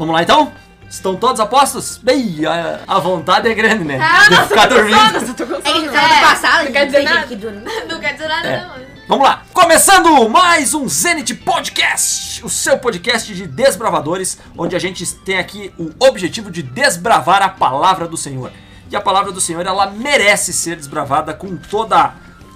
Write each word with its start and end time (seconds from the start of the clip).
Vamos 0.00 0.14
lá 0.14 0.22
então? 0.22 0.50
Estão 0.88 1.14
todos 1.14 1.38
apostos? 1.40 1.98
Bem, 2.02 2.46
a, 2.46 2.80
a 2.88 2.98
vontade 2.98 3.46
é 3.50 3.52
grande, 3.54 3.84
né? 3.84 3.98
Ah, 4.00 4.30
de 4.30 4.48
ficar 4.48 4.66
dormindo. 4.66 4.96
Nossa, 4.96 5.26
eu 5.26 5.34
tô 5.34 5.46
com 5.46 5.54
É 5.56 5.60
que 5.60 5.68
a 5.68 5.72
gente 5.74 5.84
sono. 5.84 5.92
tava 5.92 6.14
no 6.14 6.20
passado, 6.22 6.64
não 6.64 6.72
quer 6.72 6.86
dizer 6.86 7.02
nada. 7.02 7.26
que. 7.26 7.36
Não 7.36 8.00
quer 8.00 8.12
dizer 8.14 8.28
nada, 8.28 8.48
É. 8.48 8.64
não. 8.64 8.90
Vamos 9.06 9.28
lá, 9.28 9.42
começando 9.52 10.26
mais 10.30 10.72
um 10.72 10.88
Zenit 10.88 11.34
Podcast, 11.34 12.42
o 12.42 12.48
seu 12.48 12.78
podcast 12.78 13.34
de 13.34 13.46
desbravadores, 13.46 14.38
onde 14.56 14.74
a 14.74 14.78
gente 14.78 15.04
tem 15.16 15.36
aqui 15.38 15.70
o 15.78 15.90
objetivo 15.98 16.50
de 16.50 16.62
desbravar 16.62 17.42
a 17.42 17.50
palavra 17.50 18.08
do 18.08 18.16
Senhor. 18.16 18.50
E 18.90 18.96
a 18.96 19.02
palavra 19.02 19.32
do 19.32 19.40
Senhor, 19.40 19.66
ela 19.66 19.86
merece 19.90 20.50
ser 20.54 20.76
desbravada 20.76 21.34
com 21.34 21.56
toda 21.58 22.14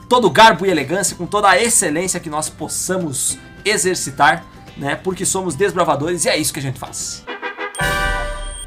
todo 0.09 0.29
o 0.29 0.31
garbo 0.31 0.65
e 0.65 0.71
elegância, 0.71 1.15
com 1.15 1.27
toda 1.27 1.51
a 1.51 1.61
excelência 1.61 2.19
que 2.19 2.31
nós 2.31 2.49
possamos 2.49 3.37
exercitar, 3.67 4.45
né? 4.79 4.97
Porque 4.97 5.27
somos 5.27 5.55
desbravadores 5.55 6.25
e 6.25 6.31
é 6.31 6.39
isso 6.39 6.55
que 6.55 6.59
a 6.59 6.63
gente 6.63 6.79
faz. 6.81 7.23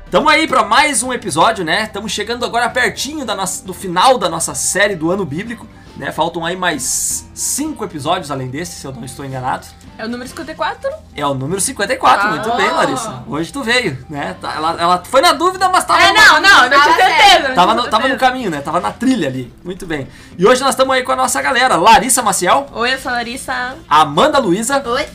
Tamo 0.09 0.29
aí 0.29 0.47
para 0.47 0.63
mais 0.63 1.03
um 1.03 1.11
episódio, 1.11 1.65
né? 1.65 1.83
Estamos 1.83 2.13
chegando 2.13 2.45
agora 2.45 2.69
pertinho 2.69 3.25
da 3.25 3.35
nossa, 3.35 3.65
do 3.65 3.73
final 3.73 4.17
da 4.17 4.29
nossa 4.29 4.55
série 4.55 4.95
do 4.95 5.11
ano 5.11 5.25
bíblico, 5.25 5.67
né? 5.97 6.13
Faltam 6.13 6.45
aí 6.45 6.55
mais 6.55 7.29
cinco 7.33 7.83
episódios 7.83 8.31
além 8.31 8.47
desse, 8.47 8.79
se 8.79 8.87
eu 8.87 8.93
não 8.93 9.03
estou 9.03 9.25
enganado. 9.25 9.67
É 9.97 10.05
o 10.05 10.07
número 10.09 10.29
54. 10.29 10.89
É 11.15 11.25
o 11.25 11.33
número 11.33 11.59
54, 11.59 12.27
Ah. 12.27 12.31
muito 12.31 12.55
bem, 12.55 12.69
Larissa. 12.69 13.23
Hoje 13.27 13.51
tu 13.51 13.63
veio, 13.63 13.97
né? 14.09 14.35
Tá- 14.39 14.53
Ela, 14.55 14.75
ela 14.79 15.03
foi 15.03 15.21
na 15.21 15.33
dúvida, 15.33 15.67
mas 15.69 15.83
tava, 15.85 16.01
É, 16.03 16.13
não, 16.13 16.39
não, 16.41 16.63
eu 16.65 16.69
não 16.69 16.81
tinha 16.81 16.95
Tava 16.95 16.95
certeza. 16.95 17.47
não 17.49 17.55
tava, 17.55 17.73
no, 17.73 17.87
tava 17.89 18.07
no 18.07 18.17
caminho, 18.17 18.51
né? 18.51 18.61
Tava 18.61 18.79
na 18.79 18.91
trilha 18.91 19.27
ali. 19.27 19.51
Muito 19.63 19.85
bem. 19.87 20.07
E 20.37 20.45
hoje 20.45 20.61
nós 20.61 20.71
estamos 20.71 20.93
aí 20.95 21.01
com 21.03 21.11
a 21.11 21.15
nossa 21.15 21.41
galera: 21.41 21.75
Larissa 21.77 22.21
Maciel, 22.21 22.67
Oi, 22.73 22.93
eu 22.93 22.97
sou 22.99 23.09
a 23.11 23.15
Larissa. 23.15 23.75
Amanda 23.89 24.37
Luiza, 24.37 24.83
Oi? 24.85 25.05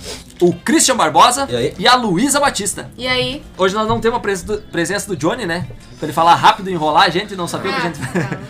o 0.41 0.53
Christian 0.53 0.97
Barbosa 0.97 1.47
E 1.49 1.55
aí? 1.57 1.75
e 1.79 1.87
a 1.87 1.95
Luísa 1.95 2.41
Batista. 2.41 2.91
E 2.99 3.07
aí? 3.07 3.45
Hoje 3.57 3.75
nós 3.77 3.87
não 3.87 4.01
temos 4.01 4.19
a 4.19 4.21
pres- 4.21 4.45
presença 4.73 5.07
do 5.07 5.17
Johnny, 5.17 5.47
né? 5.47 5.67
Pra 5.99 6.07
ele 6.07 6.13
falar 6.13 6.35
rápido 6.35 6.69
e 6.69 6.73
enrolar 6.73 7.05
a 7.05 7.09
gente 7.09 7.35
e 7.35 7.37
não 7.37 7.47
saber 7.47 7.69
o 7.69 7.73
que 7.73 7.79
a 7.79 7.85
gente. 7.85 8.01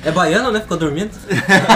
É 0.02 0.10
baiano, 0.10 0.50
né? 0.50 0.60
Ficou 0.60 0.78
dormindo. 0.78 1.10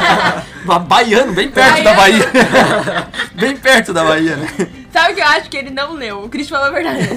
Ba- 0.65 0.79
Baiano, 0.79 1.33
bem 1.35 1.51
perto 1.51 1.83
da 1.85 1.93
Bahia. 1.93 2.25
bem 3.37 3.57
perto 3.57 3.93
da 3.93 4.03
Bahia, 4.05 4.37
né? 4.37 4.49
Sabe 4.93 5.13
o 5.13 5.15
que 5.15 5.21
eu 5.21 5.27
acho 5.27 5.51
que 5.51 5.57
ele 5.57 5.71
não 5.71 5.93
leu? 5.93 6.25
O 6.25 6.29
Cris 6.29 6.49
falou 6.49 6.67
a 6.67 6.71
verdade. 6.71 7.09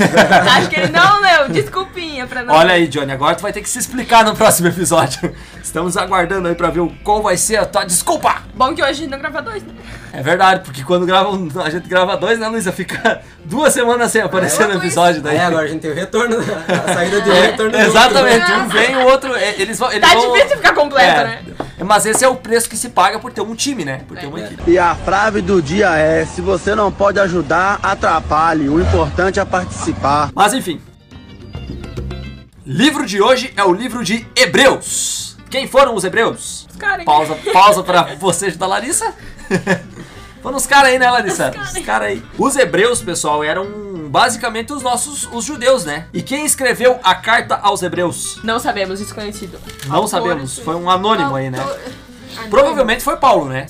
acho 0.57 0.69
que 0.69 0.79
ele 0.79 0.91
não 0.91 1.21
leu. 1.21 1.49
Desculpinha 1.49 2.27
pra 2.27 2.43
não. 2.43 2.53
Olha 2.53 2.73
aí, 2.73 2.87
Johnny, 2.87 3.11
agora 3.11 3.35
tu 3.35 3.41
vai 3.41 3.53
ter 3.53 3.61
que 3.61 3.69
se 3.69 3.79
explicar 3.79 4.23
no 4.25 4.35
próximo 4.35 4.67
episódio. 4.67 5.33
Estamos 5.63 5.95
aguardando 5.95 6.47
aí 6.47 6.55
pra 6.55 6.69
ver 6.69 6.81
qual 7.03 7.23
vai 7.23 7.37
ser 7.37 7.57
a 7.57 7.65
tua 7.65 7.85
desculpa. 7.85 8.43
Bom 8.53 8.75
que 8.75 8.81
hoje 8.81 8.91
a 8.91 8.93
gente 8.93 9.09
não 9.09 9.19
grava 9.19 9.41
dois, 9.41 9.63
né? 9.63 9.73
É 10.11 10.21
verdade, 10.23 10.61
porque 10.63 10.83
quando 10.83 11.05
grava 11.05 11.29
um- 11.29 11.49
a 11.63 11.69
gente 11.69 11.88
grava 11.88 12.17
dois, 12.17 12.39
né, 12.39 12.47
Luísa? 12.47 12.71
Fica 12.71 13.21
duas 13.45 13.73
semanas 13.73 14.11
sem 14.11 14.21
aparecer 14.21 14.67
no 14.67 14.75
episódio 14.75 15.21
daí. 15.21 15.38
É, 15.38 15.45
agora 15.45 15.65
a 15.65 15.67
gente 15.67 15.81
tem 15.81 15.91
o 15.91 15.95
retorno, 15.95 16.38
a 16.38 16.93
saída 16.93 17.21
de 17.21 17.29
um 17.29 17.33
É, 17.33 17.41
retorno 17.41 17.71
do 17.71 17.77
outro. 17.77 17.91
exatamente, 17.91 18.52
um 18.52 18.67
vem, 18.69 18.95
o 18.95 19.05
outro. 19.05 19.35
é, 19.35 19.61
Eles 19.61 19.77
vão. 19.77 19.91
Eles 19.91 20.02
Tá 20.02 20.15
vão- 20.15 20.33
difícil 20.33 20.57
ficar 20.57 20.73
completo, 20.73 21.19
É. 21.19 21.23
né? 21.23 21.39
Mas 21.85 22.05
esse 22.05 22.25
é 22.25 22.27
o 22.27 22.35
preço 22.35 22.69
que 22.69 22.75
se 22.75 22.89
paga 22.89 23.19
por 23.19 23.31
ter 23.31 23.39
um 23.41 23.55
time, 23.55 23.85
né? 23.85 24.02
Por 24.07 24.17
ter 24.17 24.25
uma 24.25 24.39
É. 24.39 24.43
equipe. 24.45 24.69
E 24.71 24.77
a 24.77 24.95
frase 24.95 25.41
do 25.41 25.61
dia 25.61 25.95
é: 25.95 26.25
se 26.25 26.41
você 26.41 26.75
não 26.75 26.91
pode 26.91 27.19
ajudar, 27.19 27.80
atrapalhe. 27.81 28.67
O 28.67 28.81
importante 28.81 29.39
é 29.39 29.45
participar. 29.45 30.30
Mas 30.35 30.53
enfim. 30.53 30.81
Livro 32.65 33.05
de 33.05 33.21
hoje 33.21 33.52
é 33.55 33.63
o 33.63 33.71
livro 33.73 34.03
de 34.03 34.27
Hebreus. 34.35 35.37
Quem 35.49 35.67
foram 35.67 35.95
os 35.95 36.03
Hebreus? 36.03 36.67
Os 36.69 36.75
caras. 36.75 37.03
Pausa, 37.05 37.35
pausa 37.52 37.81
pra 37.83 38.03
você 38.19 38.52
da 38.52 38.67
Larissa. 38.67 39.13
Foram 40.41 40.57
os 40.57 40.65
caras 40.65 40.91
aí, 40.91 40.99
né, 40.99 41.09
Larissa? 41.09 41.51
Os 41.51 41.85
caras 41.85 42.07
aí. 42.09 42.23
Os 42.37 42.55
hebreus, 42.55 43.01
pessoal, 43.01 43.43
eram 43.43 43.67
basicamente 44.09 44.71
os 44.73 44.81
nossos 44.81 45.27
os 45.31 45.43
judeus, 45.45 45.85
né? 45.85 46.05
E 46.13 46.21
quem 46.21 46.45
escreveu 46.45 46.99
a 47.03 47.13
carta 47.15 47.59
aos 47.61 47.83
hebreus? 47.83 48.39
Não 48.43 48.59
sabemos, 48.59 48.99
desconhecido. 48.99 49.59
Não 49.86 49.95
Autor, 49.97 50.08
sabemos. 50.09 50.58
Foi 50.59 50.75
um 50.75 50.89
anônimo 50.89 51.36
aí, 51.36 51.49
né? 51.49 51.59
Autor- 51.59 51.80
Provavelmente 52.49 53.03
foi 53.03 53.17
Paulo, 53.17 53.45
né? 53.49 53.65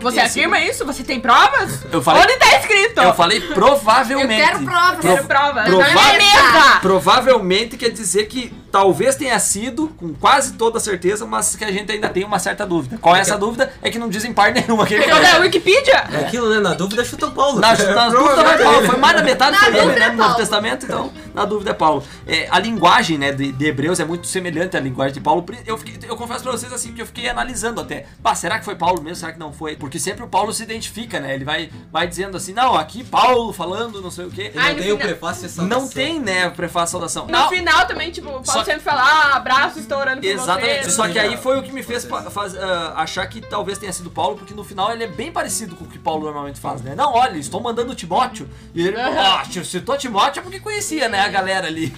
Você 0.00 0.20
afirma 0.20 0.60
isso? 0.60 0.84
Você 0.86 1.02
tem 1.02 1.18
provas? 1.20 1.80
Eu 1.90 2.00
falei- 2.02 2.22
Onde 2.22 2.36
tá 2.36 2.58
escrito? 2.58 3.00
Eu 3.00 3.14
falei 3.14 3.38
Eu 3.38 3.54
provavelmente. 3.54 4.44
quero 4.44 4.60
prova. 4.64 4.96
Quero 4.96 5.24
prova. 5.24 5.62
Prova- 5.62 5.84
minha 5.84 6.12
mesa. 6.12 6.80
Provavelmente 6.80 7.76
quer 7.76 7.90
dizer 7.90 8.26
que 8.26 8.52
talvez 8.76 9.16
tenha 9.16 9.38
sido, 9.38 9.88
com 9.96 10.12
quase 10.12 10.52
toda 10.52 10.78
certeza, 10.78 11.24
mas 11.24 11.56
que 11.56 11.64
a 11.64 11.72
gente 11.72 11.90
ainda 11.90 12.10
tem 12.10 12.24
uma 12.24 12.38
certa 12.38 12.66
dúvida. 12.66 12.98
Qual 12.98 13.16
é 13.16 13.20
essa 13.20 13.38
dúvida? 13.38 13.72
É 13.80 13.90
que 13.90 13.98
não 13.98 14.08
dizem 14.10 14.34
par 14.34 14.52
nenhuma. 14.52 14.86
Que 14.86 14.96
Então 14.96 15.16
é 15.16 15.32
a 15.32 15.38
Wikipedia? 15.40 16.04
É 16.12 16.16
aquilo, 16.26 16.50
né? 16.50 16.60
Na 16.60 16.74
dúvida, 16.74 17.02
chuta 17.02 17.26
o 17.26 17.30
Paulo. 17.32 17.58
Na, 17.58 17.74
na 17.74 18.08
dúvida 18.10 18.42
vai 18.44 18.62
Paulo. 18.62 18.86
Foi 18.86 18.96
mais 18.98 19.16
da 19.16 19.22
metade 19.22 19.56
foi 19.56 19.68
ele, 19.78 19.86
né? 19.92 20.06
é 20.06 20.10
No 20.10 20.16
Novo. 20.18 20.34
Testamento, 20.36 20.84
então, 20.84 21.10
na 21.34 21.46
dúvida 21.46 21.70
é 21.70 21.74
Paulo. 21.74 22.04
É, 22.26 22.46
a 22.50 22.58
linguagem, 22.58 23.16
né, 23.16 23.32
de, 23.32 23.50
de 23.50 23.64
Hebreus 23.66 23.98
é 23.98 24.04
muito 24.04 24.26
semelhante 24.26 24.76
à 24.76 24.80
linguagem 24.80 25.14
de 25.14 25.20
Paulo. 25.20 25.44
Eu, 25.66 25.78
fiquei- 25.78 25.98
eu 26.06 26.16
confesso 26.16 26.42
pra 26.42 26.52
vocês 26.52 26.70
assim 26.70 26.92
que 26.92 27.00
eu 27.00 27.06
fiquei 27.06 27.28
analisando 27.30 27.80
até. 27.80 28.04
Pá, 28.22 28.34
será 28.34 28.58
que 28.58 28.64
foi 28.66 28.74
Paulo 28.74 29.00
mesmo? 29.00 29.16
Será 29.16 29.32
que 29.32 29.38
não 29.38 29.52
foi? 29.54 29.74
Porque 29.76 29.98
sempre 29.98 30.22
o 30.22 30.28
Paulo 30.28 30.52
se 30.52 30.62
identifica, 30.62 31.18
né? 31.18 31.34
Ele 31.34 31.44
vai, 31.46 31.70
vai 31.90 32.06
dizendo 32.06 32.36
assim, 32.36 32.52
não, 32.52 32.74
aqui 32.74 33.02
Paulo 33.02 33.52
falando, 33.54 34.02
não 34.02 34.10
sei 34.10 34.26
o 34.26 34.30
quê. 34.30 34.52
Ai, 34.54 34.74
não 34.74 34.82
tem 34.82 34.92
o 34.92 34.98
prefácio 34.98 35.46
e 35.46 35.48
saudação. 35.48 35.80
Não 35.80 35.88
tem, 35.88 36.20
né, 36.20 36.50
prefácio 36.50 36.92
saudação. 36.92 37.26
No 37.26 37.32
Não, 37.32 37.48
final 37.48 37.86
também, 37.86 38.10
tipo, 38.10 38.28
o 38.28 38.42
Paulo 38.42 38.60
que- 38.64 38.65
sempre 38.66 38.82
fala, 38.82 39.00
ah, 39.02 39.36
abraço, 39.36 39.78
estou 39.78 39.96
orando 39.98 40.20
por 40.20 40.26
Exatamente. 40.26 40.84
você. 40.84 40.90
Só 40.90 41.08
que 41.08 41.18
aí 41.18 41.36
foi 41.38 41.58
o 41.58 41.62
que 41.62 41.72
me 41.72 41.82
fez 41.82 42.04
faz- 42.30 42.56
ah, 42.56 42.94
achar 42.96 43.26
que 43.26 43.40
talvez 43.40 43.78
tenha 43.78 43.92
sido 43.92 44.10
Paulo, 44.10 44.36
porque 44.36 44.52
no 44.52 44.62
final 44.64 44.92
ele 44.92 45.04
é 45.04 45.06
bem 45.06 45.32
parecido 45.32 45.74
com 45.76 45.84
o 45.84 45.88
que 45.88 45.98
Paulo 45.98 46.24
normalmente 46.24 46.60
faz, 46.60 46.82
né? 46.82 46.94
Não, 46.94 47.14
olha, 47.14 47.38
estou 47.38 47.60
mandando 47.60 47.92
o 47.92 47.94
Timóteo. 47.94 48.48
E 48.74 48.86
ele, 48.86 49.00
ah, 49.00 49.42
citou 49.64 49.96
Timóteo 49.96 50.40
é 50.40 50.42
porque 50.42 50.60
conhecia, 50.60 51.08
né, 51.08 51.20
a 51.20 51.28
galera 51.28 51.66
ali. 51.66 51.92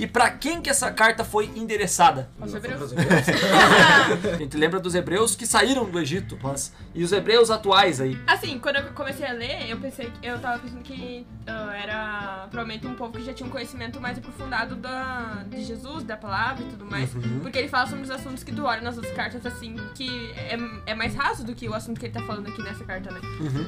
E 0.00 0.06
pra 0.06 0.30
quem 0.30 0.62
que 0.62 0.70
essa 0.70 0.90
carta 0.90 1.22
foi 1.22 1.44
endereçada? 1.54 2.30
Aos 2.40 2.54
hebreus. 2.54 2.94
A 4.32 4.36
gente 4.38 4.56
lembra 4.56 4.80
dos 4.80 4.94
hebreus 4.94 5.36
que 5.36 5.44
saíram 5.46 5.84
do 5.84 6.00
Egito, 6.00 6.38
mas 6.42 6.72
e 6.94 7.04
os 7.04 7.12
hebreus 7.12 7.50
atuais 7.50 8.00
aí? 8.00 8.18
Assim, 8.26 8.58
quando 8.58 8.76
eu 8.76 8.84
comecei 8.94 9.26
a 9.26 9.32
ler, 9.32 9.68
eu 9.68 9.76
pensei 9.76 10.10
que 10.10 10.26
eu 10.26 10.38
tava 10.38 10.58
pensando 10.58 10.82
que 10.82 11.26
ah, 11.46 11.76
era 11.76 12.46
provavelmente 12.50 12.86
um 12.86 12.94
povo 12.94 13.12
que 13.12 13.22
já 13.26 13.34
tinha 13.34 13.46
um 13.46 13.50
conhecimento 13.50 14.00
mais 14.00 14.16
aprofundado 14.16 14.74
da, 14.74 15.44
de 15.46 15.62
Jesus, 15.62 16.02
da 16.02 16.16
palavra 16.16 16.64
e 16.64 16.68
tudo 16.68 16.86
mais. 16.86 17.14
Uhum. 17.14 17.40
Porque 17.40 17.58
ele 17.58 17.68
fala 17.68 17.86
sobre 17.86 18.02
os 18.02 18.10
assuntos 18.10 18.42
que 18.42 18.52
tu 18.52 18.64
olha 18.64 18.80
nas 18.80 18.96
outras 18.96 19.14
cartas, 19.14 19.44
assim, 19.44 19.76
que 19.94 20.32
é, 20.32 20.58
é 20.86 20.94
mais 20.94 21.14
raso 21.14 21.44
do 21.44 21.54
que 21.54 21.68
o 21.68 21.74
assunto 21.74 22.00
que 22.00 22.06
ele 22.06 22.14
tá 22.14 22.22
falando 22.22 22.48
aqui 22.48 22.62
nessa 22.62 22.84
carta, 22.84 23.10
né? 23.10 23.20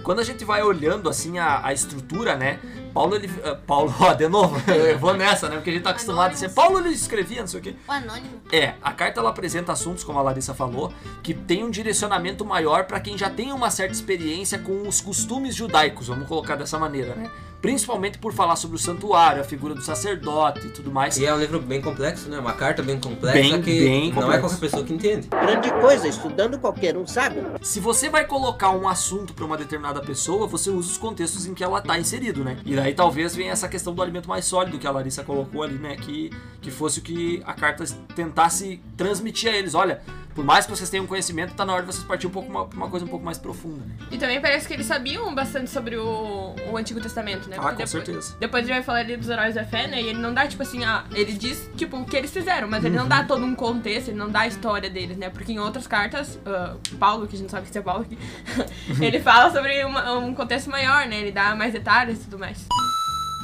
Quando 0.03 0.21
a 0.21 0.25
gente 0.25 0.47
vai 0.47 0.63
olhando 0.63 1.11
assim 1.11 1.39
a, 1.39 1.63
a 1.63 1.75
estrutura, 1.75 2.37
né? 2.37 2.59
Paulo 2.93 3.15
ele. 3.15 3.31
ah, 3.45 3.57
Paulo, 3.67 3.95
ó, 4.01 4.13
de 4.13 4.29
novo, 4.29 4.61
eu 4.71 4.99
vou 4.99 5.15
nessa, 5.15 5.49
né? 5.49 5.57
Porque 5.57 5.71
a 5.71 5.73
gente 5.73 5.83
tá 5.83 5.91
acostumado 5.91 6.33
a 6.33 6.37
ser. 6.37 6.51
Paulo 6.51 6.79
ele 6.79 6.91
escrevia, 6.91 7.41
não 7.41 7.47
sei 7.47 7.61
o 7.61 7.63
quê. 7.63 7.77
O 7.89 7.93
anônimo. 7.93 8.41
É, 8.53 8.75
a 8.83 8.93
carta 8.93 9.21
ela 9.21 9.31
apresenta 9.31 9.73
assuntos, 9.73 10.05
como 10.05 10.19
a 10.19 10.23
Larissa 10.23 10.55
falou, 10.55 10.93
que 11.23 11.35
tem 11.35 11.65
um 11.65 11.71
direcionamento 11.71 12.45
maior 12.45 12.85
para 12.85 13.01
quem 13.01 13.17
já 13.17 13.31
tem 13.31 13.53
uma 13.53 13.71
certa 13.71 13.93
experiência 13.93 14.59
com 14.59 14.87
os 14.87 15.01
costumes 15.01 15.55
judaicos, 15.55 16.09
vamos 16.09 16.29
colocar 16.29 16.57
dessa 16.57 16.79
maneira, 16.79 17.15
né? 17.15 17.31
Principalmente 17.63 18.19
por 18.19 18.33
falar 18.35 18.57
sobre 18.57 18.77
o 18.77 18.79
santuário, 18.79 19.41
a 19.41 19.45
figura 19.45 19.73
do 19.73 19.81
sacerdote 19.81 20.67
e 20.67 20.71
tudo 20.71 20.91
mais. 20.91 21.17
E 21.17 21.25
é 21.25 21.33
um 21.33 21.39
livro 21.39 21.61
bem 21.61 21.81
complexo, 21.81 22.29
né? 22.29 22.39
Uma 22.39 22.53
carta 22.55 22.83
bem 22.83 22.99
complexa 22.99 23.39
Bem, 23.39 23.63
que 23.63 23.71
bem 23.85 24.09
não 24.09 24.17
complexo. 24.23 24.37
é 24.37 24.41
qualquer 24.41 24.59
pessoa 24.59 24.85
que 24.85 24.93
entende. 24.93 25.29
Grande 25.29 25.71
coisa, 25.81 26.09
estudando 26.09 26.59
qualquer 26.59 26.97
um 26.97 27.07
sabe. 27.07 27.41
Se 27.63 27.79
você 27.79 28.11
vai 28.11 28.27
colocar 28.27 28.71
um 28.71 28.89
assunto 28.89 29.33
para 29.33 29.45
uma 29.45 29.57
determinada 29.57 30.01
pessoa, 30.01 30.47
você 30.49 30.71
usa 30.71 30.91
os 30.91 30.99
contextos 30.99 31.47
em 31.47 31.55
que 31.55 31.63
ela 31.63 31.81
tá 31.81 31.97
inserido, 31.97 32.43
né? 32.43 32.59
E 32.67 32.75
daí 32.75 32.95
talvez 32.95 33.37
venha 33.37 33.53
essa 33.53 33.69
questão 33.69 33.95
do 33.95 34.03
alimento 34.03 34.29
mais 34.29 34.45
sólido 34.45 34.77
que 34.77 34.87
a 34.87 34.91
Larissa 34.91 35.23
colocou 35.23 35.63
ali, 35.63 35.79
né? 35.79 35.95
Que, 35.95 36.31
que 36.63 36.71
fosse 36.71 37.01
o 37.01 37.03
que 37.03 37.43
a 37.45 37.53
carta 37.53 37.85
tentasse 38.15 38.81
transmitir 38.97 39.51
a 39.53 39.57
eles. 39.57 39.75
Olha, 39.75 40.01
por 40.35 40.43
mais 40.45 40.65
que 40.65 40.71
vocês 40.71 40.89
tenham 40.89 41.07
conhecimento, 41.07 41.53
tá 41.55 41.67
na 41.67 41.75
hora 41.75 41.83
de 41.83 41.93
vocês 41.93 42.05
partir 42.05 42.27
um 42.27 42.31
pouco 42.31 42.49
uma, 42.49 42.63
uma 42.63 42.89
coisa 42.89 43.05
um 43.05 43.09
pouco 43.09 43.23
mais 43.23 43.37
profunda, 43.37 43.85
né? 43.85 43.95
E 44.11 44.17
também 44.17 44.41
parece 44.41 44.67
que 44.67 44.73
eles 44.73 44.87
sabiam 44.87 45.35
bastante 45.35 45.69
sobre 45.69 45.97
o, 45.97 46.55
o 46.71 46.77
Antigo 46.79 47.01
Testamento, 47.03 47.51
né? 47.51 47.57
Ah, 47.59 47.63
Porque 47.63 47.83
com 47.83 47.85
depois, 47.85 47.91
certeza. 48.07 48.37
Depois 48.41 48.65
ele 48.65 48.73
vai 48.73 48.83
falar 48.83 49.01
ali 49.01 49.17
dos 49.17 49.29
heróis 49.29 49.55
da 49.57 49.65
fé, 49.65 49.87
né? 49.89 50.01
E 50.01 50.07
ele 50.07 50.19
não 50.19 50.33
dá, 50.33 50.47
tipo 50.47 50.63
assim, 50.63 50.83
ah, 50.85 51.05
ele 51.13 51.33
diz, 51.35 51.69
tipo, 51.77 51.99
o 51.99 52.05
que 52.07 52.17
eles 52.17 52.31
fizeram, 52.33 52.67
mas 52.69 52.83
ele 52.85 52.95
não 52.97 53.03
Uhum. 53.03 53.09
dá 53.11 53.25
todo 53.25 53.45
um 53.45 53.55
contexto, 53.55 54.09
ele 54.09 54.17
não 54.17 54.31
dá 54.31 54.41
a 54.41 54.47
história 54.47 54.89
deles, 54.89 55.19
né? 55.19 55.29
Porque 55.29 55.53
em 55.53 55.59
outras 55.59 55.87
cartas, 55.87 56.39
ah, 56.47 56.77
Paulo, 56.99 57.27
que 57.27 57.37
a 57.37 57.39
gente 57.39 57.51
sabe 57.51 57.69
que 57.69 57.77
é 57.77 57.83
Paulo 57.83 58.03
aqui, 58.05 58.17
ele 59.05 59.21
fala 59.21 59.51
sobre 59.53 59.85
uma- 59.85 60.15
um 60.17 60.35
contexto 60.35 60.71
maior, 60.71 61.07
né? 61.09 61.17
Ele 61.21 61.33
dá 61.33 61.55
mais 61.55 61.73
detalhes 61.75 62.19
e 62.21 62.25
tudo 62.25 62.39
mais. 62.39 62.67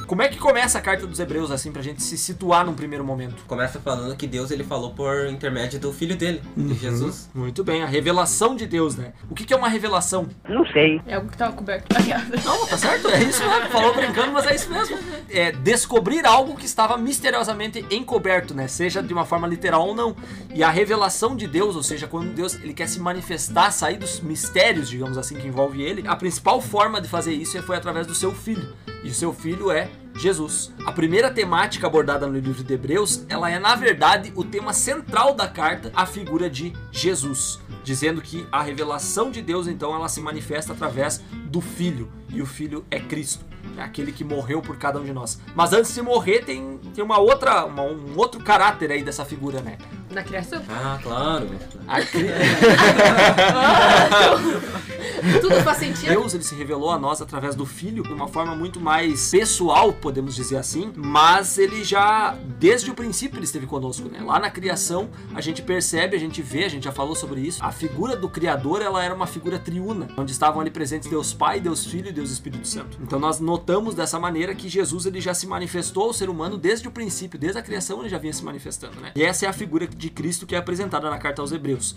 Como 0.09 0.23
é 0.23 0.27
que 0.27 0.39
começa 0.39 0.79
a 0.79 0.81
carta 0.81 1.05
dos 1.05 1.19
Hebreus, 1.19 1.51
assim, 1.51 1.71
pra 1.71 1.83
gente 1.83 2.01
se 2.01 2.17
situar 2.17 2.65
num 2.65 2.73
primeiro 2.73 3.05
momento? 3.05 3.43
Começa 3.45 3.79
falando 3.79 4.15
que 4.15 4.25
Deus 4.25 4.49
ele 4.49 4.63
falou 4.63 4.89
por 4.89 5.27
intermédio 5.27 5.79
do 5.79 5.93
filho 5.93 6.15
dele, 6.15 6.41
de 6.57 6.73
Jesus. 6.73 7.29
Muito 7.31 7.63
bem, 7.63 7.83
a 7.83 7.85
revelação 7.85 8.55
de 8.55 8.65
Deus, 8.65 8.95
né? 8.95 9.13
O 9.29 9.35
que, 9.35 9.45
que 9.45 9.53
é 9.53 9.55
uma 9.55 9.69
revelação? 9.69 10.27
Não 10.47 10.65
sei. 10.65 10.99
É 11.05 11.13
algo 11.13 11.29
que 11.29 11.37
tava 11.37 11.53
coberto. 11.53 11.95
Não, 12.43 12.65
tá 12.65 12.75
certo? 12.75 13.07
É 13.07 13.21
isso 13.21 13.47
mesmo. 13.47 13.69
Falou 13.69 13.93
brincando, 13.93 14.31
mas 14.31 14.47
é 14.47 14.55
isso 14.55 14.71
mesmo. 14.71 14.97
É 15.29 15.51
descobrir 15.51 16.25
algo 16.25 16.55
que 16.55 16.65
estava 16.65 16.97
misteriosamente 16.97 17.85
encoberto, 17.91 18.55
né? 18.55 18.67
Seja 18.67 19.03
de 19.03 19.13
uma 19.13 19.25
forma 19.25 19.45
literal 19.45 19.89
ou 19.89 19.93
não. 19.93 20.15
E 20.51 20.63
a 20.63 20.71
revelação 20.71 21.35
de 21.35 21.45
Deus, 21.45 21.75
ou 21.75 21.83
seja, 21.83 22.07
quando 22.07 22.33
Deus 22.33 22.55
ele 22.55 22.73
quer 22.73 22.87
se 22.87 22.99
manifestar, 22.99 23.69
sair 23.69 23.97
dos 23.97 24.21
mistérios, 24.21 24.89
digamos 24.89 25.19
assim, 25.19 25.35
que 25.35 25.47
envolve 25.47 25.83
ele, 25.83 26.07
a 26.07 26.15
principal 26.15 26.59
forma 26.59 26.99
de 26.99 27.07
fazer 27.07 27.33
isso 27.33 27.61
foi 27.61 27.77
através 27.77 28.07
do 28.07 28.15
seu 28.15 28.33
filho. 28.33 28.73
E 29.03 29.09
o 29.09 29.13
seu 29.13 29.31
filho 29.31 29.71
é 29.71 29.89
Jesus. 30.19 30.71
A 30.85 30.91
primeira 30.91 31.31
temática 31.31 31.87
abordada 31.87 32.27
no 32.27 32.33
livro 32.33 32.61
de 32.61 32.73
Hebreus, 32.73 33.25
ela 33.29 33.49
é 33.49 33.57
na 33.57 33.73
verdade 33.73 34.33
o 34.35 34.43
tema 34.43 34.73
central 34.73 35.33
da 35.33 35.47
carta, 35.47 35.91
a 35.95 36.05
figura 36.05 36.49
de 36.49 36.73
Jesus, 36.91 37.59
dizendo 37.85 38.21
que 38.21 38.45
a 38.51 38.61
revelação 38.61 39.31
de 39.31 39.41
Deus 39.41 39.65
então 39.65 39.95
ela 39.95 40.09
se 40.09 40.19
manifesta 40.19 40.73
através 40.73 41.23
do 41.45 41.61
Filho, 41.61 42.11
e 42.29 42.41
o 42.41 42.45
Filho 42.45 42.85
é 42.91 42.99
Cristo. 42.99 43.45
É 43.77 43.81
aquele 43.81 44.11
que 44.11 44.23
morreu 44.23 44.61
por 44.61 44.77
cada 44.77 44.99
um 44.99 45.03
de 45.03 45.13
nós. 45.13 45.39
Mas 45.55 45.73
antes 45.73 45.93
de 45.93 46.01
morrer, 46.01 46.43
tem, 46.45 46.77
tem 46.93 47.03
uma 47.03 47.17
outra, 47.19 47.65
uma- 47.65 47.83
um 47.83 48.13
outro 48.17 48.43
caráter 48.43 48.91
aí 48.91 49.03
dessa 49.03 49.25
figura, 49.25 49.61
né? 49.61 49.77
Na 50.11 50.23
criação? 50.23 50.61
Ah, 50.67 50.97
claro. 51.03 51.47
A 51.87 52.01
cri- 52.01 52.29
Tudo 55.41 55.55
faz 55.63 55.77
sentido. 55.77 56.07
Deus 56.09 56.33
ele 56.33 56.43
se 56.43 56.55
revelou 56.55 56.89
a 56.89 56.97
nós 56.97 57.21
através 57.21 57.55
do 57.55 57.65
Filho 57.65 58.03
de 58.03 58.11
uma 58.13 58.27
forma 58.27 58.55
muito 58.55 58.79
mais 58.79 59.29
pessoal, 59.29 59.91
podemos 59.93 60.35
dizer 60.35 60.57
assim, 60.57 60.91
mas 60.95 61.57
ele 61.57 61.83
já, 61.83 62.35
desde 62.57 62.89
o 62.89 62.93
princípio, 62.95 63.37
ele 63.37 63.45
esteve 63.45 63.67
conosco, 63.67 64.07
né? 64.09 64.21
Lá 64.23 64.39
na 64.39 64.49
criação, 64.49 65.09
a 65.35 65.41
gente 65.41 65.61
percebe, 65.61 66.15
a 66.15 66.19
gente 66.19 66.41
vê, 66.41 66.63
a 66.65 66.69
gente 66.69 66.85
já 66.85 66.91
falou 66.91 67.15
sobre 67.15 67.41
isso, 67.41 67.63
a 67.63 67.71
figura 67.71 68.15
do 68.15 68.29
Criador, 68.29 68.81
ela 68.81 69.03
era 69.03 69.13
uma 69.13 69.27
figura 69.27 69.59
triuna, 69.59 70.07
onde 70.17 70.31
estavam 70.31 70.61
ali 70.61 70.71
presentes 70.71 71.09
Deus 71.09 71.33
Pai, 71.33 71.59
Deus 71.59 71.85
Filho 71.85 72.09
e 72.09 72.13
Deus 72.13 72.31
Espírito 72.31 72.67
Santo. 72.67 72.97
Então 73.01 73.19
nós 73.19 73.39
notamos 73.39 73.58
dessa 73.95 74.19
maneira 74.19 74.55
que 74.55 74.69
Jesus 74.69 75.05
ele 75.05 75.21
já 75.21 75.33
se 75.33 75.47
manifestou 75.47 76.03
ao 76.03 76.13
ser 76.13 76.29
humano 76.29 76.57
desde 76.57 76.87
o 76.87 76.91
princípio, 76.91 77.39
desde 77.39 77.59
a 77.59 77.61
criação 77.61 77.99
ele 77.99 78.09
já 78.09 78.17
vinha 78.17 78.33
se 78.33 78.43
manifestando, 78.43 78.99
né? 78.99 79.11
E 79.15 79.23
essa 79.23 79.45
é 79.45 79.49
a 79.49 79.53
figura 79.53 79.87
de 79.87 80.09
Cristo 80.09 80.45
que 80.45 80.55
é 80.55 80.57
apresentada 80.57 81.09
na 81.09 81.17
carta 81.17 81.41
aos 81.41 81.51
Hebreus. 81.51 81.95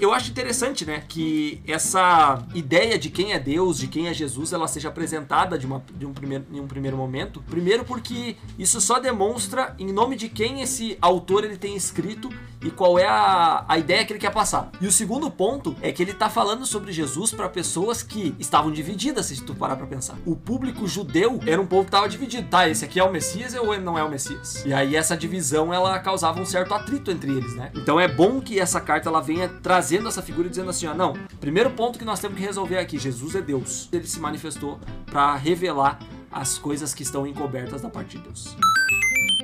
Eu 0.00 0.14
acho 0.14 0.30
interessante, 0.30 0.86
né, 0.86 1.02
que 1.08 1.60
essa 1.66 2.46
ideia 2.54 2.96
de 2.96 3.10
quem 3.10 3.32
é 3.32 3.38
Deus, 3.38 3.78
de 3.78 3.88
quem 3.88 4.06
é 4.06 4.14
Jesus, 4.14 4.52
ela 4.52 4.68
seja 4.68 4.88
apresentada 4.88 5.58
de, 5.58 5.66
uma, 5.66 5.82
de 5.92 6.06
um 6.06 6.12
primeiro, 6.12 6.44
em 6.52 6.60
um 6.60 6.68
primeiro 6.68 6.96
momento. 6.96 7.42
Primeiro 7.50 7.84
porque 7.84 8.36
isso 8.56 8.80
só 8.80 9.00
demonstra 9.00 9.74
em 9.76 9.92
nome 9.92 10.14
de 10.14 10.28
quem 10.28 10.62
esse 10.62 10.96
autor 11.00 11.42
ele 11.42 11.56
tem 11.56 11.74
escrito 11.74 12.30
e 12.62 12.70
qual 12.70 12.98
é 12.98 13.06
a, 13.06 13.64
a 13.68 13.78
ideia 13.78 14.04
que 14.04 14.12
ele 14.12 14.20
quer 14.20 14.32
passar. 14.32 14.70
E 14.80 14.86
o 14.86 14.92
segundo 14.92 15.30
ponto 15.30 15.76
é 15.80 15.92
que 15.92 16.02
ele 16.02 16.12
tá 16.12 16.28
falando 16.28 16.66
sobre 16.66 16.92
Jesus 16.92 17.30
para 17.32 17.48
pessoas 17.48 18.02
que 18.02 18.34
estavam 18.38 18.70
divididas, 18.70 19.26
se 19.26 19.42
tu 19.42 19.54
parar 19.54 19.76
pra 19.76 19.86
pensar. 19.86 20.16
O 20.26 20.34
público 20.34 20.86
judeu 20.86 21.40
era 21.46 21.60
um 21.60 21.66
povo 21.66 21.84
que 21.84 21.90
tava 21.90 22.08
dividido, 22.08 22.48
tá, 22.48 22.68
esse 22.68 22.84
aqui 22.84 22.98
é 22.98 23.04
o 23.04 23.12
Messias 23.12 23.54
ou 23.54 23.74
ele 23.74 23.84
não 23.84 23.98
é 23.98 24.02
o 24.02 24.10
Messias? 24.10 24.64
E 24.64 24.72
aí 24.72 24.96
essa 24.96 25.16
divisão, 25.16 25.72
ela 25.72 25.98
causava 25.98 26.40
um 26.40 26.46
certo 26.46 26.74
atrito 26.74 27.10
entre 27.10 27.30
eles, 27.30 27.54
né? 27.54 27.70
Então 27.74 27.98
é 28.00 28.08
bom 28.08 28.40
que 28.40 28.58
essa 28.58 28.80
carta 28.80 29.08
ela 29.08 29.20
venha 29.20 29.48
trazendo 29.48 30.08
essa 30.08 30.22
figura 30.22 30.46
e 30.46 30.50
dizendo 30.50 30.70
assim, 30.70 30.86
ó, 30.86 30.94
não, 30.94 31.14
primeiro 31.40 31.70
ponto 31.70 31.98
que 31.98 32.04
nós 32.04 32.20
temos 32.20 32.36
que 32.36 32.44
resolver 32.44 32.78
aqui, 32.78 32.98
Jesus 32.98 33.34
é 33.34 33.40
Deus. 33.40 33.88
Ele 33.92 34.06
se 34.06 34.20
manifestou 34.20 34.78
para 35.06 35.34
revelar 35.36 35.98
as 36.30 36.58
coisas 36.58 36.94
que 36.94 37.02
estão 37.02 37.26
encobertas 37.26 37.82
da 37.82 37.88
parte 37.88 38.16
de 38.16 38.24
Deus. 38.24 38.56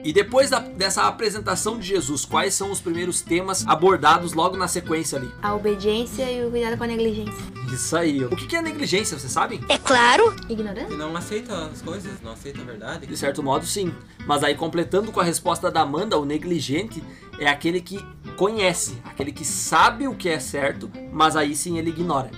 E 0.04 0.12
depois 0.12 0.50
da- 0.50 0.58
dessa 0.58 1.04
apresentação 1.08 1.78
de 1.78 1.86
Jesus, 1.88 2.24
quais 2.26 2.52
são 2.54 2.70
os 2.70 2.78
primeiros 2.80 3.22
temas 3.22 3.66
abordados 3.66 4.34
logo 4.34 4.54
na 4.56 4.68
sequência 4.68 5.18
ali? 5.18 5.30
A 5.42 5.54
obediência 5.54 6.30
e 6.30 6.44
o 6.46 6.50
cuidado 6.50 6.76
com 6.76 6.84
a 6.84 6.86
negligência. 6.86 7.32
Isso 7.72 7.96
aí. 7.96 8.22
ó. 8.22 8.26
O 8.28 8.36
que 8.36 8.46
que 8.46 8.54
é 8.54 8.60
negligência, 8.62 9.18
vocês 9.18 9.32
sabem? 9.32 9.60
É 9.68 9.78
claro. 9.78 10.36
Ignorância? 10.48 10.92
E 10.92 10.96
não 10.96 11.16
aceita 11.16 11.66
as 11.66 11.80
coisas, 11.80 12.12
não 12.22 12.32
aceita 12.32 12.60
a 12.60 12.64
verdade. 12.64 13.06
De 13.06 13.16
certo 13.16 13.42
modo, 13.42 13.64
sim. 13.66 13.92
Mas 14.26 14.42
aí, 14.42 14.54
completando 14.54 15.12
com 15.12 15.20
a 15.20 15.24
resposta 15.24 15.70
da 15.70 15.80
Amanda, 15.82 16.18
o 16.18 16.24
negligente 16.24 17.02
é 17.38 17.48
aquele 17.48 17.80
que 17.80 18.04
conhece, 18.36 18.98
aquele 19.04 19.30
que 19.32 19.44
sabe 19.44 20.08
o 20.08 20.14
que 20.14 20.28
é 20.28 20.38
certo, 20.40 20.90
mas 21.12 21.36
aí 21.36 21.54
sim 21.54 21.78
ele 21.78 21.90
ignora. 21.90 22.30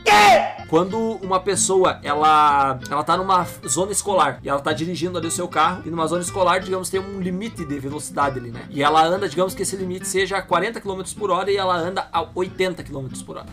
Quando 0.69 0.99
uma 1.23 1.39
pessoa, 1.39 2.01
ela, 2.03 2.79
ela 2.91 3.05
tá 3.05 3.17
numa 3.17 3.47
zona 3.69 3.93
escolar 3.93 4.41
e 4.43 4.49
ela 4.49 4.59
tá 4.61 4.73
dirigindo 4.73 5.17
ali 5.17 5.29
o 5.29 5.31
seu 5.31 5.47
carro 5.47 5.83
e 5.87 5.91
numa 5.91 6.07
zona 6.09 6.23
escolar, 6.23 6.59
digamos, 6.59 6.91
tem 6.91 6.99
um 6.99 7.21
limite 7.21 7.65
de 7.65 7.79
velocidade 7.79 8.39
ali, 8.41 8.51
né? 8.51 8.63
E 8.69 8.83
ela 8.83 9.05
anda, 9.07 9.29
digamos 9.29 9.55
que 9.55 9.63
esse 9.63 9.77
limite 9.77 10.09
seja 10.09 10.43
40 10.43 10.81
km 10.81 11.03
por 11.17 11.31
hora 11.31 11.51
e 11.53 11.57
ela 11.57 11.77
anda 11.77 12.09
a 12.13 12.27
80 12.35 12.83
km 12.83 13.07
por 13.25 13.37
hora. 13.37 13.47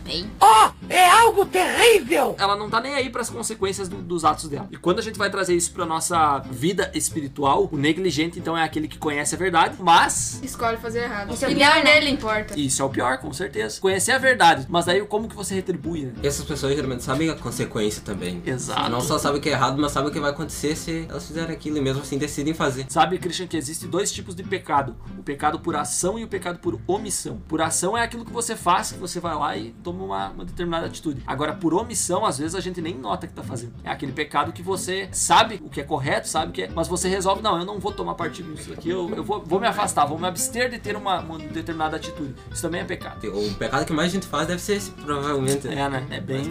É 0.90 1.08
algo 1.08 1.46
terrível! 1.46 2.34
ela 2.38 2.56
não 2.56 2.68
tá 2.68 2.80
nem 2.80 2.94
aí 2.94 3.08
para 3.08 3.20
as 3.20 3.30
consequências 3.30 3.88
do- 3.88 4.02
dos 4.02 4.24
atos 4.24 4.48
dela. 4.48 4.66
E 4.72 4.76
quando 4.76 4.98
a 4.98 5.02
gente 5.02 5.16
vai 5.16 5.30
trazer 5.30 5.54
isso 5.54 5.72
para 5.72 5.86
nossa 5.86 6.40
vida 6.50 6.90
espiritual, 6.94 7.68
o 7.70 7.76
negligente 7.76 8.23
então 8.38 8.56
é 8.56 8.62
aquele 8.62 8.88
que 8.88 8.98
conhece 8.98 9.34
a 9.34 9.38
verdade, 9.38 9.76
mas 9.78 10.40
Escolhe 10.42 10.76
fazer 10.76 11.04
errado. 11.04 11.32
Isso 11.32 11.44
é 11.44 11.50
e 11.50 11.54
pior, 11.54 11.74
né? 11.76 11.82
nele 11.82 12.10
importa. 12.10 12.58
isso 12.58 12.82
é 12.82 12.84
o 12.84 12.88
pior, 12.88 13.18
com 13.18 13.32
certeza. 13.32 13.80
Conhecer 13.80 14.12
a 14.12 14.18
verdade, 14.18 14.66
mas 14.68 14.84
daí 14.84 15.04
como 15.06 15.28
que 15.28 15.36
você 15.36 15.54
retribui, 15.54 16.06
né? 16.06 16.12
E 16.22 16.26
essas 16.26 16.44
pessoas 16.44 16.74
geralmente 16.74 17.02
sabem 17.02 17.30
a 17.30 17.34
consequência 17.34 18.02
também. 18.02 18.42
Exato. 18.44 18.90
Não 18.90 19.00
só 19.00 19.18
sabem 19.18 19.40
que 19.40 19.48
é 19.48 19.52
errado, 19.52 19.80
mas 19.80 19.92
sabem 19.92 20.10
o 20.10 20.12
que 20.12 20.20
vai 20.20 20.30
acontecer 20.30 20.76
se 20.76 21.06
elas 21.08 21.26
fizerem 21.26 21.54
aquilo 21.54 21.78
e 21.78 21.80
mesmo 21.80 22.02
assim 22.02 22.18
decidem 22.18 22.54
fazer. 22.54 22.86
Sabe, 22.88 23.18
Christian, 23.18 23.46
que 23.46 23.56
existe 23.56 23.86
dois 23.86 24.12
tipos 24.12 24.34
de 24.34 24.42
pecado: 24.42 24.96
o 25.18 25.22
pecado 25.22 25.58
por 25.60 25.76
ação 25.76 26.18
e 26.18 26.24
o 26.24 26.28
pecado 26.28 26.58
por 26.58 26.80
omissão. 26.86 27.40
Por 27.48 27.60
ação 27.60 27.96
é 27.96 28.02
aquilo 28.02 28.24
que 28.24 28.32
você 28.32 28.56
faz, 28.56 28.92
que 28.92 28.98
você 28.98 29.20
vai 29.20 29.34
lá 29.34 29.56
e 29.56 29.70
toma 29.82 30.04
uma, 30.04 30.28
uma 30.30 30.44
determinada 30.44 30.86
atitude. 30.86 31.22
Agora, 31.26 31.54
por 31.54 31.74
omissão, 31.74 32.24
às 32.24 32.38
vezes 32.38 32.54
a 32.54 32.60
gente 32.60 32.80
nem 32.80 32.96
nota 32.96 33.26
que 33.26 33.32
tá 33.32 33.42
fazendo. 33.42 33.74
É 33.82 33.90
aquele 33.90 34.12
pecado 34.12 34.52
que 34.52 34.62
você 34.62 35.08
sabe 35.12 35.60
o 35.64 35.68
que 35.68 35.80
é 35.80 35.84
correto, 35.84 36.28
sabe 36.28 36.50
o 36.50 36.52
que 36.52 36.62
é, 36.62 36.70
mas 36.74 36.88
você 36.88 37.08
resolve, 37.08 37.42
não, 37.42 37.58
eu 37.58 37.64
não 37.64 37.78
vou 37.78 37.92
tomar 37.92 38.13
partido 38.14 38.50
nisso 38.50 38.72
aqui, 38.72 38.90
eu, 38.90 39.10
eu 39.14 39.24
vou, 39.24 39.42
vou 39.44 39.60
me 39.60 39.66
afastar, 39.66 40.04
vou 40.06 40.18
me 40.18 40.26
abster 40.26 40.70
de 40.70 40.78
ter 40.78 40.96
uma, 40.96 41.20
uma 41.20 41.38
determinada 41.38 41.96
atitude. 41.96 42.34
Isso 42.50 42.62
também 42.62 42.80
é 42.80 42.84
pecado. 42.84 43.26
O 43.28 43.54
pecado 43.54 43.84
que 43.84 43.92
mais 43.92 44.10
gente 44.10 44.26
faz 44.26 44.46
deve 44.46 44.60
ser 44.60 44.76
esse, 44.76 44.90
provavelmente. 44.90 45.68
É, 45.68 45.88
né? 45.88 46.06
É 46.10 46.20
bem. 46.20 46.44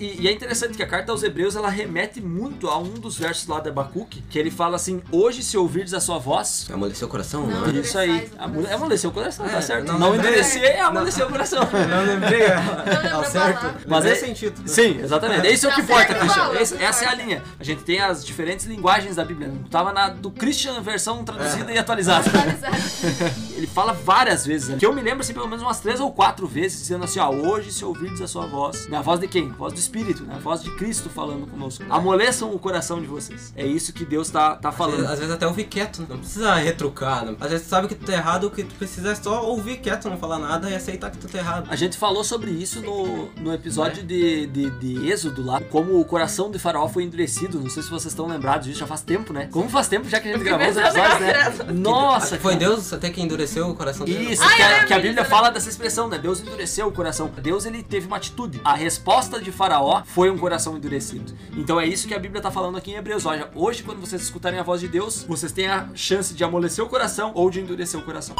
O. 0.00 0.02
E, 0.02 0.16
e 0.22 0.28
é 0.28 0.32
interessante 0.32 0.76
que 0.76 0.82
a 0.82 0.86
carta 0.86 1.12
aos 1.12 1.22
Hebreus 1.22 1.56
ela 1.56 1.68
remete 1.68 2.20
muito 2.20 2.68
a 2.68 2.78
um 2.78 2.94
dos 2.94 3.18
versos 3.18 3.46
lá 3.46 3.60
de 3.60 3.68
Abacuque, 3.68 4.22
que 4.30 4.38
ele 4.38 4.50
fala 4.50 4.76
assim: 4.76 5.02
Hoje, 5.12 5.42
se 5.42 5.56
ouvirdes 5.56 5.94
a 5.94 6.00
sua 6.00 6.18
voz, 6.18 6.66
Amoleceu 6.72 7.06
o 7.06 7.10
coração? 7.10 7.46
Não, 7.46 7.60
Não, 7.60 7.68
é? 7.68 7.80
Isso 7.80 7.98
aí. 7.98 8.28
Amole- 8.38 8.72
Amoleceu 8.72 9.10
o 9.10 9.12
coração, 9.12 9.46
tá 9.48 9.58
É, 9.58 9.60
certo. 9.60 9.86
não 9.86 9.98
Não, 9.98 10.10
lembrei. 10.12 10.30
endurecer 10.30 10.62
é 10.62 10.80
amolecer 10.80 11.26
o 11.26 11.30
coração. 11.30 11.60
Não 11.90 12.04
lembrei 12.04 12.40
lembro 12.40 13.14
ao 13.16 13.20
a 13.20 13.24
certo. 13.24 13.66
Mas 13.86 14.04
Lembrei 14.04 14.12
é- 14.12 14.16
o 14.16 14.20
sentido. 14.26 14.62
Sim, 14.68 15.00
exatamente. 15.02 15.46
É 15.46 15.52
isso 15.52 15.68
Tá 15.68 15.74
que 15.74 15.80
importa, 15.82 16.14
Christian. 16.14 16.52
Esse- 16.60 16.76
essa 16.82 17.04
é 17.04 17.08
a 17.08 17.14
linha. 17.14 17.42
A 17.58 17.64
gente 17.64 17.82
tem 17.82 18.00
as 18.00 18.24
diferentes 18.24 18.66
linguagens 18.66 19.16
da 19.16 19.24
Bíblia. 19.24 19.52
Tava 19.70 19.92
na 19.92 20.08
do 20.08 20.30
Christian 20.30 20.80
versão 20.80 21.22
traduzida 21.24 21.72
e 21.72 21.78
atualizada. 21.78 22.30
Ele 23.60 23.66
fala 23.66 23.92
várias 23.92 24.46
vezes. 24.46 24.70
ali. 24.70 24.78
Que 24.78 24.86
eu 24.86 24.92
me 24.94 25.02
lembro 25.02 25.20
assim, 25.20 25.34
pelo 25.34 25.46
menos 25.46 25.62
umas 25.62 25.80
três 25.80 26.00
ou 26.00 26.10
quatro 26.12 26.46
vezes, 26.46 26.80
dizendo 26.80 27.04
assim: 27.04 27.18
ó, 27.18 27.30
hoje 27.30 27.70
se 27.72 27.84
ouvirdes 27.84 28.20
a 28.22 28.26
sua 28.26 28.46
voz. 28.46 28.88
Né? 28.88 28.96
A 28.96 29.02
voz 29.02 29.20
de 29.20 29.28
quem? 29.28 29.50
A 29.50 29.54
voz 29.54 29.72
do 29.74 29.78
Espírito, 29.78 30.22
né? 30.24 30.34
A 30.36 30.38
voz 30.38 30.62
de 30.62 30.70
Cristo 30.76 31.10
falando 31.10 31.46
conosco. 31.46 31.84
Amoleçam 31.90 32.52
o 32.54 32.58
coração 32.58 33.00
de 33.00 33.06
vocês. 33.06 33.52
É 33.54 33.66
isso 33.66 33.92
que 33.92 34.04
Deus 34.04 34.30
tá, 34.30 34.56
tá 34.56 34.70
Às 34.70 34.76
vezes, 34.76 34.92
falando. 34.94 35.12
às 35.12 35.18
vezes 35.18 35.34
até 35.34 35.46
ouvir 35.46 35.64
quieto, 35.64 36.06
não 36.08 36.18
precisa 36.18 36.54
retrucar. 36.54 37.24
Não. 37.26 37.36
Às 37.38 37.50
vezes 37.50 37.66
tu 37.66 37.70
sabe 37.70 37.88
que 37.88 37.94
tu 37.94 38.06
tá 38.06 38.12
errado, 38.12 38.44
o 38.44 38.50
que 38.50 38.64
tu 38.64 38.74
precisa 38.76 39.10
é 39.10 39.14
só 39.14 39.44
ouvir 39.44 39.76
quieto, 39.78 40.08
não 40.08 40.16
falar 40.16 40.38
nada 40.38 40.70
e 40.70 40.74
aceitar 40.74 41.10
que 41.10 41.18
tu 41.18 41.28
tá 41.28 41.38
errado. 41.38 41.66
A 41.70 41.76
gente 41.76 41.98
falou 41.98 42.24
sobre 42.24 42.50
isso 42.50 42.80
no, 42.80 43.26
no 43.40 43.52
episódio 43.52 44.02
de, 44.02 44.46
de, 44.46 44.70
de 44.70 45.10
Êxodo 45.10 45.44
lá, 45.44 45.60
como 45.60 46.00
o 46.00 46.04
coração 46.04 46.50
de 46.50 46.58
Faraó 46.58 46.88
foi 46.88 47.02
endurecido. 47.04 47.60
Não 47.60 47.68
sei 47.68 47.82
se 47.82 47.90
vocês 47.90 48.12
estão 48.12 48.26
lembrados 48.26 48.66
disso, 48.66 48.80
já 48.80 48.86
faz 48.86 49.02
tempo, 49.02 49.32
né? 49.32 49.48
Como 49.50 49.68
faz 49.68 49.88
tempo 49.88 50.08
já 50.08 50.18
que 50.20 50.28
a 50.28 50.32
gente 50.32 50.44
gravou 50.44 50.68
os 50.68 50.76
episódios, 50.76 51.20
né? 51.20 51.72
Nossa, 51.72 52.38
Foi 52.38 52.52
cara. 52.54 52.66
Deus 52.66 52.92
até 52.92 53.10
que 53.10 53.20
endureceu 53.20 53.49
o 53.58 53.74
coração 53.74 54.06
dele. 54.06 54.32
Isso, 54.32 54.42
Ai, 54.42 54.56
que, 54.56 54.62
a, 54.62 54.84
que 54.84 54.94
a 54.94 54.98
Bíblia 54.98 55.24
fala 55.24 55.50
dessa 55.50 55.68
expressão, 55.68 56.08
né? 56.08 56.18
Deus 56.18 56.40
endureceu 56.40 56.86
o 56.86 56.92
coração. 56.92 57.30
Deus, 57.42 57.64
ele 57.66 57.82
teve 57.82 58.06
uma 58.06 58.16
atitude. 58.16 58.60
A 58.64 58.74
resposta 58.74 59.40
de 59.40 59.50
Faraó 59.50 60.02
foi 60.04 60.30
um 60.30 60.38
coração 60.38 60.76
endurecido. 60.76 61.34
Então 61.56 61.80
é 61.80 61.86
isso 61.86 62.06
que 62.06 62.14
a 62.14 62.18
Bíblia 62.18 62.40
tá 62.40 62.50
falando 62.50 62.78
aqui 62.78 62.92
em 62.92 62.96
Hebreus. 62.96 63.26
Olha, 63.26 63.50
hoje, 63.54 63.82
quando 63.82 64.00
vocês 64.00 64.22
escutarem 64.22 64.58
a 64.58 64.62
voz 64.62 64.80
de 64.80 64.88
Deus, 64.88 65.24
vocês 65.24 65.50
têm 65.50 65.68
a 65.68 65.88
chance 65.94 66.34
de 66.34 66.44
amolecer 66.44 66.84
o 66.84 66.88
coração 66.88 67.32
ou 67.34 67.50
de 67.50 67.60
endurecer 67.60 67.98
o 67.98 68.02
coração. 68.02 68.36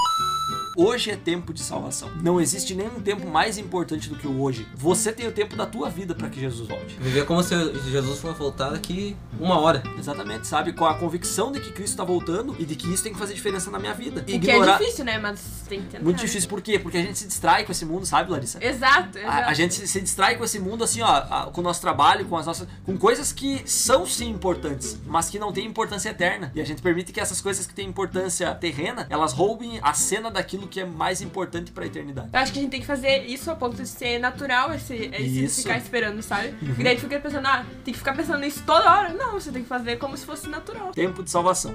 Hoje 0.76 1.10
é 1.10 1.16
tempo 1.16 1.52
de 1.52 1.62
salvação. 1.62 2.08
Não 2.22 2.40
existe 2.40 2.74
nenhum 2.74 3.00
tempo 3.00 3.26
mais 3.28 3.58
importante 3.58 4.08
do 4.08 4.14
que 4.16 4.26
o 4.26 4.40
hoje. 4.40 4.66
Você 4.74 5.12
tem 5.12 5.26
o 5.26 5.32
tempo 5.32 5.56
da 5.56 5.66
tua 5.66 5.90
vida 5.90 6.14
para 6.14 6.28
que 6.28 6.38
Jesus 6.40 6.68
volte. 6.68 6.94
Viver 7.00 7.26
como 7.26 7.42
se 7.42 7.54
Jesus 7.90 8.18
fosse 8.20 8.38
voltar 8.38 8.70
daqui 8.70 9.16
uma 9.38 9.58
hora. 9.58 9.82
Exatamente, 9.98 10.46
sabe? 10.46 10.72
Com 10.72 10.84
a 10.86 10.94
convicção 10.94 11.50
de 11.50 11.60
que 11.60 11.72
Cristo 11.72 11.96
tá 11.96 12.04
voltando 12.04 12.54
e 12.58 12.64
de 12.64 12.76
que 12.76 12.92
isso 12.92 13.02
tem 13.02 13.12
que 13.12 13.18
fazer 13.18 13.34
diferença 13.34 13.70
na 13.70 13.78
minha 13.78 13.92
vida. 13.92 14.20
O 14.22 14.24
que 14.24 14.50
é 14.50 14.78
difícil, 14.78 15.04
né? 15.04 15.18
Mas 15.18 15.40
tem 15.68 15.80
que 15.82 15.88
tentar. 15.88 16.04
Muito 16.04 16.20
difícil, 16.20 16.48
por 16.48 16.62
quê? 16.62 16.78
Porque 16.78 16.98
a 16.98 17.02
gente 17.02 17.18
se 17.18 17.26
distrai 17.26 17.64
com 17.64 17.72
esse 17.72 17.84
mundo, 17.84 18.06
sabe, 18.06 18.30
Larissa? 18.30 18.64
Exato, 18.64 19.18
exato. 19.18 19.32
A, 19.32 19.48
a 19.48 19.54
gente 19.54 19.74
se, 19.74 19.88
se 19.88 20.00
distrai 20.00 20.36
com 20.36 20.44
esse 20.44 20.58
mundo 20.60 20.84
assim, 20.84 21.02
ó, 21.02 21.06
a- 21.08 21.50
com 21.52 21.60
o 21.60 21.64
nosso 21.64 21.80
trabalho, 21.80 22.24
com 22.26 22.36
as 22.36 22.46
nossas, 22.46 22.68
com 22.86 22.96
coisas 22.96 23.32
que 23.32 23.62
são 23.68 24.06
sim 24.06 24.30
importantes, 24.30 24.98
mas 25.06 25.28
que 25.28 25.38
não 25.38 25.52
têm 25.52 25.66
importância 25.66 26.10
eterna. 26.10 26.52
E 26.54 26.60
a 26.60 26.64
gente 26.64 26.80
permite 26.80 27.12
que 27.12 27.20
essas 27.20 27.40
coisas 27.40 27.66
que 27.66 27.74
têm 27.74 27.88
importância 27.88 28.54
terrena, 28.54 29.06
elas 29.10 29.32
roubem 29.32 29.78
a 29.82 29.92
cena 29.94 30.30
daquilo 30.30 30.59
que 30.66 30.80
é 30.80 30.84
mais 30.84 31.20
importante 31.20 31.70
para 31.70 31.84
a 31.84 31.86
eternidade. 31.86 32.28
Eu 32.32 32.38
acho 32.40 32.52
que 32.52 32.58
a 32.58 32.62
gente 32.62 32.70
tem 32.70 32.80
que 32.80 32.86
fazer 32.86 33.24
isso 33.26 33.50
a 33.50 33.56
ponto 33.56 33.76
de 33.76 33.86
ser 33.86 34.18
natural 34.18 34.72
esse, 34.74 34.94
esse 34.94 35.44
Isso. 35.44 35.62
ficar 35.62 35.78
esperando, 35.78 36.22
sabe? 36.22 36.54
E 36.80 36.82
daí 36.82 36.96
tu 36.96 37.02
fica 37.02 37.20
pensando, 37.20 37.46
ah, 37.46 37.64
tem 37.84 37.92
que 37.92 37.98
ficar 37.98 38.14
pensando 38.14 38.40
nisso 38.40 38.62
toda 38.64 38.90
hora. 38.90 39.12
Não, 39.12 39.32
você 39.32 39.50
tem 39.52 39.62
que 39.62 39.68
fazer 39.68 39.96
como 39.98 40.16
se 40.16 40.24
fosse 40.24 40.48
natural. 40.48 40.92
Tempo 40.92 41.22
de 41.22 41.30
salvação. 41.30 41.74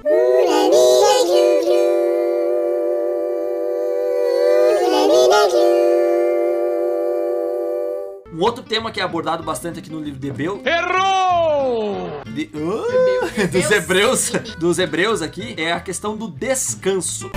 Um 8.36 8.42
outro 8.42 8.62
tema 8.62 8.90
que 8.90 9.00
é 9.00 9.02
abordado 9.02 9.42
bastante 9.42 9.78
aqui 9.78 9.90
no 9.90 9.98
livro 9.98 10.20
de 10.20 10.28
Hebeu. 10.28 10.62
Errou! 10.66 12.20
de- 12.26 12.50
dos 13.46 13.70
hebreus, 13.70 14.30
dos 14.58 14.78
hebreus 14.78 15.22
aqui 15.22 15.54
é 15.56 15.72
a 15.72 15.80
questão 15.80 16.14
do 16.14 16.28
descanso. 16.28 17.30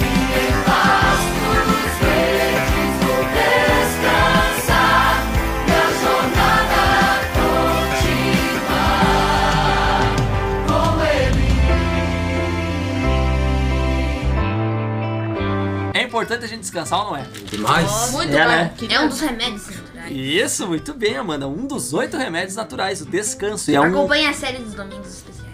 É 15.94 16.03
importante 16.03 16.46
a 16.46 16.48
gente 16.48 16.62
descansar 16.62 17.00
ou 17.00 17.06
não 17.12 17.18
é? 17.18 17.24
Demais. 17.50 18.12
Muito 18.12 18.34
É, 18.36 18.44
bom. 18.44 18.50
né? 18.50 18.74
É 18.89 19.00
um 19.00 19.08
dos 19.10 19.20
remédios 19.20 19.68
naturais. 20.10 20.51
Isso, 20.51 20.68
muito 20.68 20.94
bem, 20.94 21.18
Amanda. 21.18 21.48
Um 21.48 21.66
dos 21.66 21.94
oito 21.94 22.18
remédios 22.18 22.56
naturais, 22.56 23.01
o 23.01 23.06
descanso. 23.06 23.72
E 23.72 23.75
é 23.75 23.82
um... 23.82 23.86
Acompanhe 23.86 24.25
a 24.28 24.34
série 24.34 24.60
dos 24.60 24.74
domingos 24.74 25.08
especiais. 25.08 25.49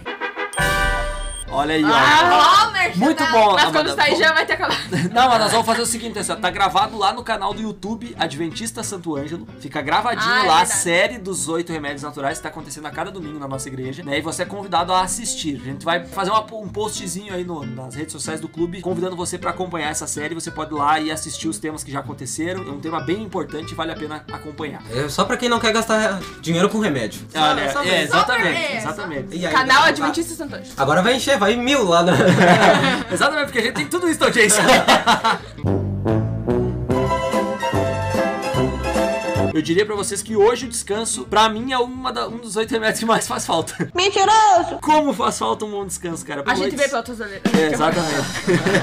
Olha 1.47 1.75
aí, 1.75 1.83
ó. 1.83 1.87
Ah, 1.91 2.71
merchan 2.73 2.99
Muito 2.99 3.23
da- 3.23 3.31
bom, 3.31 3.53
Mas 3.53 3.71
quando 3.71 3.95
sair 3.95 4.15
já 4.17 4.33
vai 4.33 4.45
ter 4.45 4.53
acabado. 4.53 4.79
Não, 5.13 5.29
mas 5.29 5.39
nós 5.39 5.51
vamos 5.51 5.65
fazer 5.65 5.81
o 5.81 5.85
seguinte, 5.85 6.17
assim, 6.17 6.31
ó, 6.31 6.35
tá 6.35 6.49
gravado 6.49 6.97
lá 6.97 7.13
no 7.13 7.23
canal 7.23 7.53
do 7.53 7.61
YouTube 7.61 8.15
Adventista 8.17 8.81
Santo 8.83 9.15
Ângelo. 9.15 9.47
Fica 9.59 9.81
gravadinho 9.81 10.29
Ah, 10.31 10.43
é 10.43 10.47
lá 10.47 10.53
a 10.55 10.57
verdade. 10.59 10.79
série 10.81 11.17
dos 11.19 11.47
oito 11.47 11.71
remédios 11.71 12.01
naturais 12.01 12.37
que 12.39 12.43
tá 12.43 12.49
acontecendo 12.49 12.85
a 12.87 12.91
cada 12.91 13.11
domingo 13.11 13.37
na 13.39 13.47
nossa 13.47 13.67
igreja, 13.69 14.03
né? 14.03 14.17
E 14.17 14.21
você 14.21 14.41
é 14.41 14.45
convidado 14.45 14.91
a 14.91 15.01
assistir. 15.01 15.61
A 15.61 15.65
gente 15.65 15.85
vai 15.85 16.03
fazer 16.05 16.31
uma- 16.31 16.45
um 16.55 16.67
postzinho 16.67 17.33
aí 17.33 17.43
no- 17.43 17.65
nas 17.65 17.93
redes 17.95 18.11
sociais 18.11 18.41
do 18.41 18.49
clube, 18.49 18.81
convidando 18.81 19.15
você 19.15 19.37
pra 19.37 19.51
acompanhar 19.51 19.89
essa 19.91 20.07
série. 20.07 20.33
Você 20.35 20.49
pode 20.51 20.73
ir 20.73 20.77
lá 20.77 20.99
e 20.99 21.11
assistir 21.11 21.47
os 21.47 21.59
temas 21.59 21.83
que 21.83 21.91
já 21.91 21.99
aconteceram. 21.99 22.63
É 22.67 22.71
um 22.71 22.79
tema 22.79 22.99
bem 23.01 23.21
importante 23.21 23.71
e 23.71 23.75
vale 23.75 23.91
a 23.91 23.95
pena 23.95 24.23
acompanhar. 24.31 24.81
É 24.91 25.07
só 25.09 25.23
pra 25.23 25.37
quem 25.37 25.47
não 25.47 25.59
quer 25.59 25.71
gastar 25.73 26.19
dinheiro 26.41 26.69
com 26.69 26.79
remédio. 26.79 27.21
Olha, 27.35 27.71
só 27.71 27.83
é, 27.83 28.01
exatamente, 28.03 28.57
é, 28.57 28.81
só- 28.81 28.89
exatamente. 28.89 29.37
E 29.37 29.45
aí, 29.45 29.53
Canal 29.53 29.83
tá- 29.83 29.87
Adventista 29.89 30.33
Santo 30.33 30.55
Anjo. 30.55 30.71
Agora 30.75 31.01
vai 31.01 31.15
encher, 31.15 31.34
vai 31.37 31.55
mil 31.55 31.83
lá 31.87 32.03
na. 32.03 32.13
Exatamente, 33.11 33.45
porque 33.45 33.59
a 33.59 33.61
gente 33.63 33.73
tem 33.73 33.87
tudo 33.87 34.09
isso, 34.09 34.23
audiência. 34.23 34.63
Eu 39.55 39.61
diria 39.61 39.85
pra 39.85 39.95
vocês 39.95 40.21
que 40.21 40.35
hoje 40.35 40.65
o 40.65 40.69
descanso, 40.69 41.23
pra 41.27 41.47
mim, 41.47 41.71
é 41.71 41.77
uma 41.77 42.11
da- 42.11 42.27
um 42.27 42.39
dos 42.39 42.57
oito 42.57 42.71
remédios 42.71 42.99
que 42.99 43.05
mais 43.05 43.25
faz 43.25 43.45
falta. 43.45 43.73
Mentiroso! 43.95 44.79
Como 44.81 45.13
faz 45.13 45.39
falta 45.39 45.63
um 45.63 45.71
bom 45.71 45.85
descanso, 45.85 46.25
cara? 46.25 46.41
A 46.41 46.43
Por 46.43 46.49
gente 46.57 46.59
noites- 46.59 46.77
vê 46.81 46.89
pela 46.89 47.01
tosaneira. 47.01 47.41
É, 47.57 47.71
exatamente. 47.73 48.15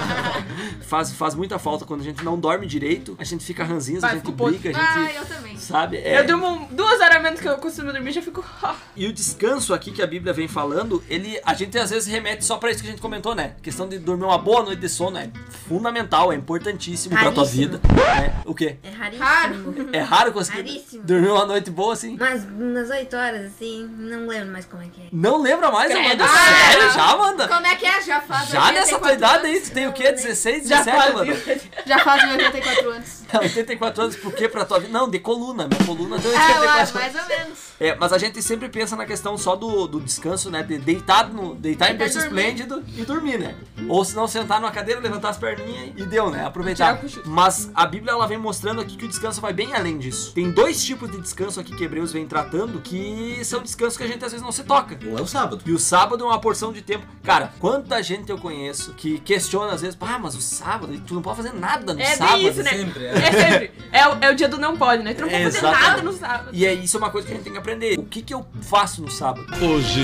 faz, 0.88 1.12
faz 1.12 1.34
muita 1.34 1.58
falta 1.58 1.84
quando 1.84 2.00
a 2.00 2.04
gente 2.04 2.24
não 2.24 2.38
dorme 2.40 2.66
direito, 2.66 3.14
a 3.18 3.24
gente 3.24 3.44
fica 3.44 3.62
ranzinza, 3.64 4.06
a 4.06 4.14
gente 4.14 4.32
briga, 4.32 4.72
a 4.74 4.80
Ah, 4.80 4.98
gente. 5.06 5.16
eu 5.16 5.26
também. 5.26 5.56
Sabe? 5.58 5.98
É. 5.98 6.20
Eu 6.20 6.26
durmo 6.26 6.66
duas 6.70 6.98
horas 7.02 7.16
a 7.16 7.20
menos 7.20 7.38
que 7.40 7.46
eu 7.48 7.58
costumo 7.58 7.92
dormir 7.92 8.12
já 8.12 8.22
fico. 8.22 8.42
ah. 8.62 8.74
E 8.96 9.06
o 9.06 9.12
descanso 9.12 9.74
aqui 9.74 9.90
que 9.90 10.00
a 10.00 10.06
Bíblia 10.06 10.32
vem 10.32 10.48
falando, 10.48 11.04
ele 11.06 11.38
a 11.44 11.52
gente 11.52 11.76
às 11.78 11.90
vezes 11.90 12.08
remete 12.08 12.46
só 12.46 12.56
pra 12.56 12.70
isso 12.70 12.80
que 12.80 12.88
a 12.88 12.90
gente 12.90 13.02
comentou, 13.02 13.34
né? 13.34 13.56
A 13.58 13.60
questão 13.62 13.86
de 13.86 13.98
dormir 13.98 14.24
uma 14.24 14.38
boa 14.38 14.62
noite 14.62 14.80
de 14.80 14.88
sono 14.88 15.18
é 15.18 15.30
fundamental, 15.68 16.32
é 16.32 16.34
importantíssimo 16.36 17.14
pra 17.14 17.30
tua 17.30 17.44
Raríssimo. 17.44 17.72
vida. 17.72 17.80
né? 17.94 18.42
O 18.46 18.54
quê? 18.54 18.78
É 18.82 18.90
raríssimo. 18.90 19.22
Raro. 19.22 19.88
É 19.92 20.00
raro 20.00 20.32
conseguir 20.32 20.61
Raríssimo. 20.66 21.02
dormir 21.04 21.28
uma 21.28 21.46
noite 21.46 21.70
boa 21.70 21.92
assim? 21.92 22.16
Mas 22.18 22.44
umas 22.44 22.90
8 22.90 23.16
horas, 23.16 23.46
assim, 23.46 23.88
não 23.98 24.26
lembro 24.26 24.52
mais 24.52 24.64
como 24.66 24.82
é 24.82 24.86
que 24.86 25.00
é. 25.00 25.04
Não 25.12 25.40
lembra 25.40 25.70
mais. 25.70 25.90
Amanda? 25.94 26.24
Ah, 26.24 26.72
Sério? 26.72 26.90
Já, 26.92 27.02
Amanda? 27.12 27.48
Como 27.48 27.66
é 27.66 27.74
que 27.76 27.86
é? 27.86 28.02
Já 28.02 28.20
faz 28.20 28.48
Já 28.48 28.72
nessa 28.72 28.98
tua 28.98 29.08
84 29.10 29.16
idade 29.18 29.46
anos. 29.46 29.62
aí, 29.62 29.70
tu 29.70 29.74
tem 29.74 29.86
o 29.88 29.92
quê? 29.92 30.12
16, 30.12 30.68
Já 30.68 30.82
17, 30.82 30.96
faz. 30.96 31.10
Amanda? 31.14 31.60
Já 31.86 31.98
fazem 32.00 32.30
84 32.32 32.90
anos. 32.90 33.21
84 33.40 34.02
anos, 34.02 34.16
por 34.16 34.32
quê 34.32 34.48
pra 34.48 34.64
tua 34.64 34.78
vida? 34.78 34.92
Não, 34.92 35.08
de 35.08 35.18
coluna, 35.18 35.66
minha 35.68 35.84
coluna 35.84 36.18
tem 36.18 36.30
É, 36.32 36.34
84 36.36 36.66
mais, 36.66 36.80
anos. 36.80 36.92
mais 36.94 37.14
ou 37.14 37.28
menos. 37.38 37.58
É, 37.80 37.94
mas 37.96 38.12
a 38.12 38.18
gente 38.18 38.40
sempre 38.42 38.68
pensa 38.68 38.94
na 38.94 39.04
questão 39.04 39.36
só 39.36 39.56
do, 39.56 39.86
do 39.88 40.00
descanso, 40.00 40.50
né? 40.50 40.62
De 40.62 40.78
deitar, 40.78 41.28
no, 41.32 41.54
deitar 41.54 41.90
em 41.92 41.96
berço 41.96 42.18
esplêndido 42.18 42.82
e 42.96 43.02
dormir, 43.04 43.38
né? 43.38 43.56
Ou 43.88 44.04
se 44.04 44.14
não, 44.14 44.28
sentar 44.28 44.60
numa 44.60 44.70
cadeira, 44.70 45.00
levantar 45.00 45.30
as 45.30 45.36
perninhas 45.38 45.90
e 45.96 46.04
deu, 46.04 46.30
né? 46.30 46.44
Aproveitar. 46.46 47.00
Mas 47.24 47.70
a 47.74 47.84
Bíblia 47.86 48.12
ela 48.12 48.26
vem 48.26 48.38
mostrando 48.38 48.80
aqui 48.80 48.96
que 48.96 49.04
o 49.04 49.08
descanso 49.08 49.40
vai 49.40 49.52
bem 49.52 49.74
além 49.74 49.98
disso. 49.98 50.32
Tem 50.32 50.50
dois 50.50 50.82
tipos 50.84 51.10
de 51.10 51.20
descanso 51.20 51.58
aqui 51.58 51.74
que 51.74 51.82
Hebreus 51.84 52.12
vem 52.12 52.26
tratando 52.26 52.80
que 52.80 53.40
são 53.44 53.60
descansos 53.62 53.96
que 53.96 54.04
a 54.04 54.06
gente 54.06 54.24
às 54.24 54.30
vezes 54.30 54.44
não 54.44 54.52
se 54.52 54.62
toca. 54.62 54.96
Um 55.04 55.18
é 55.18 55.22
o 55.22 55.26
sábado. 55.26 55.60
E 55.66 55.72
o 55.72 55.78
sábado 55.78 56.22
é 56.22 56.26
uma 56.26 56.40
porção 56.40 56.72
de 56.72 56.82
tempo. 56.82 57.04
Cara, 57.24 57.52
quanta 57.58 58.00
gente 58.02 58.30
eu 58.30 58.38
conheço 58.38 58.92
que 58.94 59.18
questiona 59.20 59.72
às 59.72 59.80
vezes, 59.80 59.96
ah, 60.00 60.18
mas 60.18 60.34
o 60.36 60.40
sábado, 60.40 60.92
tu 61.06 61.14
não 61.14 61.22
pode 61.22 61.38
fazer 61.38 61.52
nada 61.52 61.92
no 61.94 62.00
É 62.00 62.16
sábado. 62.16 62.38
bem 62.38 62.48
isso, 62.48 62.62
né? 62.62 62.70
sempre, 62.70 63.04
é. 63.06 63.21
É 63.22 63.32
sempre. 63.32 63.70
É, 63.92 64.08
o- 64.08 64.18
é 64.22 64.30
o 64.30 64.34
dia 64.34 64.48
do 64.48 64.58
não 64.58 64.76
pode, 64.76 65.02
né? 65.02 65.12
Tu 65.14 65.20
não 65.22 65.28
pode 65.28 65.42
fazer 65.44 65.58
Exatamente. 65.58 65.88
nada 65.88 66.02
no 66.02 66.12
sábado. 66.12 66.48
E 66.52 66.66
é 66.66 66.72
isso 66.72 66.96
é 66.96 66.98
uma 67.00 67.10
coisa 67.10 67.26
que 67.26 67.32
a 67.32 67.36
gente 67.36 67.44
tem 67.44 67.52
que 67.52 67.58
aprender. 67.58 67.98
O 67.98 68.04
que 68.04 68.22
que 68.22 68.32
eu 68.34 68.46
faço 68.62 69.02
no 69.02 69.10
sábado? 69.10 69.44
Hoje, 69.64 70.02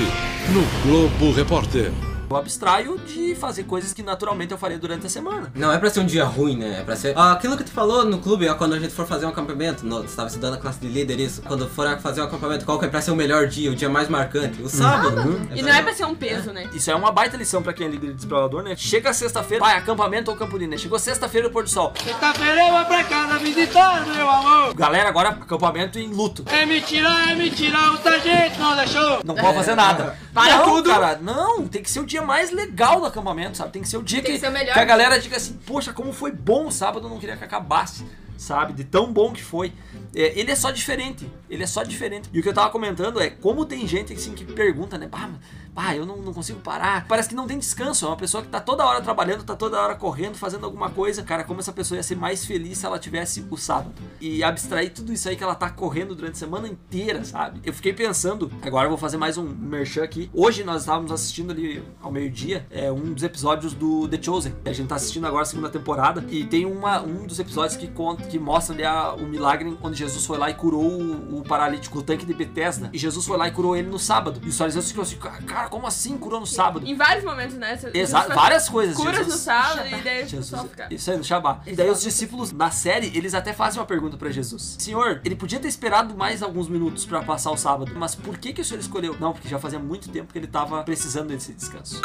no 0.51 0.63
Globo 0.91 1.33
Repórter. 1.33 1.91
Eu 2.31 2.37
abstraio 2.37 2.99
de 2.99 3.35
fazer 3.35 3.65
coisas 3.65 3.95
que 3.95 4.03
naturalmente 4.03 4.53
eu 4.53 4.59
faria 4.59 4.79
durante 4.79 5.07
a 5.07 5.09
semana. 5.09 5.51
Não 5.55 5.73
é 5.73 5.79
pra 5.79 5.89
ser 5.89 6.01
um 6.01 6.07
dia 6.07 6.25
ruim, 6.25 6.59
né? 6.59 6.81
É 6.81 6.85
pra 6.85 6.95
ser. 6.95 7.17
Ah, 7.17 7.33
aquilo 7.33 7.57
que 7.57 7.65
tu 7.65 7.71
falou 7.71 8.05
no 8.05 8.19
clube, 8.19 8.47
ó, 8.49 8.55
quando 8.55 8.75
a 8.75 8.79
gente 8.79 8.93
for 8.93 9.07
fazer 9.07 9.25
um 9.25 9.31
acampamento, 9.31 9.87
no, 9.87 10.03
tu 10.03 10.09
estava 10.09 10.29
estudando 10.29 10.55
a 10.55 10.57
classe 10.59 10.79
de 10.79 10.89
líder, 10.89 11.19
isso. 11.19 11.41
Quando 11.43 11.67
for 11.69 11.99
fazer 12.01 12.21
um 12.21 12.25
acampamento, 12.25 12.67
qual 12.67 12.79
que 12.79 12.85
é 12.85 12.89
pra 12.89 13.01
ser 13.01 13.13
o 13.13 13.17
melhor 13.17 13.47
dia, 13.47 13.71
o 13.71 13.75
dia 13.75 13.89
mais 13.89 14.09
marcante? 14.09 14.61
O 14.61 14.69
sábado. 14.69 15.41
E 15.55 15.63
não 15.63 15.73
é 15.73 15.81
pra 15.81 15.95
ser 15.95 16.05
um 16.05 16.15
peso, 16.15 16.53
né? 16.53 16.69
Isso 16.75 16.91
é 16.91 16.95
uma 16.95 17.11
baita 17.11 17.37
lição 17.37 17.63
pra 17.63 17.73
quem 17.73 17.87
é 17.87 17.91
líder 17.91 18.13
de 18.13 18.21
explorador, 18.21 18.63
né? 18.63 18.77
Chega 18.77 19.13
sexta-feira, 19.15 19.65
vai, 19.65 19.77
acampamento 19.77 20.31
ou 20.31 20.37
Campolina. 20.37 20.77
Chegou 20.77 20.99
sexta-feira, 20.99 21.49
o 21.49 21.51
pôr 21.51 21.63
do 21.63 21.71
sol. 21.71 21.95
Sexta-feira 22.05 22.61
eu 22.61 22.73
vou 22.73 22.85
pra 22.85 23.05
casa 23.05 23.39
visitar, 23.39 24.07
meu 24.07 24.29
amor. 24.29 24.75
Galera, 24.75 25.09
agora 25.09 25.31
acampamento 25.31 25.99
em 25.99 26.09
luto. 26.09 26.45
É 26.47 26.67
mentira, 26.67 27.09
é 27.31 27.35
mentira, 27.35 27.93
o 27.93 27.97
sargento 27.97 28.59
não 28.61 28.77
deixou. 28.77 29.21
Não 29.25 29.35
pode 29.35 29.57
fazer 29.57 29.75
nada. 29.75 30.17
Para 30.35 30.59
não, 30.59 30.65
tudo. 30.65 30.91
cara, 30.91 31.19
não. 31.21 31.67
Tem 31.67 31.83
que 31.83 31.91
ser 31.91 32.01
o 32.01 32.07
dia 32.07 32.18
mais 32.21 32.51
legal 32.51 33.01
do 33.01 33.07
acampamento, 33.07 33.57
sabe? 33.57 33.73
Tem 33.73 33.83
que 33.83 33.89
ser 33.89 33.97
o 33.97 34.03
dia 34.03 34.21
que, 34.23 34.33
que 34.33 34.39
que 34.39 34.47
a 34.47 34.51
dia. 34.51 34.85
galera 34.85 35.19
diga 35.19 35.37
assim, 35.37 35.59
poxa, 35.67 35.93
como 35.93 36.13
foi 36.13 36.33
bom 36.33 36.67
o 36.67 36.73
sábado, 36.73 37.07
eu 37.07 37.11
não 37.11 37.19
queria 37.19 37.37
que 37.37 37.45
acabasse. 37.45 38.05
Sabe? 38.37 38.73
De 38.73 38.85
tão 38.85 39.13
bom 39.13 39.33
que 39.33 39.43
foi. 39.43 39.73
É, 40.15 40.39
ele 40.39 40.53
é 40.53 40.55
só 40.55 40.71
diferente. 40.71 41.29
Ele 41.51 41.65
é 41.65 41.67
só 41.67 41.83
diferente. 41.83 42.31
E 42.33 42.39
o 42.39 42.43
que 42.43 42.49
eu 42.49 42.55
tava 42.55 42.71
comentando 42.71 43.21
é 43.21 43.29
como 43.29 43.65
tem 43.65 43.85
gente 43.85 44.13
assim 44.13 44.33
que 44.33 44.45
pergunta, 44.45 44.97
né? 44.97 45.09
Bah, 45.09 45.29
bah 45.79 45.95
eu 45.95 46.05
não, 46.05 46.17
não 46.17 46.33
consigo 46.35 46.59
parar. 46.59 47.07
Parece 47.07 47.29
que 47.29 47.37
não 47.37 47.47
tem 47.47 47.57
descanso. 47.57 48.05
É 48.05 48.09
uma 48.09 48.17
pessoa 48.17 48.43
que 48.43 48.49
tá 48.49 48.59
toda 48.59 48.85
hora 48.85 49.01
trabalhando, 49.01 49.45
tá 49.45 49.55
toda 49.55 49.81
hora 49.81 49.95
correndo, 49.95 50.35
fazendo 50.37 50.65
alguma 50.67 50.91
coisa. 50.91 51.23
Cara, 51.23 51.45
como 51.45 51.61
essa 51.61 51.73
pessoa 51.73 51.97
ia 51.97 52.03
ser 52.03 52.17
mais 52.17 52.45
feliz 52.45 52.79
se 52.79 52.87
ela 52.87 52.99
tivesse 52.99 53.47
o 53.49 53.57
sábado. 53.57 53.93
E 54.21 54.43
abstrair 54.43 54.93
tudo 54.93 55.13
isso 55.13 55.29
aí 55.29 55.37
que 55.37 55.45
ela 55.45 55.55
tá 55.55 55.71
correndo 55.71 56.17
durante 56.17 56.33
a 56.33 56.39
semana 56.39 56.67
inteira, 56.67 57.25
sabe? 57.25 57.61
Eu 57.65 57.73
fiquei 57.73 57.93
pensando, 57.93 58.51
agora 58.63 58.87
eu 58.87 58.91
vou 58.91 58.99
fazer 58.99 59.17
mais 59.19 59.39
um 59.39 59.45
merchan 59.45 60.03
aqui. 60.03 60.29
Hoje 60.35 60.65
nós 60.65 60.81
estávamos 60.81 61.13
assistindo 61.13 61.53
ali 61.53 61.81
ao 62.03 62.11
meio-dia 62.11 62.67
é, 62.73 62.91
um 62.91 63.13
dos 63.13 63.23
episódios 63.23 63.73
do 63.73 64.09
The 64.09 64.21
Chosen. 64.21 64.55
A 64.65 64.73
gente 64.73 64.89
tá 64.89 64.97
assistindo 64.97 65.27
agora 65.29 65.43
a 65.43 65.47
segunda 65.47 65.69
temporada. 65.69 66.25
E 66.29 66.43
tem 66.45 66.67
uma, 66.67 67.01
um 67.03 67.25
dos 67.25 67.39
episódios 67.39 67.77
que 67.77 67.87
conta, 67.87 68.25
que 68.25 68.39
mostra 68.39 68.75
ali 68.75 68.85
a- 68.85 69.15
o 69.15 69.27
milagre 69.27 69.79
onde 69.81 69.97
Jesus 69.97 70.27
foi 70.27 70.39
lá 70.39 70.51
e 70.51 70.55
curou 70.55 70.83
o, 70.91 71.39
o 71.39 71.43
paralítico, 71.45 71.99
o 72.01 72.03
tanque 72.03 72.27
de 72.27 72.35
Bethesda. 72.35 72.91
E 72.93 72.99
Jesus 72.99 73.25
foi 73.25 73.37
lá 73.37 73.47
e 73.47 73.53
curou 73.53 73.77
ele 73.77 73.89
no 73.89 73.99
sábado. 73.99 74.41
E 74.45 74.49
os 74.49 74.59
fariseus 74.59 74.89
ficam 74.89 75.03
assim, 75.05 75.17
cara, 75.47 75.68
como 75.69 75.87
assim 75.87 76.17
curou 76.17 76.41
no 76.41 76.47
sábado? 76.47 76.87
Em 76.87 76.97
vários 76.97 77.25
momentos, 77.25 77.57
né? 77.57 77.79
Exato, 77.95 78.35
várias 78.35 78.69
coisas. 78.69 78.97
Curas 78.97 79.19
Jesus. 79.19 79.35
no 79.35 79.41
sábado 79.41 79.89
e 79.89 80.03
daí 80.03 80.27
Jesus, 80.27 80.63
fica. 80.63 80.89
isso 80.91 81.11
aí 81.11 81.17
no 81.17 81.25
Shabá. 81.25 81.61
E 81.67 81.75
daí 81.75 81.91
os 81.91 82.03
discípulos 82.03 82.53
na 82.53 82.71
série, 82.71 83.07
eles 83.17 83.35
até 83.35 83.53
fazem 83.53 83.81
uma 83.81 83.87
pergunta 83.87 84.17
pra 84.17 84.31
Jesus. 84.31 84.77
Senhor, 84.79 85.21
ele 85.25 85.37
podia 85.37 85.59
ter 85.59 85.69
esperado 85.69 86.15
mais 86.15 86.43
alguns 86.43 86.69
minutos 86.69 87.05
pra 87.05 87.23
passar 87.23 87.51
o 87.51 87.57
sábado, 87.57 87.93
mas 87.97 88.15
por 88.15 88.39
que 88.39 88.53
que 88.53 88.61
o 88.61 88.65
senhor 88.65 88.81
escolheu? 88.81 89.17
Não, 89.19 89.33
porque 89.33 89.49
já 89.49 89.59
fazia 89.59 89.79
muito 89.79 90.09
tempo 90.09 90.33
que 90.33 90.39
ele 90.39 90.47
tava 90.47 90.83
precisando 90.83 91.29
desse 91.29 91.53
descanso. 91.53 92.01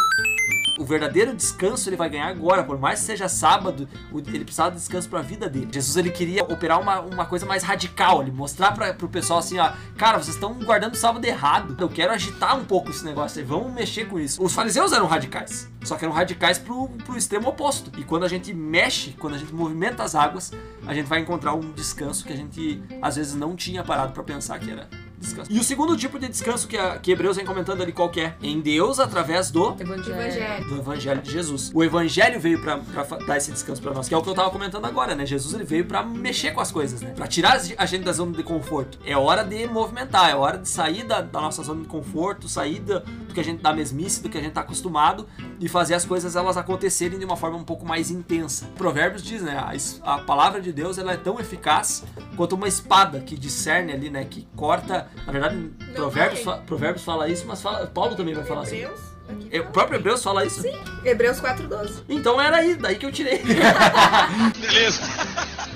O 0.83 0.85
verdadeiro 0.85 1.33
descanso 1.33 1.87
ele 1.87 1.95
vai 1.95 2.09
ganhar 2.09 2.27
agora, 2.27 2.61
por 2.61 2.77
mais 2.77 2.99
que 2.99 3.05
seja 3.05 3.29
sábado, 3.29 3.87
o- 4.11 4.19
ele 4.19 4.43
precisava 4.43 4.71
de 4.71 4.75
descanso 4.77 5.07
pra 5.07 5.21
vida 5.21 5.49
dele. 5.49 5.69
Jesus 5.71 5.95
ele 5.95 6.09
queria 6.11 6.43
operar 6.43 6.77
uma, 6.81 6.99
uma 6.99 7.25
coisa 7.25 7.45
mais 7.45 7.63
radical, 7.63 8.21
ele 8.21 8.31
mostrar 8.31 8.73
pra, 8.73 8.93
pro 8.93 9.07
pessoal 9.07 9.39
assim, 9.39 9.57
ó, 9.59 9.71
cara, 9.97 10.17
vocês 10.21 10.35
estão 10.35 10.53
guardando 10.55 10.91
o 10.93 10.97
sábado 10.97 11.23
errado. 11.23 11.77
Eu 11.79 11.87
quero 11.87 12.11
agitar 12.11 12.57
um 12.59 12.65
pouco 12.65 12.89
esse 12.89 13.05
negócio 13.05 13.45
vamos 13.45 13.71
mexer 13.73 14.09
com 14.09 14.19
isso. 14.19 14.43
Os 14.43 14.53
fariseus 14.53 14.91
eram 14.91 15.05
radicais, 15.07 15.71
só 15.85 15.95
que 15.95 16.03
eram 16.03 16.13
radicais 16.13 16.57
pro, 16.57 16.89
pro 17.05 17.17
extremo 17.17 17.47
oposto. 17.47 17.89
E 17.97 18.03
quando 18.03 18.25
a 18.25 18.27
gente 18.27 18.53
mexe, 18.53 19.11
quando 19.17 19.35
a 19.35 19.37
gente 19.37 19.53
movimenta 19.53 20.03
as 20.03 20.15
águas, 20.15 20.51
a 20.85 20.93
gente 20.93 21.05
vai 21.07 21.19
encontrar 21.21 21.53
um 21.53 21.71
descanso 21.71 22.25
que 22.25 22.33
a 22.33 22.35
gente 22.35 22.83
às 23.01 23.15
vezes 23.15 23.35
não 23.35 23.55
tinha 23.55 23.85
parado 23.85 24.11
pra 24.11 24.21
pensar 24.21 24.59
que 24.59 24.69
era 24.69 24.89
descanso. 25.23 25.51
E 25.51 25.59
o 25.59 25.63
segundo 25.63 25.95
tipo 25.97 26.19
de 26.19 26.27
descanso 26.27 26.67
que, 26.67 26.77
a, 26.77 26.97
que 26.99 27.11
Hebreus 27.11 27.37
vem 27.37 27.45
comentando 27.45 27.81
ali 27.81 27.91
qual 27.91 28.09
que 28.09 28.21
é? 28.21 28.35
Em 28.41 28.59
Deus 28.61 28.99
através 28.99 29.49
do 29.51 29.75
Evangelho. 29.79 30.67
do 30.69 30.77
evangelho 30.77 31.21
de 31.21 31.31
Jesus. 31.31 31.71
O 31.73 31.83
evangelho 31.83 32.39
veio 32.39 32.61
pra, 32.61 32.77
pra 32.77 33.03
dar 33.25 33.37
esse 33.37 33.51
descanso 33.51 33.81
pra 33.81 33.93
nós, 33.93 34.07
que 34.07 34.13
é 34.13 34.17
o 34.17 34.21
que 34.21 34.29
eu 34.29 34.33
tava 34.35 34.49
comentando 34.51 34.85
agora, 34.85 35.15
né? 35.15 35.25
Jesus 35.25 35.53
ele 35.53 35.63
veio 35.63 35.85
pra 35.85 36.03
mexer 36.03 36.51
com 36.51 36.61
as 36.61 36.71
coisas, 36.71 37.01
né? 37.01 37.11
Pra 37.15 37.27
tirar 37.27 37.59
a 37.77 37.85
gente 37.85 38.03
da 38.03 38.11
zona 38.11 38.35
de 38.35 38.43
conforto. 38.43 38.99
É 39.05 39.17
hora 39.17 39.43
de 39.43 39.65
movimentar, 39.67 40.29
é 40.29 40.35
hora 40.35 40.57
de 40.57 40.67
sair 40.69 41.03
da, 41.03 41.21
da 41.21 41.41
nossa 41.41 41.63
zona 41.63 41.81
de 41.81 41.87
conforto, 41.87 42.47
sair 42.47 42.79
da- 42.79 42.99
do 42.99 43.33
que 43.33 43.39
a 43.39 43.43
gente 43.43 43.61
da 43.61 43.73
mesmice, 43.73 44.21
do 44.21 44.29
que 44.29 44.37
a 44.37 44.41
gente 44.41 44.53
tá 44.53 44.61
acostumado 44.61 45.27
e 45.59 45.67
fazer 45.67 45.93
as 45.95 46.05
coisas 46.05 46.35
elas 46.35 46.57
acontecerem 46.57 47.17
de 47.17 47.25
uma 47.25 47.37
forma 47.37 47.57
um 47.57 47.63
pouco 47.63 47.85
mais 47.85 48.11
intensa. 48.11 48.65
Provérbios 48.75 49.23
diz, 49.23 49.41
né? 49.41 49.57
A, 49.57 50.13
a 50.13 50.17
palavra 50.19 50.61
de 50.61 50.71
Deus 50.71 50.97
ela 50.97 51.13
é 51.13 51.17
tão 51.17 51.39
eficaz 51.39 52.03
quanto 52.35 52.53
uma 52.55 52.67
espada 52.67 53.19
que 53.21 53.37
discerne 53.37 53.91
ali, 53.93 54.09
né? 54.09 54.25
Que 54.25 54.47
corta. 54.55 55.07
Na 55.25 55.31
verdade, 55.31 55.71
Provérbios, 55.93 56.41
fa- 56.41 56.57
Provérbios 56.57 57.03
fala 57.03 57.27
isso, 57.29 57.45
mas 57.47 57.61
fala- 57.61 57.85
Paulo 57.87 58.15
também 58.15 58.33
vai 58.33 58.43
falar 58.43 58.61
assim. 58.61 58.77
Hebreus? 58.81 59.12
Aqui 59.29 59.47
É, 59.51 59.61
O 59.61 59.65
próprio 59.71 59.97
Hebreus 59.97 60.21
fala 60.23 60.45
isso? 60.45 60.61
Sim. 60.61 60.73
Hebreus 61.03 61.39
4,12. 61.39 62.03
Então 62.09 62.39
era 62.41 62.57
aí, 62.57 62.75
daí 62.75 62.95
que 62.95 63.05
eu 63.05 63.11
tirei. 63.11 63.41
Beleza. 64.59 65.01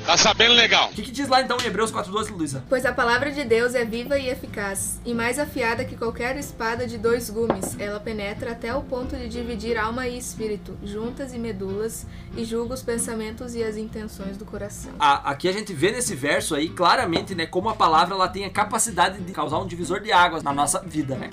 Tá 0.05 0.15
sabendo 0.17 0.53
legal. 0.53 0.89
O 0.89 0.93
que, 0.93 1.01
que 1.01 1.11
diz 1.11 1.27
lá 1.27 1.41
então 1.41 1.57
em 1.61 1.65
Hebreus 1.65 1.91
4,12, 1.91 2.31
Luísa? 2.31 2.63
Pois 2.69 2.85
a 2.85 2.93
palavra 2.93 3.29
de 3.31 3.43
Deus 3.43 3.75
é 3.75 3.83
viva 3.83 4.17
e 4.17 4.29
eficaz, 4.29 4.99
e 5.05 5.13
mais 5.13 5.37
afiada 5.37 5.83
que 5.83 5.97
qualquer 5.97 6.37
espada 6.37 6.87
de 6.87 6.97
dois 6.97 7.29
gumes. 7.29 7.75
Ela 7.77 7.99
penetra 7.99 8.51
até 8.53 8.73
o 8.73 8.81
ponto 8.81 9.15
de 9.17 9.27
dividir 9.27 9.77
alma 9.77 10.07
e 10.07 10.17
espírito, 10.17 10.77
juntas 10.83 11.33
e 11.33 11.37
medulas, 11.37 12.05
e 12.37 12.45
julga 12.45 12.73
os 12.73 12.81
pensamentos 12.81 13.53
e 13.53 13.63
as 13.63 13.75
intenções 13.75 14.37
do 14.37 14.45
coração. 14.45 14.91
A- 14.97 15.29
aqui 15.31 15.49
a 15.49 15.51
gente 15.51 15.73
vê 15.73 15.91
nesse 15.91 16.15
verso 16.15 16.55
aí 16.55 16.69
claramente, 16.69 17.35
né, 17.35 17.45
como 17.45 17.67
a 17.69 17.75
palavra 17.75 18.15
ela 18.15 18.29
tem 18.29 18.45
a 18.45 18.49
capacidade 18.49 19.19
de 19.19 19.31
causar 19.33 19.57
um 19.59 19.67
divisor 19.67 19.99
de 19.99 20.11
águas 20.13 20.41
na 20.41 20.53
nossa 20.53 20.79
vida, 20.81 21.15
né? 21.15 21.29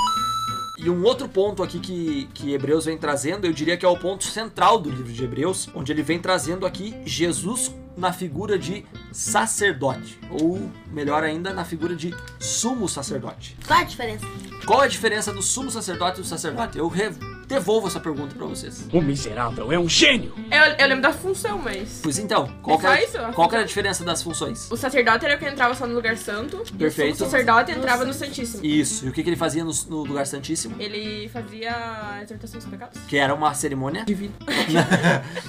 E 0.84 0.90
um 0.90 1.02
outro 1.02 1.26
ponto 1.26 1.62
aqui 1.62 1.78
que, 1.80 2.28
que 2.34 2.52
Hebreus 2.52 2.84
vem 2.84 2.98
trazendo, 2.98 3.46
eu 3.46 3.54
diria 3.54 3.74
que 3.74 3.86
é 3.86 3.88
o 3.88 3.96
ponto 3.96 4.22
central 4.24 4.78
do 4.78 4.90
livro 4.90 5.10
de 5.10 5.24
Hebreus, 5.24 5.66
onde 5.74 5.90
ele 5.90 6.02
vem 6.02 6.18
trazendo 6.18 6.66
aqui 6.66 6.94
Jesus 7.06 7.74
na 7.96 8.12
figura 8.12 8.58
de 8.58 8.84
sacerdote, 9.10 10.18
ou 10.28 10.70
melhor 10.92 11.24
ainda, 11.24 11.54
na 11.54 11.64
figura 11.64 11.96
de 11.96 12.14
sumo 12.38 12.86
sacerdote. 12.86 13.56
Qual 13.66 13.78
a 13.80 13.84
diferença? 13.84 14.26
Qual 14.66 14.80
a 14.80 14.86
diferença 14.86 15.32
do 15.32 15.40
sumo 15.40 15.70
sacerdote 15.70 16.18
e 16.18 16.22
do 16.22 16.28
sacerdote? 16.28 16.76
Eu 16.76 16.88
re- 16.88 17.10
devolvo 17.46 17.86
essa 17.86 18.00
pergunta 18.00 18.34
pra 18.34 18.46
vocês. 18.46 18.86
O 18.92 19.00
miserável 19.00 19.70
é 19.72 19.78
um 19.78 19.88
gênio. 19.88 20.32
Eu, 20.50 20.62
eu 20.78 20.86
lembro 20.88 21.02
da 21.02 21.12
função, 21.12 21.58
mas. 21.58 22.00
Pois 22.02 22.18
então, 22.18 22.48
qual, 22.62 22.76
É 22.76 22.80
que 22.80 22.86
era, 22.86 23.04
isso? 23.04 23.18
qual 23.34 23.48
que 23.48 23.54
era 23.54 23.64
a 23.64 23.66
diferença 23.66 24.04
das 24.04 24.22
funções? 24.22 24.70
O 24.70 24.76
sacerdote 24.76 25.24
era 25.24 25.36
o 25.36 25.38
que 25.38 25.46
entrava 25.46 25.74
só 25.74 25.86
no 25.86 25.94
lugar 25.94 26.16
santo. 26.16 26.62
Perfeito. 26.78 27.14
O 27.14 27.18
sacerdote 27.18 27.72
entrava 27.72 28.04
no 28.04 28.12
Santíssimo. 28.14 28.64
Isso, 28.64 29.06
e 29.06 29.08
o 29.08 29.12
que, 29.12 29.22
que 29.22 29.28
ele 29.28 29.36
fazia 29.36 29.64
no, 29.64 29.72
no 29.88 30.04
lugar 30.04 30.26
santíssimo? 30.26 30.76
Ele 30.78 31.28
fazia 31.28 31.72
a 31.72 32.22
exortação 32.22 32.58
dos 32.60 32.68
pecados. 32.68 33.00
Que 33.08 33.16
era 33.16 33.34
uma 33.34 33.52
cerimônia. 33.54 34.04
Divino. 34.06 34.34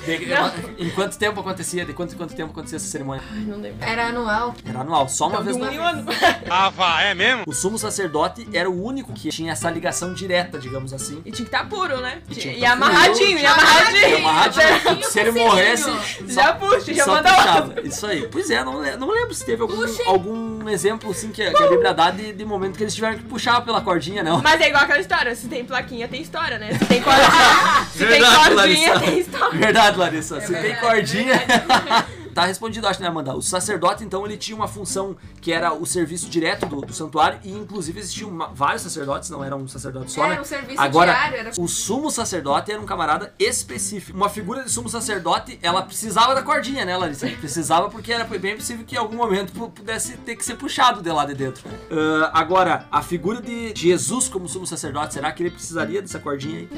De- 0.06 0.84
em 0.86 0.90
quanto 0.92 1.18
tempo 1.18 1.40
acontecia? 1.40 1.86
De 1.86 1.94
quanto 1.94 2.14
em 2.14 2.18
quanto 2.18 2.36
tempo 2.36 2.52
acontecia 2.52 2.78
essa 2.78 2.88
cerimônia? 2.88 3.24
Ai, 3.32 3.40
não 3.42 3.58
lembro. 3.60 3.78
Era 3.86 4.08
anual. 4.08 4.54
Era 4.66 4.80
anual, 4.82 5.08
só 5.10 5.28
uma 5.28 5.38
De 5.40 5.44
vez 5.46 5.56
um 5.56 5.60
no 5.60 5.72
um 5.72 5.84
ano. 5.84 6.06
Ah, 6.50 6.70
vá, 6.70 7.02
é 7.02 7.14
mesmo? 7.14 7.44
O 7.48 7.54
sumo 7.54 7.78
sacerdote 7.78 8.48
era 8.54 8.70
o 8.70 8.84
único 8.84 9.14
que 9.14 9.30
tinha 9.30 9.52
essa 9.52 9.70
ligação 9.70 10.14
direta, 10.14 10.58
digamos 10.60 10.94
assim. 10.94 11.22
E 11.25 11.32
tinha 11.32 11.46
que 11.48 11.56
estar 11.56 11.68
puro, 11.68 11.85
né? 11.89 12.20
E 12.30 12.65
amarradinho, 12.65 13.38
e 13.39 13.46
amarradinho. 13.46 14.18
amarradinho. 14.18 15.04
Se 15.04 15.20
ele 15.20 15.32
morresse, 15.32 15.92
Já 16.27 16.54
puxa, 16.54 16.94
já 16.94 17.06
manda 17.06 17.34
puxava. 17.34 17.74
Isso 17.84 18.06
aí. 18.08 18.27
Pois 18.32 18.50
é, 18.50 18.63
não, 18.63 18.82
não 18.98 19.12
lembro 19.12 19.34
se 19.34 19.46
teve 19.46 19.62
algum, 19.62 19.86
algum 20.08 20.70
exemplo 20.70 21.12
assim 21.12 21.32
que, 21.32 21.42
a- 21.44 21.54
que 21.54 21.62
a 21.63 21.68
Bíblia 21.68 21.94
dá 21.94 22.12
de, 22.12 22.34
de 22.34 22.46
momento 22.46 22.77
que 22.77 22.84
eles 22.84 22.94
tiveram 22.96 23.18
que 23.18 23.24
puxar 23.24 23.62
pela 23.62 23.82
cordinha, 23.82 24.24
não. 24.24 24.42
Mas 24.42 24.60
é 24.62 24.68
igual 24.70 24.84
aquela 24.84 25.00
história, 25.00 25.36
se 25.36 25.48
tem 25.48 25.63
plaquinha, 25.65 26.08
tem 26.08 26.22
história, 26.22 26.58
né? 26.58 26.74
Se 26.77 26.86
tem 26.86 27.01
cordinha, 27.01 27.27
se 27.92 27.98
tem 28.00 28.08
Verdade, 28.08 28.36
cordinha, 28.56 28.56
Larissa. 28.94 29.00
tem 29.00 29.20
história. 29.20 29.60
Verdade, 29.60 29.98
Larissa. 29.98 30.42
Se 30.42 30.54
tem 30.54 30.62
verdade, 30.62 30.82
cordinha. 30.86 31.36
Tá 32.36 32.46
respondido, 32.46 32.86
acho, 32.86 33.01
né, 33.01 33.08
Amanda? 33.08 33.34
O 33.34 33.42
sacerdote, 33.42 34.04
então, 34.04 34.25
ele 34.25 34.36
tinha 34.36 34.56
uma 34.56 34.68
função 34.68 35.15
que 35.39 35.54
era 35.54 35.74
o 35.74 35.86
serviço 35.86 36.30
direto 36.30 36.65
do, 36.65 36.82
do 36.82 36.92
santuário, 36.94 37.39
e 37.46 37.50
inclusive 37.51 37.98
existiam 37.98 38.30
ma- 38.30 38.48
vários 38.54 38.82
sacerdotes, 38.82 39.30
não 39.30 39.42
era 39.42 39.56
um 39.56 39.68
sacerdote 39.70 40.12
só, 40.12 40.25
Era 40.25 40.36
né? 40.36 40.42
um 40.42 40.44
serviço 40.44 40.82
Agora, 40.82 41.13
diário, 41.13 41.38
era- 41.38 41.51
o 41.58 41.68
sumo 41.68 42.12
sacerdote 42.12 42.72
era 42.74 42.82
um 42.82 42.86
camarada 42.86 43.34
específico. 43.39 44.18
Uma 44.18 44.27
figura 44.27 44.63
de 44.65 44.70
sumo 44.70 44.89
sacerdote, 44.89 45.58
ela 45.62 45.82
precisava 45.82 46.36
da 46.36 46.42
cordinha, 46.42 46.84
né, 46.84 46.98
Larissa? 46.98 47.25
Precisava 47.39 47.89
porque 47.89 48.12
era 48.12 48.25
bem 48.25 48.58
possível 48.58 48.84
que 48.86 48.96
em 48.96 48.98
algum 49.00 49.15
momento 49.15 49.54
pu- 49.54 49.70
pudesse 49.70 50.18
ter 50.18 50.36
que 50.36 50.44
ser 50.44 50.56
puxado 50.56 51.01
de 51.01 51.10
lá 51.10 51.25
de 51.25 51.34
dentro. 51.36 51.63
Ah, 51.89 52.32
agora, 52.34 52.86
a 52.92 53.01
figura 53.01 53.42
de 53.42 53.72
Jesus 53.74 54.27
como 54.27 54.50
sumo 54.50 54.68
sacerdote, 54.68 55.13
será 55.13 55.32
que 55.32 55.41
ele 55.41 55.52
precisaria 55.52 56.02
dessa 56.02 56.19
cordinha 56.19 56.60
aí? 56.60 56.69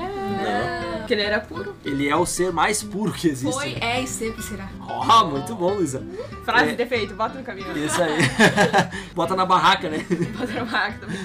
Porque 1.00 1.14
ele 1.14 1.24
era 1.24 1.40
puro. 1.40 1.74
Ele 1.84 2.08
é 2.08 2.16
o 2.16 2.26
ser 2.28 2.52
mais 2.52 2.84
puro 2.84 3.12
que 3.12 3.28
existe. 3.28 3.54
Foi, 3.56 3.74
né? 3.74 3.80
é 3.82 4.02
e 4.04 4.08
sempre 4.08 4.44
será. 4.44 4.70
Ó, 4.82 5.26
muito 5.26 5.47
bom, 5.56 5.74
Luísa. 5.76 6.04
Frase 6.46 6.66
É. 6.66 6.68
de 6.72 6.76
defeito, 6.76 7.14
bota 7.16 7.38
no 7.38 7.44
caminho. 7.44 7.78
Isso 7.78 8.02
aí. 8.02 8.18
Bota 9.16 9.36
na 9.36 9.46
barraca, 9.46 9.90
né? 9.90 10.06
Bota 10.38 10.54
no 10.60 10.66
barraco 10.66 11.00
também. 11.00 11.18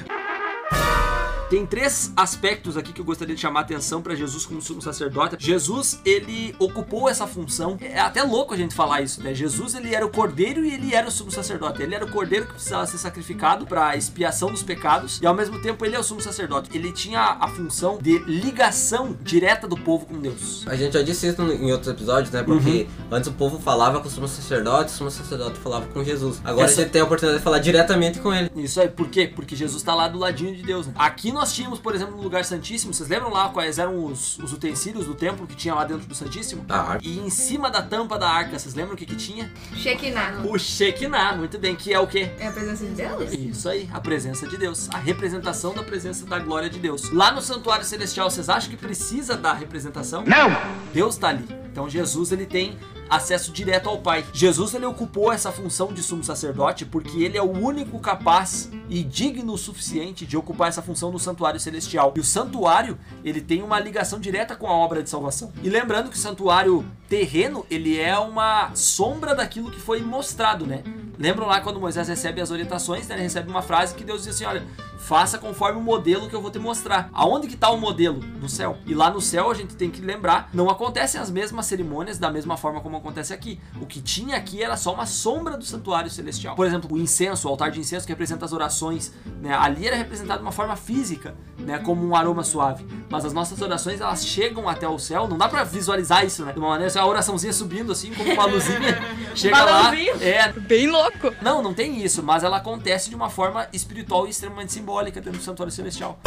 Tem 1.53 1.67
três 1.67 2.11
aspectos 2.17 2.79
aqui 2.79 2.95
que 2.95 3.01
eu 3.03 3.05
gostaria 3.05 3.35
de 3.35 3.41
chamar 3.43 3.61
a 3.61 3.63
atenção 3.63 4.01
para 4.01 4.15
Jesus 4.15 4.47
como 4.47 4.63
sumo 4.63 4.81
sacerdote. 4.81 5.37
Jesus, 5.39 6.01
ele 6.03 6.57
ocupou 6.59 7.11
essa 7.11 7.27
função. 7.27 7.77
É 7.79 8.01
até 8.01 8.23
louco 8.23 8.55
a 8.55 8.57
gente 8.57 8.75
falar 8.75 9.03
isso, 9.03 9.23
né? 9.23 9.35
Jesus, 9.35 9.75
ele 9.75 9.95
era 9.95 10.07
o 10.07 10.09
cordeiro 10.09 10.65
e 10.65 10.73
ele 10.73 10.95
era 10.95 11.07
o 11.07 11.11
sumo 11.11 11.31
sacerdote. 11.31 11.83
Ele 11.83 11.95
era 11.95 12.07
o 12.07 12.11
cordeiro 12.11 12.47
que 12.47 12.55
precisava 12.55 12.87
ser 12.87 12.97
sacrificado 12.97 13.67
para 13.67 13.95
expiação 13.99 14.51
dos 14.51 14.63
pecados 14.63 15.21
e 15.21 15.27
ao 15.27 15.35
mesmo 15.35 15.61
tempo 15.61 15.85
ele 15.85 15.95
é 15.95 15.99
o 15.99 16.03
sumo 16.03 16.23
sacerdote. 16.23 16.71
Ele 16.73 16.91
tinha 16.91 17.21
a 17.39 17.47
função 17.49 17.99
de 18.01 18.17
ligação 18.21 19.15
direta 19.21 19.69
do 19.69 19.77
povo 19.77 20.07
com 20.07 20.19
Deus. 20.19 20.65
A 20.67 20.75
gente 20.75 20.95
já 20.95 21.03
disse 21.03 21.27
isso 21.27 21.43
em 21.43 21.71
outros 21.71 21.91
episódios, 21.93 22.31
né? 22.31 22.43
Porque 22.43 22.89
antes 23.11 23.29
o 23.29 23.33
povo 23.35 23.59
falava 23.59 24.01
com 24.01 24.09
o 24.09 24.11
sumo 24.11 24.27
sacerdote, 24.27 24.91
o 24.91 24.97
sumo 24.97 25.11
sacerdote 25.11 25.59
falava 25.59 25.85
com 25.89 26.03
Jesus. 26.03 26.41
Agora 26.43 26.65
Essa- 26.65 26.81
a 26.81 26.85
gente 26.85 26.93
tem 26.93 27.03
a 27.03 27.05
oportunidade 27.05 27.41
de 27.41 27.45
falar 27.45 27.59
diretamente 27.59 28.21
com 28.21 28.33
ele. 28.33 28.51
Isso 28.57 28.81
aí, 28.81 28.89
por 28.89 29.09
quê? 29.09 29.27
Porque 29.27 29.55
Jesus 29.55 29.83
tá 29.83 29.95
lá 29.95 30.09
do 30.09 30.19
ladinho 30.19 30.57
de 30.57 30.63
Deus, 30.63 30.87
né? 30.87 30.95
Aqui 30.97 31.31
nós 31.43 31.53
tínhamos, 31.53 31.81
por 31.81 31.93
exemplo, 31.93 32.17
no 32.17 32.23
lugar 32.23 32.45
santíssimo, 32.45 32.95
vocês 32.95 33.09
lembram 33.09 33.29
lá 33.29 33.49
quais 33.49 33.77
eram 33.77 34.05
os, 34.05 34.39
os 34.39 34.53
utensílios 34.53 35.07
do 35.07 35.15
templo 35.17 35.45
que 35.45 35.57
tinha 35.57 35.75
lá 35.75 35.85
dentro 35.85 36.07
do 36.07 36.15
santíssimo? 36.15 36.65
A 36.69 36.93
arca. 36.93 37.05
E 37.05 37.19
em 37.19 37.29
cima 37.31 37.69
da 37.69 37.83
tampa 37.83 38.17
da 38.17 38.31
arca, 38.31 38.57
vocês 38.57 38.77
lembram 38.77 38.95
o 38.95 38.97
que 38.97 39.05
que 39.05 39.17
tinha? 39.17 39.53
Shekinah. 39.75 40.43
O 40.45 40.57
Shekinah, 40.57 41.35
muito 41.35 41.59
bem, 41.59 41.75
que 41.75 41.93
é 41.93 41.99
o 41.99 42.07
quê? 42.07 42.31
É 42.39 42.47
a 42.47 42.53
presença 42.53 42.85
de 42.87 42.93
Deus? 42.93 43.33
Isso 43.33 43.69
aí, 43.69 43.91
a 43.93 44.01
presença 44.01 44.47
de 44.47 44.57
Deus, 44.57 44.89
a 44.91 44.99
representação 44.99 45.75
da 45.75 45.83
presença 45.83 46.25
da 46.27 46.39
glória 46.39 46.71
de 46.71 46.79
Deus. 46.79 47.11
Lá 47.11 47.33
no 47.33 47.43
santuário 47.43 47.85
celestial, 47.85 48.31
vocês 48.31 48.49
acham 48.49 48.71
que 48.71 48.77
precisa 48.77 49.37
da 49.37 49.53
representação? 49.53 50.23
Não! 50.25 50.49
Deus 50.95 51.17
tá 51.17 51.31
ali. 51.31 51.45
Então 51.73 51.89
Jesus 51.89 52.31
ele 52.31 52.47
tem 52.47 52.79
acesso 53.13 53.53
direto 53.53 53.89
ao 53.89 53.99
Pai. 53.99 54.25
Jesus 54.33 54.75
ele 54.75 54.87
ocupou 54.87 55.33
essa 55.33 55.53
função 55.53 55.93
de 55.93 56.03
sumo 56.03 56.25
sacerdote 56.25 56.87
porque 56.87 57.23
ele 57.23 57.37
é 57.37 57.43
o 57.43 57.51
único 57.51 57.99
capaz 57.99 58.71
e 58.89 59.03
digno 59.03 59.53
o 59.53 59.59
suficiente 59.59 60.25
de 60.25 60.37
ocupar 60.37 60.69
essa 60.69 60.83
função 60.83 61.13
no 61.13 61.19
santuário 61.19 61.61
celestial. 61.61 62.13
E 62.17 62.21
o 62.21 62.25
santuário, 62.25 62.99
ele 63.23 63.41
tem 63.41 63.63
uma 63.63 63.79
ligação 63.79 64.19
direta 64.19 64.57
com 64.57 64.67
a 64.67 64.73
obra 64.73 65.03
de 65.03 65.11
salvação. 65.11 65.53
E 65.63 65.69
lembrando 65.69 66.11
que 66.11 66.17
o 66.17 66.21
santuário 66.21 66.85
terreno, 67.13 67.67
ele 67.71 68.01
é 68.01 68.19
uma 68.19 68.75
sombra 68.75 69.35
daquilo 69.35 69.71
que 69.71 69.79
foi 69.79 70.01
mostrado, 70.01 70.67
né? 70.67 70.83
Lembram 71.19 71.47
lá 71.47 71.61
quando 71.61 71.79
Moisés 71.79 72.09
recebe 72.09 72.41
as 72.41 72.51
orientações, 72.51 73.07
né? 73.07 73.17
Ele 73.17 73.25
recebe 73.25 73.51
uma 73.51 73.61
frase 73.61 73.95
que 73.95 74.03
Deus 74.03 74.25
diz 74.25 74.35
assim, 74.35 74.47
olha, 74.47 74.67
faça 74.99 75.37
conforme 75.37 75.79
o 75.79 75.83
modelo 75.83 76.29
que 76.29 76.35
eu 76.35 76.41
vou 76.41 76.51
te 76.51 76.59
mostrar. 76.59 77.11
Aonde 77.13 77.49
que 77.49 77.57
tá 77.57 77.71
o 77.71 77.77
modelo? 77.77 78.21
No 78.41 78.49
céu. 78.49 78.79
E 78.87 78.95
lá 78.95 79.11
no 79.11 79.21
céu 79.21 79.51
a 79.51 79.55
gente 79.55 79.77
tem 79.77 79.91
que 79.91 80.01
lembrar, 80.01 80.49
não 80.55 80.71
acontecem 80.71 81.21
as 81.21 81.31
mesmas 81.31 81.67
cerimônias 81.67 82.19
da 82.19 82.31
mesma 82.31 82.57
forma 82.57 82.81
como 82.81 82.97
acontece 82.97 83.35
aqui. 83.35 83.61
O 83.81 83.87
que 83.87 84.01
tinha 84.01 84.37
aqui 84.37 84.63
era 84.63 84.77
só 84.77 84.95
uma 84.95 85.05
sombra 85.05 85.57
do 85.57 85.65
santuário 85.65 86.11
celestial. 86.11 86.57
Por 86.57 86.67
exemplo, 86.67 86.93
o 86.93 86.99
incenso, 86.99 87.47
o 87.47 87.51
altar 87.51 87.71
de 87.71 87.81
incenso 87.81 88.07
que 88.07 88.13
representa 88.13 88.45
as 88.45 88.53
orações, 88.53 89.13
né? 89.41 89.55
Ali 89.55 89.87
era 89.87 89.97
representado 89.97 90.39
de 90.39 90.45
uma 90.45 90.53
forma 90.53 90.77
física, 90.77 91.35
né? 91.59 91.79
Como 91.79 92.07
um 92.07 92.17
aroma 92.17 92.43
suave. 92.43 92.87
Mas 93.11 93.25
as 93.25 93.33
nossas 93.33 93.61
orações, 93.61 94.01
elas 94.01 94.25
chegam 94.25 94.69
até 94.69 94.89
o 94.89 94.99
céu, 94.99 95.29
não 95.29 95.37
dá 95.37 95.49
pra 95.49 95.65
visualizar 95.65 96.25
isso, 96.25 96.45
né? 96.45 96.53
De 96.53 96.59
uma 96.59 96.69
maneira, 96.69 96.87
assim, 96.87 96.99
a 97.03 97.07
oraçãozinha 97.07 97.53
subindo 97.53 97.93
assim, 97.93 98.13
como 98.15 98.33
uma 98.33 98.45
luzinha, 98.47 99.01
chega 99.35 99.65
lá, 99.65 99.93
é, 100.21 100.53
Bem 100.53 100.87
louco. 100.89 101.35
não, 101.43 101.63
não 101.63 101.75
tem 101.75 102.03
isso, 102.03 102.23
mas 102.23 102.45
ela 102.45 102.59
acontece 102.59 103.11
de 103.11 103.17
uma 103.17 103.29
forma 103.29 103.69
espiritual 103.73 104.27
e 104.27 104.31
extremamente 104.31 104.73
simbólica 104.73 105.21
dentro 105.21 105.39
do 105.39 105.45
santuário 105.45 105.73
celestial. 105.73 106.19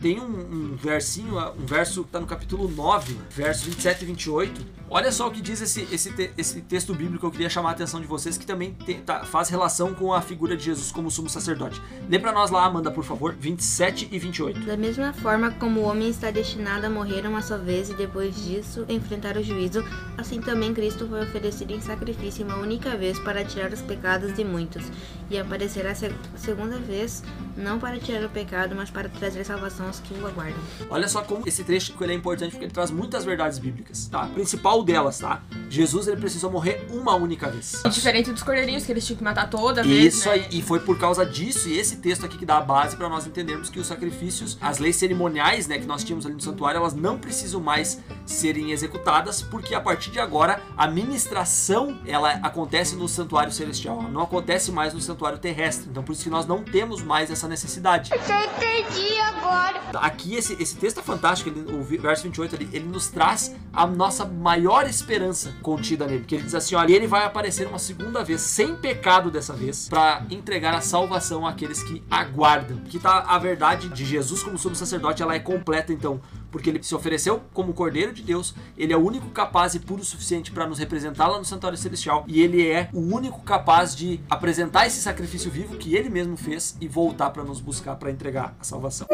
Tem 0.00 0.20
um, 0.20 0.24
um 0.72 0.76
versinho, 0.76 1.38
um 1.58 1.64
verso 1.64 2.04
que 2.04 2.10
tá 2.10 2.20
no 2.20 2.26
capítulo 2.26 2.68
9, 2.68 3.16
verso 3.30 3.64
27 3.64 4.02
e 4.02 4.06
28. 4.06 4.66
Olha 4.90 5.10
só 5.10 5.26
o 5.26 5.30
que 5.30 5.40
diz 5.40 5.60
esse, 5.62 5.88
esse, 5.90 6.12
te- 6.12 6.30
esse 6.36 6.60
texto 6.60 6.94
bíblico 6.94 7.18
que 7.20 7.26
eu 7.26 7.30
queria 7.30 7.48
chamar 7.50 7.70
a 7.70 7.72
atenção 7.72 8.00
de 8.00 8.06
vocês, 8.06 8.36
que 8.36 8.46
também 8.46 8.72
tem- 8.72 9.00
tá- 9.00 9.24
faz 9.24 9.48
relação 9.48 9.94
com 9.94 10.12
a 10.12 10.20
figura 10.20 10.56
de 10.56 10.64
Jesus 10.64 10.92
como 10.92 11.10
sumo 11.10 11.28
sacerdote. 11.30 11.80
Lê 12.08 12.18
pra 12.18 12.30
nós 12.30 12.50
lá, 12.50 12.64
Amanda, 12.64 12.90
por 12.90 13.02
favor, 13.04 13.34
27 13.34 14.08
e 14.12 14.18
28. 14.18 14.60
Da 14.60 14.76
mesma 14.76 15.12
forma 15.14 15.50
como 15.52 15.80
o 15.80 15.84
homem 15.84 16.10
está 16.10 16.30
destinado 16.30 16.86
a 16.86 16.90
morrer 16.90 17.26
uma 17.26 17.40
só 17.42 17.56
vez 17.56 17.88
e 17.90 17.94
depois 17.94 18.36
disso 18.44 18.84
enfrentar 18.88 19.36
o 19.38 19.42
juízo, 19.42 19.82
assim 20.18 20.40
também 20.40 20.72
Cristo 20.74 21.08
foi 21.08 21.22
oferecido 21.24 21.72
em 21.72 21.80
sacrifício 21.80 22.44
uma 22.44 22.56
única 22.58 22.96
vez 22.96 23.18
para 23.18 23.44
tirar 23.44 23.72
os 23.72 23.80
pecados 23.80 24.34
de 24.34 24.44
muitos, 24.44 24.84
e 25.30 25.38
aparecerá 25.38 25.94
se- 25.94 26.14
segunda 26.36 26.78
vez, 26.78 27.24
não 27.56 27.78
para 27.80 27.98
tirar 27.98 28.24
o 28.24 28.28
pecado, 28.28 28.76
mas 28.76 28.90
para 28.90 29.08
trazer 29.08 29.42
salvação 29.44 29.85
que 30.02 30.14
o 30.14 30.26
aguardam. 30.26 30.60
Olha 30.90 31.08
só 31.08 31.22
como 31.22 31.46
esse 31.46 31.64
trecho 31.64 31.94
ele 32.00 32.12
é 32.12 32.16
importante 32.16 32.52
porque 32.52 32.64
ele 32.64 32.72
traz 32.72 32.90
muitas 32.90 33.24
verdades 33.24 33.58
bíblicas, 33.58 34.06
tá? 34.06 34.22
A 34.22 34.26
principal 34.28 34.82
delas, 34.82 35.18
tá? 35.18 35.42
Jesus 35.68 36.06
ele 36.06 36.16
precisou 36.16 36.50
morrer 36.50 36.86
uma 36.90 37.14
única 37.14 37.48
vez. 37.50 37.82
E 37.84 37.88
diferente 37.88 38.30
dos 38.32 38.42
cordeirinhos, 38.42 38.84
que 38.84 38.92
eles 38.92 39.04
tinham 39.04 39.18
que 39.18 39.24
matar 39.24 39.50
toda 39.50 39.82
vez, 39.82 40.14
Isso 40.14 40.28
né? 40.28 40.34
aí, 40.34 40.46
e 40.50 40.62
foi 40.62 40.80
por 40.80 40.98
causa 40.98 41.24
disso 41.26 41.68
e 41.68 41.78
esse 41.78 41.96
texto 41.96 42.24
aqui 42.24 42.38
que 42.38 42.46
dá 42.46 42.58
a 42.58 42.60
base 42.60 42.96
para 42.96 43.08
nós 43.08 43.26
entendermos 43.26 43.68
que 43.68 43.80
os 43.80 43.86
sacrifícios, 43.86 44.56
as 44.60 44.78
leis 44.78 44.96
cerimoniais, 44.96 45.66
né, 45.66 45.78
que 45.78 45.86
nós 45.86 46.04
tínhamos 46.04 46.24
ali 46.26 46.34
no 46.34 46.40
santuário, 46.40 46.78
elas 46.78 46.94
não 46.94 47.18
precisam 47.18 47.60
mais 47.60 48.00
serem 48.24 48.70
executadas, 48.70 49.42
porque 49.42 49.74
a 49.74 49.80
partir 49.80 50.10
de 50.10 50.20
agora 50.20 50.60
a 50.76 50.86
ministração 50.86 51.98
ela 52.06 52.32
acontece 52.42 52.94
no 52.94 53.08
santuário 53.08 53.52
celestial, 53.52 54.00
ela 54.00 54.08
não 54.08 54.22
acontece 54.22 54.70
mais 54.70 54.94
no 54.94 55.00
santuário 55.00 55.38
terrestre. 55.38 55.88
Então 55.90 56.02
por 56.02 56.12
isso 56.12 56.24
que 56.24 56.30
nós 56.30 56.46
não 56.46 56.62
temos 56.62 57.02
mais 57.02 57.30
essa 57.30 57.48
necessidade. 57.48 58.10
entendi 58.14 59.18
agora. 59.20 59.75
Aqui 59.96 60.34
esse, 60.34 60.54
esse 60.60 60.76
texto 60.76 61.00
é 61.00 61.02
fantástico, 61.02 61.50
ele- 61.50 61.72
o 61.76 61.82
verso 61.82 62.24
28 62.24 62.54
ali, 62.56 62.68
ele 62.72 62.86
nos 62.86 63.08
traz 63.08 63.54
a 63.72 63.86
nossa 63.86 64.24
maior 64.24 64.86
esperança 64.88 65.54
contida 65.62 66.06
nele, 66.06 66.24
que 66.24 66.34
ele 66.34 66.44
diz 66.44 66.54
assim, 66.54 66.74
olha, 66.74 66.92
ele 66.92 67.06
vai 67.06 67.24
aparecer 67.24 67.66
uma 67.66 67.78
segunda 67.78 68.24
vez, 68.24 68.40
sem 68.40 68.74
pecado 68.76 69.30
dessa 69.30 69.52
vez, 69.52 69.88
para 69.88 70.22
entregar 70.30 70.74
a 70.74 70.80
salvação 70.80 71.46
àqueles 71.46 71.82
que 71.82 72.02
aguardam. 72.10 72.78
Aqui 72.86 72.98
tá 72.98 73.24
a 73.26 73.38
verdade 73.38 73.88
de 73.88 74.04
Jesus 74.04 74.42
como 74.42 74.58
sumo 74.58 74.74
sacerdote, 74.74 75.22
ela 75.22 75.34
é 75.34 75.38
completa 75.40 75.92
então, 75.92 76.20
porque 76.56 76.70
ele 76.70 76.82
se 76.82 76.94
ofereceu 76.94 77.42
como 77.52 77.74
Cordeiro 77.74 78.14
de 78.14 78.22
Deus, 78.22 78.54
ele 78.78 78.90
é 78.90 78.96
o 78.96 79.04
único 79.04 79.28
capaz 79.28 79.74
e 79.74 79.78
puro 79.78 80.00
o 80.00 80.04
suficiente 80.04 80.50
para 80.50 80.66
nos 80.66 80.78
representar 80.78 81.28
lá 81.28 81.36
no 81.36 81.44
santuário 81.44 81.76
celestial, 81.76 82.24
e 82.26 82.40
ele 82.40 82.66
é 82.66 82.88
o 82.94 83.14
único 83.14 83.42
capaz 83.42 83.94
de 83.94 84.18
apresentar 84.30 84.86
esse 84.86 85.02
sacrifício 85.02 85.50
vivo 85.50 85.76
que 85.76 85.94
ele 85.94 86.08
mesmo 86.08 86.34
fez 86.34 86.74
e 86.80 86.88
voltar 86.88 87.28
para 87.28 87.44
nos 87.44 87.60
buscar 87.60 87.96
para 87.96 88.10
entregar 88.10 88.56
a 88.58 88.64
salvação. 88.64 89.06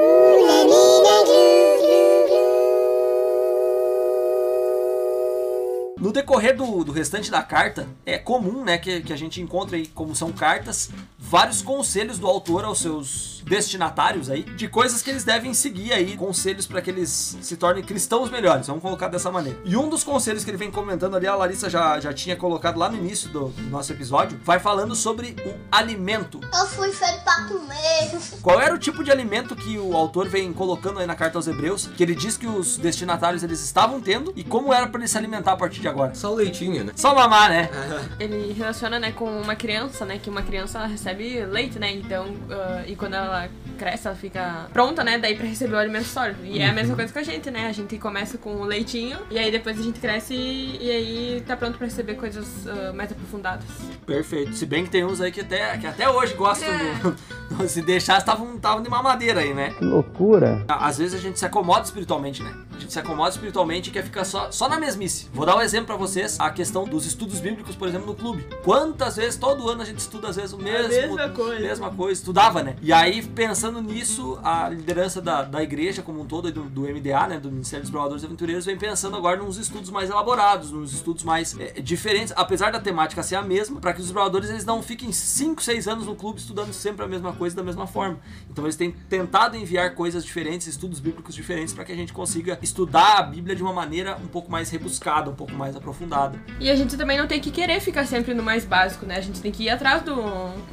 No 6.02 6.12
decorrer 6.12 6.56
do, 6.56 6.82
do 6.82 6.90
restante 6.90 7.30
da 7.30 7.44
carta, 7.44 7.86
é 8.04 8.18
comum 8.18 8.64
né, 8.64 8.76
que, 8.76 9.02
que 9.02 9.12
a 9.12 9.16
gente 9.16 9.40
encontre 9.40 9.76
aí, 9.76 9.86
como 9.86 10.16
são 10.16 10.32
cartas, 10.32 10.90
vários 11.16 11.62
conselhos 11.62 12.18
do 12.18 12.26
autor 12.26 12.64
aos 12.64 12.80
seus 12.80 13.40
destinatários 13.46 14.28
aí, 14.28 14.42
de 14.42 14.66
coisas 14.66 15.00
que 15.00 15.10
eles 15.10 15.22
devem 15.22 15.54
seguir 15.54 15.92
aí, 15.92 16.16
conselhos 16.16 16.66
para 16.66 16.82
que 16.82 16.90
eles 16.90 17.36
se 17.40 17.56
tornem 17.56 17.84
cristãos 17.84 18.30
melhores, 18.30 18.66
vamos 18.66 18.82
colocar 18.82 19.06
dessa 19.08 19.30
maneira. 19.30 19.60
E 19.64 19.76
um 19.76 19.88
dos 19.88 20.02
conselhos 20.02 20.44
que 20.44 20.50
ele 20.50 20.56
vem 20.58 20.70
comentando 20.70 21.16
ali, 21.16 21.26
a 21.26 21.36
Larissa 21.36 21.70
já, 21.70 22.00
já 22.00 22.12
tinha 22.12 22.36
colocado 22.36 22.78
lá 22.78 22.88
no 22.88 22.96
início 22.96 23.28
do, 23.28 23.48
do 23.50 23.70
nosso 23.70 23.92
episódio, 23.92 24.40
vai 24.44 24.58
falando 24.58 24.96
sobre 24.96 25.36
o 25.46 25.54
alimento. 25.70 26.40
Eu 26.52 26.66
fui 26.66 26.90
feito 26.90 27.22
pra 27.22 27.44
comer. 27.44 28.20
Qual 28.42 28.60
era 28.60 28.74
o 28.74 28.78
tipo 28.78 29.04
de 29.04 29.10
alimento 29.12 29.54
que 29.54 29.78
o 29.78 29.96
autor 29.96 30.28
vem 30.28 30.52
colocando 30.52 30.98
aí 30.98 31.06
na 31.06 31.14
carta 31.14 31.38
aos 31.38 31.46
Hebreus, 31.46 31.86
que 31.86 32.02
ele 32.02 32.14
diz 32.14 32.36
que 32.36 32.46
os 32.46 32.76
destinatários 32.76 33.42
eles 33.42 33.60
estavam 33.60 34.00
tendo 34.00 34.32
e 34.34 34.42
como 34.42 34.72
era 34.72 34.88
para 34.88 35.00
eles 35.00 35.10
se 35.10 35.18
alimentar 35.18 35.52
a 35.52 35.56
partir 35.56 35.80
de 35.80 35.91
agora? 35.92 36.14
Só 36.14 36.32
o 36.32 36.34
leitinho, 36.34 36.84
né? 36.84 36.92
Só 36.96 37.14
mamar, 37.14 37.50
né? 37.50 37.68
Ele 38.18 38.52
relaciona, 38.52 38.98
né, 38.98 39.12
com 39.12 39.24
uma 39.24 39.54
criança, 39.54 40.04
né, 40.04 40.18
que 40.22 40.28
uma 40.28 40.42
criança 40.42 40.78
ela 40.78 40.86
recebe 40.86 41.44
leite, 41.44 41.78
né, 41.78 41.92
então, 41.92 42.26
ah, 42.50 42.82
e 42.86 42.96
quando 42.96 43.14
ela 43.14 43.48
cresce, 43.78 44.06
ela 44.06 44.16
fica 44.16 44.66
pronta, 44.72 45.02
né, 45.02 45.18
daí 45.18 45.34
pra 45.36 45.46
receber 45.46 45.74
o 45.74 45.78
alimento 45.78 46.06
sólido. 46.06 46.44
E 46.44 46.60
é 46.60 46.68
a 46.68 46.72
mesma 46.72 46.94
coisa 46.94 47.12
com 47.12 47.18
a 47.18 47.22
gente, 47.22 47.50
né, 47.50 47.66
a 47.66 47.72
gente 47.72 47.98
começa 47.98 48.38
com 48.38 48.56
o 48.56 48.64
leitinho, 48.64 49.18
e 49.30 49.38
aí 49.38 49.50
depois 49.50 49.78
a 49.78 49.82
gente 49.82 50.00
cresce 50.00 50.34
e, 50.34 50.78
e 50.80 50.90
aí 50.90 51.44
tá 51.46 51.56
pronto 51.56 51.78
pra 51.78 51.86
receber 51.86 52.14
coisas 52.14 52.66
ah, 52.66 52.92
mais 52.92 53.10
aprofundadas. 53.12 53.64
Perfeito. 54.06 54.54
Se 54.54 54.66
bem 54.66 54.84
que 54.84 54.90
tem 54.90 55.04
uns 55.04 55.20
aí 55.20 55.30
que 55.30 55.40
até, 55.40 55.76
que 55.78 55.86
até 55.86 56.08
hoje 56.08 56.34
gostam 56.34 56.68
do. 57.02 57.16
Se 57.68 57.82
deixar, 57.82 58.18
estavam 58.18 58.54
estavam 58.56 58.82
de 58.82 58.88
mamadeira 58.88 59.40
aí, 59.40 59.54
né? 59.54 59.70
Que 59.70 59.84
loucura. 59.84 60.64
Às 60.68 60.98
vezes 60.98 61.14
a 61.14 61.18
gente 61.18 61.38
se 61.38 61.44
acomoda 61.44 61.82
espiritualmente, 61.82 62.42
né? 62.42 62.54
A 62.76 62.78
gente 62.78 62.92
se 62.92 62.98
acomoda 62.98 63.30
espiritualmente 63.30 63.90
e 63.90 63.92
quer 63.92 64.02
ficar 64.02 64.24
só, 64.24 64.50
só 64.50 64.68
na 64.68 64.78
mesmice. 64.78 65.28
Vou 65.32 65.46
dar 65.46 65.56
um 65.56 65.60
exemplo 65.60 65.86
pra 65.86 65.96
vocês, 65.96 66.38
a 66.38 66.50
questão 66.50 66.84
dos 66.84 67.06
estudos 67.06 67.40
bíblicos, 67.40 67.74
por 67.76 67.88
exemplo, 67.88 68.06
no 68.06 68.14
clube. 68.14 68.46
Quantas 68.64 69.16
vezes, 69.16 69.36
todo 69.36 69.68
ano 69.68 69.82
a 69.82 69.84
gente 69.84 69.98
estuda, 69.98 70.28
às 70.28 70.36
vezes, 70.36 70.52
o 70.52 70.58
mesmo. 70.58 70.88
mesma 70.88 71.28
coisa. 71.28 71.60
Mesma 71.60 71.90
coisa, 71.90 72.20
estudava, 72.20 72.62
né? 72.62 72.76
E 72.82 72.92
aí, 72.92 73.22
pensando 73.22 73.80
nisso, 73.80 74.38
a 74.42 74.68
liderança 74.68 75.20
da, 75.20 75.42
da 75.42 75.62
igreja 75.62 76.02
como 76.02 76.20
um 76.20 76.26
todo, 76.26 76.50
do, 76.50 76.62
do 76.64 76.82
MDA, 76.82 77.26
né? 77.28 77.40
Do 77.40 77.50
Ministério 77.50 77.82
dos 77.82 77.90
Bravadores 77.90 78.22
e 78.22 78.26
Aventureiros, 78.26 78.64
vem 78.64 78.76
pensando 78.76 79.16
agora 79.16 79.36
nos 79.36 79.56
estudos 79.58 79.90
mais 79.90 80.10
elaborados, 80.10 80.70
nos 80.70 80.92
estudos 80.92 81.24
mais 81.24 81.58
é, 81.58 81.80
diferentes, 81.80 82.32
apesar 82.36 82.72
da 82.72 82.80
temática 82.80 83.22
ser 83.22 83.36
a 83.36 83.42
mesma, 83.42 83.80
para 83.80 83.92
que 83.92 84.00
os 84.00 84.10
bravadores 84.10 84.50
eles 84.50 84.64
não 84.64 84.82
fiquem 84.82 85.12
5, 85.12 85.62
6 85.62 85.88
anos 85.88 86.06
no 86.06 86.14
clube 86.14 86.38
estudando 86.38 86.72
sempre 86.72 87.04
a 87.04 87.08
mesma 87.08 87.32
coisa 87.32 87.41
da 87.54 87.62
mesma 87.62 87.86
forma. 87.86 88.18
Então 88.50 88.64
eles 88.64 88.76
têm 88.76 88.92
tentado 89.08 89.56
enviar 89.56 89.94
coisas 89.94 90.24
diferentes, 90.24 90.66
estudos 90.66 91.00
bíblicos 91.00 91.34
diferentes, 91.34 91.74
para 91.74 91.84
que 91.84 91.92
a 91.92 91.96
gente 91.96 92.12
consiga 92.12 92.58
estudar 92.62 93.18
a 93.18 93.22
Bíblia 93.22 93.56
de 93.56 93.62
uma 93.62 93.72
maneira 93.72 94.16
um 94.22 94.28
pouco 94.28 94.50
mais 94.50 94.70
rebuscada, 94.70 95.30
um 95.30 95.34
pouco 95.34 95.52
mais 95.54 95.74
aprofundada. 95.74 96.38
E 96.60 96.70
a 96.70 96.76
gente 96.76 96.96
também 96.96 97.18
não 97.18 97.26
tem 97.26 97.40
que 97.40 97.50
querer 97.50 97.80
ficar 97.80 98.06
sempre 98.06 98.34
no 98.34 98.42
mais 98.42 98.64
básico, 98.64 99.04
né? 99.06 99.16
A 99.16 99.20
gente 99.20 99.40
tem 99.40 99.50
que 99.50 99.64
ir 99.64 99.70
atrás 99.70 100.02
do, 100.02 100.14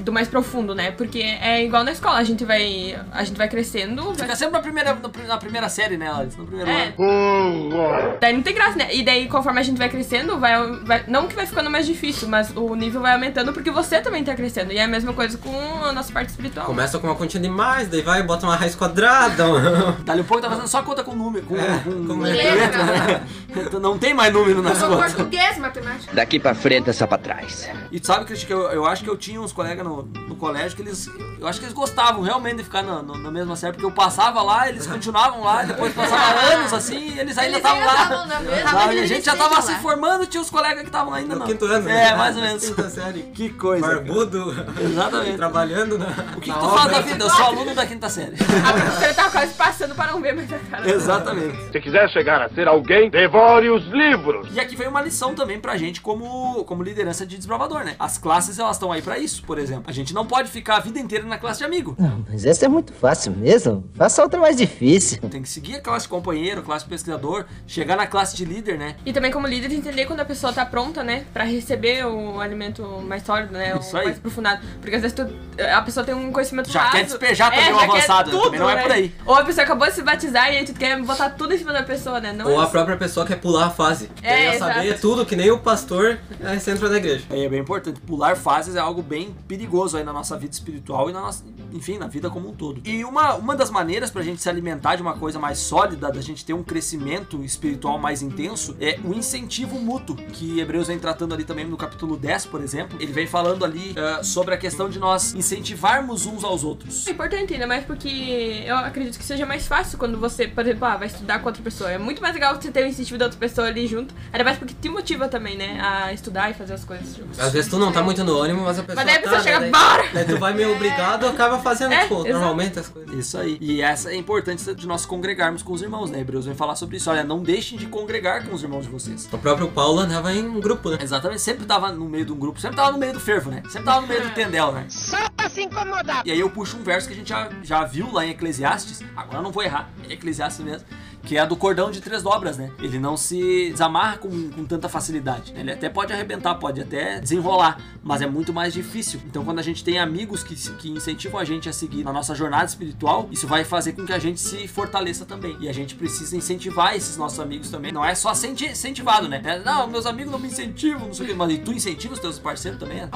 do 0.04 0.12
mais 0.12 0.28
profundo, 0.28 0.76
né? 0.76 0.92
Porque 0.92 1.20
é 1.20 1.64
igual 1.66 1.84
na 1.84 1.92
escola, 1.92 2.18
a 2.18 2.24
gente 2.24 2.46
vai, 2.46 3.00
a 3.12 3.24
gente 3.24 3.38
vai 3.38 3.48
crescendo, 3.50 4.04
vai 4.06 4.16
Fica 4.16 4.36
sempre 4.36 4.54
na 4.54 4.62
primeira, 4.62 4.98
na 5.28 5.38
primeira 5.38 5.70
série, 5.70 5.98
né? 5.98 6.12
No 6.38 6.46
primeiro 6.46 6.70
É. 6.70 6.94
ano. 6.98 8.18
Daí 8.20 8.34
não 8.34 8.42
tem 8.44 8.54
graça, 8.54 8.76
né? 8.78 8.94
E 8.94 9.04
daí, 9.04 9.28
conforme 9.28 9.60
a 9.60 9.64
gente 9.64 9.78
vai 9.78 9.90
crescendo, 9.90 10.38
vai, 10.40 10.56
vai- 10.84 11.04
Não 11.08 11.28
que 11.28 11.36
vai 11.36 11.46
ficando 11.46 11.70
mais 11.70 11.86
difícil, 11.86 12.28
mas 12.28 12.52
o 12.56 12.76
nível 12.76 13.02
vai 13.02 13.14
aumentando 13.14 13.54
porque 13.54 13.72
você 13.72 14.00
também 14.02 14.24
tá 14.24 14.36
crescendo. 14.36 14.72
E 14.72 14.78
é 14.78 14.84
a 14.84 14.88
mesma 14.88 15.14
coisa 15.14 15.38
com 15.38 15.56
a 15.84 15.92
nossa 15.92 16.12
parte 16.12 16.30
espiritual. 16.30 16.59
Começa 16.66 17.00
com 17.00 17.08
uma 17.08 17.16
continha 17.16 17.42
de 17.44 17.50
mais, 17.50 17.88
daí 17.88 18.02
vai 18.02 18.20
e 18.20 18.24
bota 18.24 18.46
uma 18.46 18.56
raiz 18.56 18.76
quadrada. 18.76 19.44
Dali 20.06 20.22
um 20.22 20.24
pouco 20.24 20.42
tá 20.44 20.50
fazendo 20.50 20.68
só 20.68 20.82
conta 20.84 21.04
com 21.04 21.16
número, 21.16 21.46
com, 21.46 21.56
É, 21.56 21.80
com, 21.80 22.08
com 22.08 22.20
letra, 22.20 22.84
né? 22.84 23.24
Então 23.56 23.80
não 23.82 23.98
tem 23.98 24.14
mais 24.14 24.32
número 24.34 24.62
nas 24.62 24.74
Eu 24.82 24.88
sou 24.88 24.98
contas. 24.98 25.14
português, 25.14 25.58
matemática. 25.58 26.14
Daqui 26.14 26.40
pra 26.40 26.54
frente 26.56 26.90
é 26.90 26.94
só 26.94 27.06
pra 27.08 27.18
trás. 27.18 27.68
E 27.92 28.00
tu 28.00 28.08
sabe, 28.08 28.26
Cristian, 28.26 28.48
que 28.48 28.54
eu, 28.54 28.62
eu 28.72 28.86
acho 28.86 29.04
que 29.04 29.10
eu 29.10 29.18
tinha 29.18 29.42
uns 29.42 29.52
colegas 29.52 29.84
no, 29.86 30.04
no 30.04 30.36
colégio 30.36 30.76
que 30.76 30.82
eles. 30.82 31.10
Eu 31.40 31.48
acho 31.48 31.60
que 31.60 31.66
eles 31.66 31.74
gostavam 31.74 32.22
realmente 32.22 32.58
de 32.58 32.64
ficar 32.64 32.84
na, 32.84 33.02
no- 33.02 33.18
na 33.18 33.32
mesma 33.32 33.56
série, 33.56 33.74
porque 33.74 33.86
eu 33.86 33.92
passava 33.92 34.42
lá, 34.42 34.68
eles 34.70 34.86
continuavam 34.86 35.42
lá, 35.44 35.64
depois 35.64 35.94
passava 35.94 36.40
anos 36.54 36.74
assim, 36.74 36.98
e 37.16 37.20
eles 37.20 37.38
ainda 37.38 37.58
estavam 37.58 37.86
lá. 37.86 37.94
estavam 38.04 38.28
na 38.28 38.40
mesma. 38.42 38.70
Sabe? 38.72 39.00
A 39.00 39.06
gente 39.06 39.26
já 39.26 39.36
tava 39.36 39.56
lá. 39.56 39.62
se 39.62 39.76
formando, 39.76 40.26
tinha 40.28 40.42
os 40.42 40.50
colegas 40.50 40.82
que 40.82 40.88
estavam 40.88 41.14
ainda 41.14 41.34
No 41.36 41.40
não. 41.42 41.48
quinto 41.48 41.66
ano, 41.66 41.90
É, 41.90 41.94
né? 42.12 42.16
mais 42.16 42.36
ou 42.36 42.42
menos. 42.42 42.66
Quinta 42.66 42.90
série. 42.90 43.24
Que 43.34 43.50
coisa. 43.50 43.86
Barbudo. 43.86 44.54
Exatamente. 44.80 45.38
Trabalhando 45.38 45.98
na. 45.98 46.08
O 46.40 46.42
que, 46.42 46.52
que 46.52 46.60
tu 46.60 46.70
fala 46.70 46.90
da 46.90 47.02
vida? 47.02 47.24
Eu 47.26 47.30
sou 47.30 47.46
aluno 47.46 47.76
da 47.76 47.86
quinta 47.86 48.10
série. 48.10 48.36
A 48.68 48.74
professora 48.74 49.14
tava 49.14 49.30
quase 49.32 49.54
passando 49.54 49.94
para 49.96 50.12
não 50.12 50.22
ver 50.22 50.34
mais 50.34 50.52
a 50.52 50.58
cara. 50.60 50.90
Exatamente. 50.90 51.72
Se 51.72 51.80
quiser 51.82 52.10
chegar 52.10 52.42
a 52.42 52.50
ser 52.50 52.68
alguém, 52.68 53.10
devore 53.10 53.70
os 53.70 53.84
livros. 53.88 54.48
E 54.54 54.60
aqui 54.60 54.76
veio 54.76 54.90
uma 54.90 55.02
lição 55.02 55.36
também 55.36 55.60
pra 55.60 55.76
gente 55.78 56.02
como, 56.02 56.64
como 56.66 56.82
liderança 56.84 57.26
de 57.26 57.38
desbravador, 57.38 57.84
né? 57.84 57.96
As 58.00 58.18
classes, 58.18 58.58
elas 58.60 58.76
estão 58.78 58.92
aí 58.92 59.02
pra 59.02 59.18
isso, 59.20 59.44
por 59.44 59.60
exemplo. 59.60 59.84
A 59.88 59.92
gente 59.92 60.14
não 60.14 60.26
pode 60.26 60.50
ficar 60.50 60.78
a 60.78 60.80
vida 60.80 61.00
inteira 61.00 61.26
na 61.26 61.38
classe 61.38 61.60
de 61.60 61.66
amigo. 61.66 61.96
Não, 62.00 62.26
mas 62.30 62.46
essa 62.46 62.66
é 62.66 62.68
muito 62.68 62.94
fácil 62.94 63.32
mesmo. 63.34 63.84
Faça 63.96 64.24
outra 64.24 64.40
mais 64.40 64.56
difícil. 64.58 65.20
Tem 65.30 65.42
que 65.42 65.50
seguir 65.50 65.76
a 65.76 65.82
classe 65.82 66.06
de 66.06 66.10
companheiro, 66.10 66.62
a 66.62 66.64
classe 66.64 66.86
de 66.86 66.90
pesquisador, 66.90 67.46
chegar 67.68 67.96
na 67.98 68.08
classe 68.08 68.36
de 68.36 68.46
líder, 68.46 68.78
né? 68.78 68.96
E 69.06 69.12
também 69.14 69.32
como 69.32 69.46
líder 69.48 69.72
entender 69.74 70.06
quando 70.06 70.22
a 70.22 70.26
pessoa 70.26 70.54
tá 70.54 70.66
pronta, 70.66 71.04
né, 71.04 71.26
Pra 71.34 71.44
receber 71.44 72.06
o 72.06 72.40
alimento 72.40 72.84
mais 73.08 73.24
sólido, 73.24 73.54
né, 73.54 73.78
Isso 73.80 73.96
o 73.96 74.00
aí. 74.00 74.06
mais 74.06 74.18
aprofundado. 74.18 74.62
Porque 74.82 74.96
às 74.96 75.02
vezes 75.02 75.16
tu- 75.16 75.30
a 75.74 75.82
pessoa 75.82 76.06
tem 76.06 76.14
um 76.16 76.29
conhecimento 76.32 76.70
Já 76.70 76.82
raso. 76.82 76.98
quer 76.98 77.04
despejar 77.06 77.52
também 77.52 77.70
é, 77.70 77.74
o 77.74 77.80
avançado, 77.80 78.32
né? 78.32 78.36
tudo, 78.38 78.44
Também 78.46 78.60
não 78.60 78.70
é 78.70 78.76
né? 78.76 78.82
por 78.82 78.92
aí. 78.92 79.16
Ou 79.26 79.36
a 79.36 79.44
pessoa 79.44 79.64
acabou 79.64 79.88
de 79.88 79.94
se 79.94 80.02
batizar 80.02 80.52
e 80.54 80.58
aí 80.58 80.66
tu 80.66 80.74
quer 80.74 81.00
botar 81.02 81.30
tudo 81.32 81.54
em 81.54 81.58
cima 81.58 81.74
da 81.74 81.84
pessoa, 81.84 82.20
né? 82.20 82.34
Não 82.34 82.46
Ou 82.46 82.54
é 82.54 82.56
a 82.58 82.62
assim. 82.64 82.72
própria 82.72 82.98
pessoa 82.98 83.26
quer 83.26 83.36
pular 83.38 83.68
a 83.68 83.70
fase. 83.70 84.10
É, 84.22 84.52
Quer 84.52 84.58
saber 84.58 84.86
exato. 84.86 85.02
tudo, 85.02 85.26
que 85.26 85.36
nem 85.36 85.52
o 85.52 85.60
pastor, 85.60 86.20
você 86.40 86.72
entra 86.72 86.90
na 86.90 86.98
igreja. 86.98 87.26
Aí 87.30 87.44
é 87.46 87.50
bem 87.50 87.60
importante. 87.62 88.00
Pular 88.02 88.36
fases 88.36 88.76
é 88.76 88.80
algo 88.80 89.02
bem 89.02 89.36
perigoso 89.48 89.98
aí 89.98 90.04
na 90.04 90.14
nossa 90.14 90.38
vida 90.38 90.54
espiritual 90.54 91.10
e 91.10 91.14
na 91.14 91.22
nossa, 91.22 91.44
enfim, 91.72 91.98
na 91.98 92.08
vida 92.08 92.30
como 92.30 92.50
um 92.50 92.54
todo. 92.54 92.82
E 92.86 93.04
uma, 93.04 93.36
uma 93.36 93.56
das 93.56 93.70
maneiras 93.70 94.10
pra 94.12 94.22
gente 94.22 94.42
se 94.42 94.50
alimentar 94.50 94.96
de 94.96 95.02
uma 95.02 95.14
coisa 95.14 95.40
mais 95.40 95.60
sólida, 95.60 96.12
da 96.12 96.22
gente 96.22 96.46
ter 96.46 96.54
um 96.54 96.64
crescimento 96.64 97.44
espiritual 97.44 97.98
mais 97.98 98.22
intenso, 98.22 98.76
é 98.80 99.00
o 99.04 99.14
incentivo 99.14 99.78
mútuo, 99.80 100.16
que 100.16 100.60
Hebreus 100.60 100.88
vem 100.88 101.00
tratando 101.00 101.34
ali 101.34 101.44
também 101.44 101.66
no 101.66 101.78
capítulo 101.78 102.18
10, 102.18 102.46
por 102.48 102.62
exemplo. 102.62 102.98
Ele 103.00 103.12
vem 103.12 103.28
falando 103.28 103.64
ali 103.66 103.96
ah, 103.98 104.24
sobre 104.24 104.54
a 104.54 104.58
questão 104.58 104.90
de 104.90 105.00
nós 105.00 105.34
incentivarmos 105.34 106.19
uns 106.26 106.44
aos 106.44 106.64
outros. 106.64 107.08
É 107.08 107.12
importante, 107.12 107.54
ainda 107.54 107.68
mais 107.68 107.84
porque 107.86 108.64
eu 108.66 108.76
acredito 108.78 109.18
que 109.18 109.24
seja 109.24 109.46
mais 109.46 109.68
fácil 109.68 109.98
quando 109.98 110.18
você, 110.20 110.48
por 110.48 110.62
exemplo, 110.62 110.86
ah, 110.86 110.98
vai 110.98 111.08
estudar 111.08 111.40
com 111.40 111.48
outra 111.48 111.62
pessoa. 111.62 111.92
É 111.92 111.98
muito 111.98 112.22
mais 112.22 112.34
legal 112.34 112.56
você 112.56 112.72
ter 112.72 112.84
o 112.84 112.88
incentivo 112.88 113.18
da 113.18 113.26
outra 113.26 113.40
pessoa 113.40 113.68
ali 113.68 113.88
junto. 113.88 114.14
Ainda 114.32 114.44
mais 114.44 114.58
porque 114.58 114.74
te 114.80 114.90
motiva 114.90 115.28
também, 115.28 115.58
né? 115.58 115.80
A 115.82 116.14
estudar 116.14 116.50
e 116.50 116.54
fazer 116.54 116.74
as 116.74 116.84
coisas 116.84 117.16
juntos. 117.16 117.40
Às 117.40 117.52
vezes 117.54 117.70
tu 117.70 117.78
não 117.78 117.92
tá 117.92 118.02
muito 118.02 118.24
no 118.24 118.38
ânimo, 118.40 118.64
mas 118.64 118.80
a 118.80 118.84
pessoa 118.84 118.96
Mas 118.96 119.06
daí 119.06 119.16
a 119.18 119.20
pessoa 119.22 119.38
tá, 119.38 119.44
chega, 119.44 119.60
né? 119.60 119.70
bora! 119.70 120.10
Daí 120.14 120.26
tu 120.26 120.38
vai 120.38 120.54
meio 120.54 120.74
obrigado, 120.74 121.28
acaba 121.28 121.60
fazendo, 121.60 121.94
É, 122.00 122.04
tipo, 122.04 122.16
exato. 122.16 122.30
normalmente 122.34 122.80
as 122.80 122.88
coisas. 122.88 123.14
Isso 123.16 123.38
aí. 123.38 123.58
E 123.60 123.82
essa 123.82 124.10
é 124.10 124.14
a 124.14 124.18
importância 124.18 124.74
de 124.76 124.88
nós 124.88 125.06
congregarmos 125.06 125.62
com 125.64 125.74
os 125.74 125.82
irmãos, 125.82 126.10
né? 126.12 126.20
Hebreus 126.20 126.46
vem 126.46 126.56
falar 126.56 126.76
sobre 126.76 126.98
isso. 126.98 127.10
Olha, 127.10 127.24
não 127.24 127.42
deixem 127.42 127.78
de 127.78 127.86
congregar 127.88 128.46
com 128.46 128.54
os 128.56 128.64
irmãos 128.64 128.84
de 128.86 128.90
vocês. 128.90 129.28
O 129.32 129.38
próprio 129.38 129.68
Paulo 129.70 130.00
andava 130.00 130.34
em 130.34 130.48
um 130.48 130.60
grupo, 130.60 130.90
né? 130.90 130.98
Exatamente, 131.02 131.42
sempre 131.42 131.66
tava 131.66 131.92
no 131.92 132.08
meio 132.08 132.26
de 132.26 132.32
um 132.32 132.38
grupo, 132.38 132.60
sempre 132.60 132.78
tava 132.78 132.92
no 132.92 132.98
meio 132.98 133.14
do 133.14 133.20
fervo, 133.20 133.50
né? 133.50 133.62
Sempre 133.70 133.84
tava 133.84 134.02
no 134.02 134.08
meio 134.08 134.24
do 134.24 134.30
tendel, 134.34 134.72
né? 134.72 134.86
Só 134.90 135.18
pra 135.36 135.50
se 135.50 135.62
incomodar. 135.64 136.09
E 136.26 136.32
aí 136.32 136.40
eu 136.40 136.50
puxo 136.50 136.78
um 136.78 136.84
verso 136.84 137.08
que 137.08 137.14
a 137.14 137.18
gente 137.18 137.30
já, 137.30 137.50
já 137.64 137.84
viu 137.84 138.12
lá 138.12 138.26
em 138.26 138.32
Eclesiastes, 138.32 139.02
agora 139.16 139.40
eu 139.40 139.44
não 139.44 139.52
vou 139.52 139.64
errar, 139.64 139.90
é 140.08 140.14
Eclesiastes 140.14 140.64
mesmo, 140.64 140.88
que 141.24 141.38
é 141.38 141.40
a 141.40 141.46
do 141.46 141.56
cordão 141.56 141.92
de 141.92 142.02
três 142.02 142.24
dobras, 142.24 142.58
né? 142.58 142.72
Ele 142.80 143.00
não 143.00 143.18
se 143.18 143.72
desamarra 143.72 144.18
com, 144.18 144.50
com 144.50 144.66
tanta 144.66 144.90
facilidade. 144.90 145.54
Ele 145.56 145.72
até 145.72 145.90
pode 145.90 146.14
arrebentar, 146.14 146.56
pode 146.56 146.82
até 146.82 147.20
desenrolar, 147.20 147.80
mas 148.04 148.22
é 148.22 148.28
muito 148.28 148.54
mais 148.54 148.74
difícil. 148.74 149.20
Então 149.26 149.44
quando 149.44 149.60
a 149.60 149.64
gente 149.64 149.84
tem 149.84 150.00
amigos 150.00 150.44
que, 150.44 150.56
que 150.56 150.90
incentivam 150.90 151.40
a 151.40 151.46
gente 151.46 151.70
a 151.70 151.74
seguir 151.74 152.04
na 152.04 152.14
nossa 152.14 152.36
jornada 152.36 152.66
espiritual, 152.66 153.28
isso 153.32 153.48
vai 153.48 153.64
fazer 153.64 153.94
com 153.94 154.06
que 154.06 154.14
a 154.14 154.20
gente 154.20 154.40
se 154.40 154.68
fortaleça 154.68 155.26
também. 155.26 155.58
E 155.60 155.70
a 155.70 155.74
gente 155.74 155.96
precisa 155.96 156.36
incentivar 156.36 156.96
esses 156.96 157.18
nossos 157.18 157.40
amigos 157.40 157.70
também. 157.70 157.92
Não 157.92 158.04
é 158.04 158.16
só 158.16 158.32
incentivado, 158.32 159.28
né? 159.28 159.42
É, 159.44 159.60
não, 159.60 159.88
meus 159.88 160.06
amigos 160.06 160.32
não 160.32 160.40
me 160.40 160.48
incentivam, 160.48 161.08
não 161.08 161.14
sei 161.14 161.26
o 161.26 161.30
que, 161.30 161.36
mas 161.36 161.52
e 161.52 161.58
tu 161.58 161.72
incentiva 161.72 162.14
os 162.14 162.20
teus 162.20 162.40
parceiros 162.40 162.80
também? 162.80 162.98
né? 162.98 163.10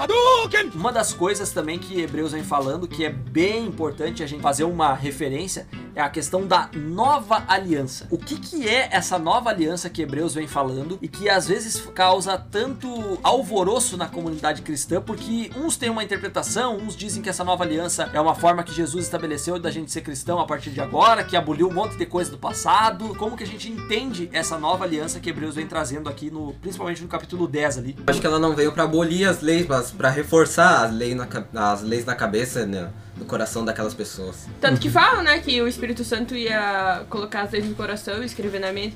Uma 0.75 0.91
das 0.91 1.13
coisas 1.13 1.51
também 1.51 1.79
que 1.79 2.01
Hebreus 2.01 2.31
vem 2.31 2.43
falando, 2.43 2.87
que 2.87 3.05
é 3.05 3.09
bem 3.09 3.65
importante 3.65 4.23
a 4.23 4.27
gente 4.27 4.41
fazer 4.41 4.63
uma 4.63 4.93
referência, 4.93 5.67
é 5.95 6.01
a 6.01 6.09
questão 6.09 6.45
da 6.45 6.69
nova 6.73 7.43
aliança. 7.47 8.07
O 8.09 8.17
que, 8.17 8.35
que 8.35 8.67
é 8.67 8.89
essa 8.91 9.19
nova 9.19 9.49
aliança 9.49 9.89
que 9.89 10.01
Hebreus 10.01 10.33
vem 10.33 10.47
falando 10.47 10.97
e 11.01 11.07
que 11.07 11.29
às 11.29 11.47
vezes 11.47 11.81
causa 11.93 12.37
tanto 12.37 13.19
alvoroço 13.21 13.97
na 13.97 14.07
comunidade 14.07 14.61
cristã, 14.61 15.01
porque 15.01 15.51
uns 15.55 15.77
têm 15.77 15.89
uma 15.89 16.03
interpretação, 16.03 16.77
uns 16.77 16.95
dizem 16.95 17.21
que 17.21 17.29
essa 17.29 17.43
nova 17.43 17.63
aliança 17.63 18.09
é 18.13 18.19
uma 18.19 18.35
forma 18.35 18.63
que 18.63 18.73
Jesus 18.73 19.05
estabeleceu 19.05 19.59
da 19.59 19.71
gente 19.71 19.91
ser 19.91 20.01
cristão 20.01 20.39
a 20.39 20.45
partir 20.45 20.71
de 20.71 20.81
agora, 20.81 21.23
que 21.23 21.35
aboliu 21.35 21.67
um 21.67 21.73
monte 21.73 21.97
de 21.97 22.05
coisa 22.05 22.31
do 22.31 22.37
passado. 22.37 23.15
Como 23.15 23.37
que 23.37 23.43
a 23.43 23.47
gente 23.47 23.71
entende 23.71 24.29
essa 24.33 24.57
nova 24.57 24.83
aliança 24.83 25.19
que 25.19 25.29
Hebreus 25.29 25.55
vem 25.55 25.67
trazendo 25.67 26.09
aqui, 26.09 26.31
no, 26.31 26.53
principalmente 26.53 27.01
no 27.01 27.07
capítulo 27.07 27.47
10 27.47 27.77
ali? 27.77 27.95
Acho 28.07 28.19
que 28.19 28.27
ela 28.27 28.39
não 28.39 28.55
veio 28.55 28.71
pra 28.71 28.83
abolir 28.83 29.27
as 29.27 29.41
leis, 29.41 29.65
mas 29.67 29.91
pra 29.91 30.09
reforçar 30.09 30.85
as 30.85 30.93
leis 30.93 31.15
na, 31.15 31.71
as 31.71 31.81
leis 31.81 32.05
na 32.05 32.15
cabeça, 32.15 32.65
né? 32.65 32.89
No 33.17 33.25
coração 33.25 33.63
daquelas 33.63 33.93
pessoas. 33.93 34.47
Tanto 34.59 34.81
que 34.81 34.89
falam, 34.89 35.23
né, 35.23 35.39
que 35.39 35.61
o 35.61 35.67
Espírito 35.67 36.03
Santo 36.03 36.35
ia 36.35 37.05
colocar 37.09 37.41
as 37.43 37.51
leis 37.51 37.65
no 37.65 37.75
coração 37.75 38.23
e 38.23 38.25
escrever 38.25 38.59
na 38.59 38.73
mente. 38.73 38.95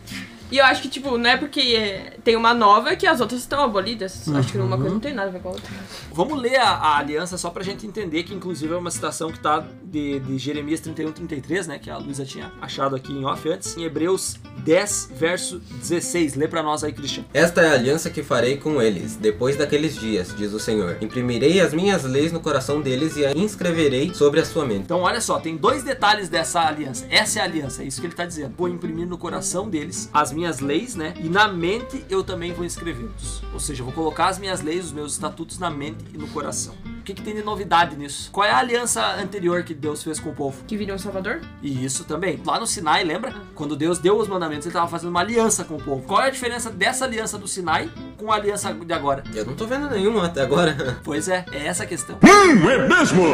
E 0.52 0.58
eu 0.58 0.66
acho 0.66 0.82
que, 0.82 0.90
tipo, 0.90 1.18
não 1.18 1.30
é 1.30 1.38
porque 1.38 1.60
é, 1.60 2.18
tem 2.24 2.36
uma 2.36 2.54
nova 2.54 2.96
que 2.96 3.06
as 3.06 3.20
outras 3.20 3.42
estão 3.42 3.64
abolidas. 3.64 4.28
Acho 4.30 4.52
que 4.52 4.58
uma 4.58 4.78
coisa 4.78 4.94
não 4.94 5.00
tem 5.00 5.14
nada 5.14 5.30
a 5.30 5.32
ver 5.32 5.42
com 5.42 5.50
a 5.50 5.52
outra. 5.52 5.70
Vamos 6.12 6.40
ler 6.40 6.56
a, 6.58 6.70
a 6.70 6.98
aliança 6.98 7.38
só 7.38 7.50
pra 7.50 7.64
gente 7.64 7.86
entender 7.86 8.24
que, 8.24 8.34
inclusive, 8.34 8.74
é 8.74 8.78
uma 8.78 8.92
citação 8.92 9.32
que 9.32 9.40
tá 9.40 9.66
de, 9.84 10.20
de 10.20 10.38
Jeremias 10.38 10.80
31, 10.80 11.12
33, 11.12 11.68
né? 11.68 11.80
Que 11.80 11.90
a 11.90 11.98
Luísa 11.98 12.26
tinha 12.26 12.52
achado 12.62 12.96
aqui 12.96 13.12
em 13.12 13.26
off 13.26 13.48
antes. 13.50 13.76
Em 13.76 13.84
Hebreus 13.84 14.38
10, 14.60 15.12
verso 15.16 15.60
16. 15.60 16.36
Lê 16.36 16.48
pra 16.48 16.64
nós 16.64 16.84
aí, 16.84 16.94
Christian. 16.94 17.26
Esta 17.34 17.62
é 17.62 17.70
a 17.70 17.74
aliança 17.74 18.10
que 18.10 18.24
farei 18.24 18.58
com 18.58 18.82
eles, 18.82 19.16
depois 19.16 19.58
daqueles 19.58 19.96
dias, 19.96 20.34
diz 20.36 20.54
o 20.54 20.60
Senhor. 20.60 20.98
Imprimirei 21.02 21.60
as 21.60 21.74
minhas 21.74 22.04
leis 22.04 22.32
no 22.32 22.40
coração 22.40 22.82
deles 22.82 23.18
e 23.18 23.26
a 23.26 23.32
inscreverei 23.32 24.14
sobre 24.14 24.40
a 24.40 24.46
sua 24.46 24.66
mente. 24.66 24.82
Então, 24.82 25.02
olha 25.02 25.20
só, 25.22 25.40
tem 25.40 25.58
dois 25.58 25.84
detalhes 25.84 26.30
dessa 26.30 26.62
aliança. 26.62 27.06
Essa 27.10 27.40
é 27.40 27.42
a 27.42 27.46
aliança, 27.46 27.84
é 27.84 27.86
isso 27.86 28.00
que 28.00 28.08
ele 28.08 28.16
tá 28.16 28.26
dizendo. 28.26 28.54
Vou 28.58 28.70
imprimir 28.70 29.08
no 29.08 29.18
coração 29.18 29.70
deles 29.70 30.10
as 30.14 30.32
minhas 30.38 30.60
leis, 30.60 30.96
né? 30.96 31.16
E 31.20 31.28
na 31.28 31.48
mente 31.48 32.06
eu 32.10 32.24
também 32.24 32.54
vou 32.54 32.64
escrevê-los. 32.64 33.42
Ou 33.52 33.60
seja, 33.60 33.82
eu 33.82 33.86
vou 33.86 33.94
colocar 33.94 34.28
as 34.28 34.38
minhas 34.38 34.62
leis, 34.62 34.86
os 34.86 34.92
meus 34.92 35.14
estatutos 35.14 35.58
na 35.58 35.70
mente 35.70 36.06
e 36.14 36.18
no 36.18 36.28
coração. 36.28 36.76
O 37.08 37.10
que, 37.10 37.14
que 37.14 37.22
tem 37.22 37.36
de 37.36 37.42
novidade 37.42 37.96
nisso? 37.96 38.30
Qual 38.34 38.46
é 38.46 38.52
a 38.52 38.58
aliança 38.58 39.02
anterior 39.16 39.64
que 39.64 39.74
Deus 39.74 40.04
fez 40.04 40.20
com 40.20 40.32
o 40.32 40.36
povo? 40.36 40.62
Que 40.68 40.76
viria 40.76 40.94
um 40.94 40.98
Salvador? 40.98 41.40
E 41.64 41.86
isso 41.86 42.04
também. 42.04 42.38
Lá 42.46 42.60
no 42.60 42.68
Sinai, 42.68 43.06
lembra? 43.06 43.34
Quando 43.56 43.78
Deus 43.78 43.98
deu 43.98 44.18
os 44.18 44.28
mandamentos, 44.28 44.66
ele 44.66 44.72
estava 44.72 44.90
fazendo 44.90 45.12
uma 45.12 45.22
aliança 45.22 45.64
com 45.64 45.76
o 45.76 45.82
povo. 45.82 46.02
Qual 46.06 46.22
é 46.22 46.26
a 46.28 46.30
diferença 46.30 46.70
dessa 46.70 47.06
aliança 47.06 47.38
do 47.38 47.48
Sinai 47.48 47.90
com 48.18 48.30
a 48.30 48.36
aliança 48.36 48.74
de 48.74 48.92
agora? 48.92 49.24
Eu 49.34 49.46
não 49.46 49.56
tô 49.56 49.66
vendo 49.66 49.90
nenhuma 49.90 50.26
até 50.26 50.42
agora. 50.42 50.98
Pois 51.02 51.30
é, 51.30 51.46
é 51.54 51.68
essa 51.68 51.84
a 51.84 51.88
questão. 51.88 52.18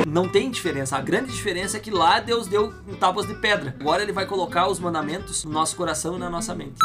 Não 0.07 0.29
tem 0.29 0.51
diferença. 0.51 0.95
A 0.95 1.01
grande 1.01 1.31
diferença 1.31 1.77
é 1.77 1.79
que 1.79 1.89
lá 1.89 2.19
Deus 2.19 2.45
deu 2.45 2.71
em 2.87 2.93
tábuas 2.93 3.25
de 3.25 3.33
pedra. 3.33 3.75
Agora 3.79 4.03
ele 4.03 4.11
vai 4.11 4.27
colocar 4.27 4.67
os 4.67 4.79
mandamentos 4.79 5.43
no 5.43 5.51
nosso 5.51 5.75
coração 5.75 6.15
e 6.15 6.19
na 6.19 6.29
nossa 6.29 6.53
mente. 6.53 6.75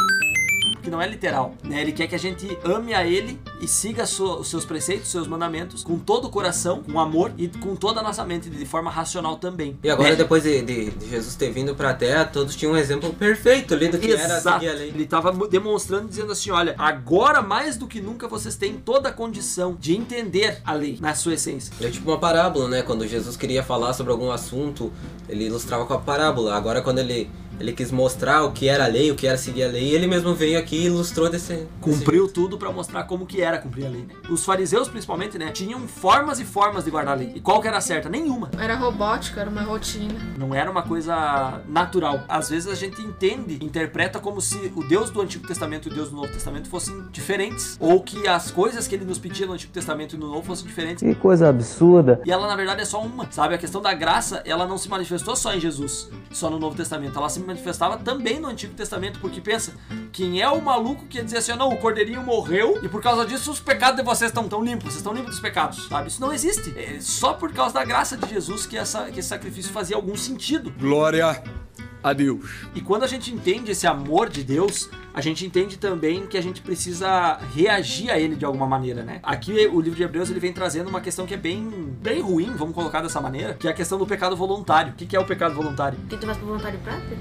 Que 0.88 0.90
não 0.90 1.02
é 1.02 1.06
literal, 1.06 1.54
né? 1.62 1.82
Ele 1.82 1.92
quer 1.92 2.06
que 2.06 2.14
a 2.14 2.18
gente 2.18 2.56
ame 2.64 2.94
a 2.94 3.06
Ele 3.06 3.38
e 3.60 3.68
siga 3.68 4.06
sua- 4.06 4.38
os 4.38 4.48
seus 4.48 4.64
preceitos, 4.64 5.04
os 5.04 5.12
seus 5.12 5.26
mandamentos, 5.28 5.84
com 5.84 5.98
todo 5.98 6.24
o 6.28 6.30
coração, 6.30 6.82
com 6.82 6.98
amor 6.98 7.30
e 7.36 7.46
com 7.46 7.76
toda 7.76 8.00
a 8.00 8.02
nossa 8.02 8.24
mente, 8.24 8.48
de 8.48 8.64
forma 8.64 8.90
racional 8.90 9.36
também. 9.36 9.78
E 9.84 9.90
agora, 9.90 10.08
né? 10.10 10.16
depois 10.16 10.42
de, 10.44 10.62
de- 10.62 10.90
de 10.92 11.08
Jesus 11.10 11.34
ter 11.34 11.50
vindo 11.52 11.74
pra 11.74 11.92
terra, 11.92 12.24
todos 12.24 12.56
tinham 12.56 12.72
um 12.72 12.76
exemplo 12.78 13.12
perfeito 13.12 13.74
ali 13.74 13.88
do 13.88 13.98
que 13.98 14.10
era 14.10 14.38
Exato. 14.38 14.60
seguir 14.60 14.70
a 14.70 14.74
lei. 14.78 14.88
Ele 14.88 15.02
estava 15.02 15.30
demonstrando, 15.46 16.08
dizendo 16.08 16.32
assim: 16.32 16.50
olha, 16.50 16.74
agora 16.78 17.42
mais 17.42 17.76
do 17.76 17.86
que 17.86 18.00
nunca 18.00 18.26
vocês 18.26 18.56
têm 18.56 18.78
toda 18.78 19.10
a 19.10 19.12
condição 19.12 19.76
de 19.78 19.94
entender 19.94 20.62
a 20.64 20.72
lei 20.72 20.96
na 21.02 21.14
sua 21.14 21.34
essência. 21.34 21.70
É 21.82 21.90
tipo 21.90 22.10
uma 22.10 22.18
parábola, 22.18 22.66
né? 22.66 22.80
Quando 22.80 23.06
Jesus 23.06 23.36
queria 23.36 23.62
falar 23.62 23.92
sobre 23.92 24.10
algum 24.10 24.30
assunto, 24.30 24.90
ele 25.28 25.44
ilustrava 25.44 25.84
com 25.84 25.92
a 25.92 25.98
parábola. 25.98 26.56
Agora, 26.56 26.80
quando 26.80 26.98
ele, 27.00 27.28
ele 27.58 27.72
quis 27.72 27.90
mostrar 27.90 28.44
o 28.44 28.52
que 28.52 28.68
era 28.68 28.84
a 28.84 28.88
lei, 28.88 29.10
o 29.10 29.14
que 29.14 29.26
era 29.26 29.36
seguir 29.36 29.64
a 29.64 29.68
lei, 29.68 29.94
ele 29.94 30.06
mesmo 30.06 30.34
veio 30.34 30.58
aqui 30.58 30.76
e 30.76 30.86
ilustrou 30.86 31.28
desse. 31.28 31.48
desse 31.54 31.68
Cumpriu 31.80 32.28
tudo 32.28 32.58
para 32.58 32.70
mostrar 32.70 33.04
como 33.04 33.26
que 33.26 33.40
era 33.40 33.58
cumprir 33.58 33.86
a 33.86 33.88
lei. 33.88 34.02
Né? 34.02 34.14
Os 34.28 34.44
fariseus, 34.44 34.88
principalmente, 34.88 35.38
né, 35.38 35.50
tinham 35.50 35.80
formas 35.86 36.40
e 36.40 36.44
formas 36.44 36.84
de 36.84 36.90
guardar 36.90 37.14
a 37.14 37.16
lei. 37.16 37.32
E 37.34 37.40
qual 37.40 37.60
que 37.60 37.68
era 37.68 37.78
a 37.78 37.80
certa? 37.80 38.08
Nenhuma. 38.08 38.50
Era 38.58 38.74
robótica, 38.76 39.40
era 39.40 39.50
uma 39.50 39.62
rotina. 39.62 40.14
Não 40.36 40.54
era 40.54 40.70
uma 40.70 40.82
coisa 40.82 41.60
natural. 41.68 42.24
Às 42.28 42.50
vezes 42.50 42.70
a 42.70 42.74
gente 42.74 43.00
entende, 43.00 43.64
interpreta 43.64 44.18
como 44.18 44.40
se 44.40 44.72
o 44.74 44.84
Deus 44.84 45.10
do 45.10 45.20
Antigo 45.20 45.46
Testamento 45.46 45.88
e 45.88 45.92
o 45.92 45.94
Deus 45.94 46.10
do 46.10 46.16
Novo 46.16 46.32
Testamento 46.32 46.68
fossem 46.68 47.04
diferentes. 47.10 47.76
Ou 47.80 48.00
que 48.02 48.26
as 48.26 48.50
coisas 48.50 48.86
que 48.86 48.94
ele 48.94 49.04
nos 49.04 49.18
pedia 49.18 49.46
no 49.46 49.52
Antigo 49.52 49.72
Testamento 49.72 50.16
e 50.16 50.18
no 50.18 50.28
Novo 50.28 50.42
fossem 50.42 50.66
diferentes. 50.66 51.02
Que 51.02 51.14
coisa 51.14 51.48
absurda. 51.48 52.20
E 52.24 52.30
ela, 52.30 52.46
na 52.46 52.56
verdade, 52.56 52.82
é 52.82 52.84
só 52.84 53.00
uma. 53.00 53.30
Sabe? 53.30 53.54
A 53.54 53.58
questão 53.58 53.80
da 53.80 53.94
graça, 53.94 54.42
ela 54.44 54.66
não 54.66 54.78
se 54.78 54.88
manifestou 54.88 55.34
só 55.36 55.54
em 55.54 55.60
Jesus, 55.60 56.10
só 56.30 56.50
no 56.50 56.58
Novo 56.58 56.76
Testamento. 56.76 57.18
Ela 57.18 57.28
se 57.28 57.40
manifestava 57.48 57.96
também 57.96 58.38
no 58.38 58.48
Antigo 58.48 58.74
Testamento, 58.74 59.18
porque 59.18 59.40
pensa, 59.40 59.74
quem 60.12 60.40
é 60.40 60.48
o 60.48 60.62
maluco 60.62 61.06
que 61.06 61.18
ia 61.18 61.24
dizer 61.24 61.38
assim, 61.38 61.52
"Ah, 61.52 61.56
não, 61.56 61.70
o 61.70 61.78
cordeirinho 61.78 62.22
morreu 62.22 62.78
e 62.82 62.88
por 62.88 63.02
causa 63.02 63.26
disso 63.26 63.50
os 63.50 63.60
pecados 63.60 63.96
de 63.96 64.04
vocês 64.04 64.30
estão 64.30 64.48
tão 64.48 64.62
limpos, 64.62 64.84
vocês 64.84 64.96
estão 64.96 65.12
limpos 65.12 65.32
dos 65.32 65.40
pecados, 65.40 65.88
sabe? 65.88 66.08
Isso 66.08 66.20
não 66.20 66.32
existe. 66.32 66.72
É 66.78 66.98
só 67.00 67.32
por 67.32 67.52
causa 67.52 67.74
da 67.74 67.84
graça 67.84 68.16
de 68.16 68.28
Jesus 68.28 68.66
que, 68.66 68.76
essa, 68.76 69.10
que 69.10 69.20
esse 69.20 69.28
sacrifício 69.28 69.72
fazia 69.72 69.96
algum 69.96 70.16
sentido. 70.16 70.72
Glória 70.78 71.42
a 72.02 72.12
Deus. 72.12 72.66
E 72.74 72.80
quando 72.80 73.04
a 73.04 73.06
gente 73.06 73.32
entende 73.32 73.70
esse 73.70 73.86
amor 73.86 74.28
de 74.28 74.42
Deus, 74.44 74.88
a 75.12 75.20
gente 75.20 75.44
entende 75.44 75.76
também 75.76 76.26
que 76.26 76.36
a 76.36 76.42
gente 76.42 76.60
precisa 76.60 77.38
reagir 77.54 78.10
a 78.10 78.18
ele 78.18 78.36
de 78.36 78.44
alguma 78.44 78.66
maneira, 78.66 79.02
né? 79.02 79.20
Aqui 79.22 79.52
o 79.66 79.80
livro 79.80 79.96
de 79.96 80.02
Hebreus 80.02 80.30
ele 80.30 80.40
vem 80.40 80.52
trazendo 80.52 80.88
uma 80.88 81.00
questão 81.00 81.26
que 81.26 81.34
é 81.34 81.36
bem, 81.36 81.68
bem 82.00 82.20
ruim, 82.20 82.54
vamos 82.56 82.74
colocar 82.74 83.02
dessa 83.02 83.20
maneira, 83.20 83.54
que 83.54 83.66
é 83.66 83.70
a 83.70 83.74
questão 83.74 83.98
do 83.98 84.06
pecado 84.06 84.36
voluntário. 84.36 84.92
O 84.92 84.96
que 84.96 85.06
que 85.06 85.16
é 85.16 85.20
o 85.20 85.24
pecado 85.24 85.54
voluntário? 85.54 85.98
Que 86.08 86.16
tu 86.16 86.26
faz 86.26 86.38
por 86.38 86.46
vontade 86.46 86.76
própria? 86.78 87.18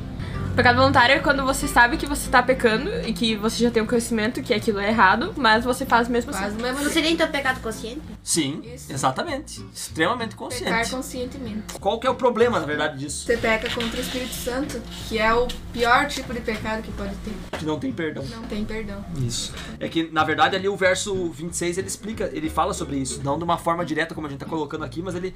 Pecado 0.58 0.76
voluntário 0.76 1.14
é 1.14 1.20
quando 1.20 1.46
você 1.46 1.68
sabe 1.68 1.98
que 1.98 2.08
você 2.08 2.32
tá 2.32 2.42
pecando 2.42 2.90
e 3.08 3.14
que 3.14 3.36
você 3.36 3.62
já 3.64 3.70
tem 3.70 3.84
o 3.84 3.86
conhecimento 3.86 4.42
que 4.42 4.52
aquilo 4.52 4.80
é 4.80 4.88
errado, 4.88 5.32
mas 5.38 5.64
você 5.64 5.86
faz 5.86 6.08
mesmo 6.08 6.32
assim. 6.32 6.40
Faz 6.40 6.56
o 6.56 6.58
mesmo 6.60 6.84
Não 6.84 6.90
seria 6.90 7.12
então 7.12 7.28
pecado 7.28 7.62
consciente? 7.62 8.02
Sim, 8.24 8.64
Isso. 8.74 8.92
exatamente. 8.92 9.64
Extremamente 9.72 10.36
pecar 10.36 10.48
consciente. 10.48 10.90
conscientemente. 10.90 11.80
Qual 11.80 12.00
que 12.00 12.08
é 12.08 12.10
o 12.10 12.16
problema, 12.16 12.60
na 12.60 12.66
verdade, 12.66 12.98
disso? 12.98 13.28
Você 13.28 13.38
peca 13.38 13.70
contra 13.70 14.00
o 14.00 14.02
Espírito 14.02 14.34
Santo, 14.34 14.82
que 15.08 15.20
é 15.20 15.32
o 15.32 15.48
pior 15.72 16.08
tipo 16.08 16.34
de 16.34 16.42
pecado 16.42 16.82
que 16.82 16.92
pode 16.94 17.14
ter. 17.18 17.60
Que 17.60 17.64
não 17.64 17.78
tem 17.78 17.92
perdão. 17.92 18.26
Não 18.26 18.42
tem 18.42 18.66
perdão. 18.66 19.06
Isso. 19.16 19.54
É 19.80 19.88
que, 19.88 20.10
na 20.12 20.24
verdade, 20.24 20.56
ali 20.56 20.68
o 20.68 20.76
verso 20.76 21.30
26 21.30 21.78
ele 21.78 21.88
explica, 21.88 22.32
ele 22.34 22.50
fala 22.50 22.74
sobre 22.74 22.98
isso. 22.98 23.22
Não 23.24 23.38
de 23.38 23.44
uma 23.44 23.60
forma 23.60 23.86
direta, 23.86 24.16
como 24.16 24.26
a 24.26 24.30
gente 24.32 24.40
tá 24.40 24.48
colocando 24.48 24.84
aqui, 24.84 25.04
mas 25.04 25.14
ele, 25.14 25.36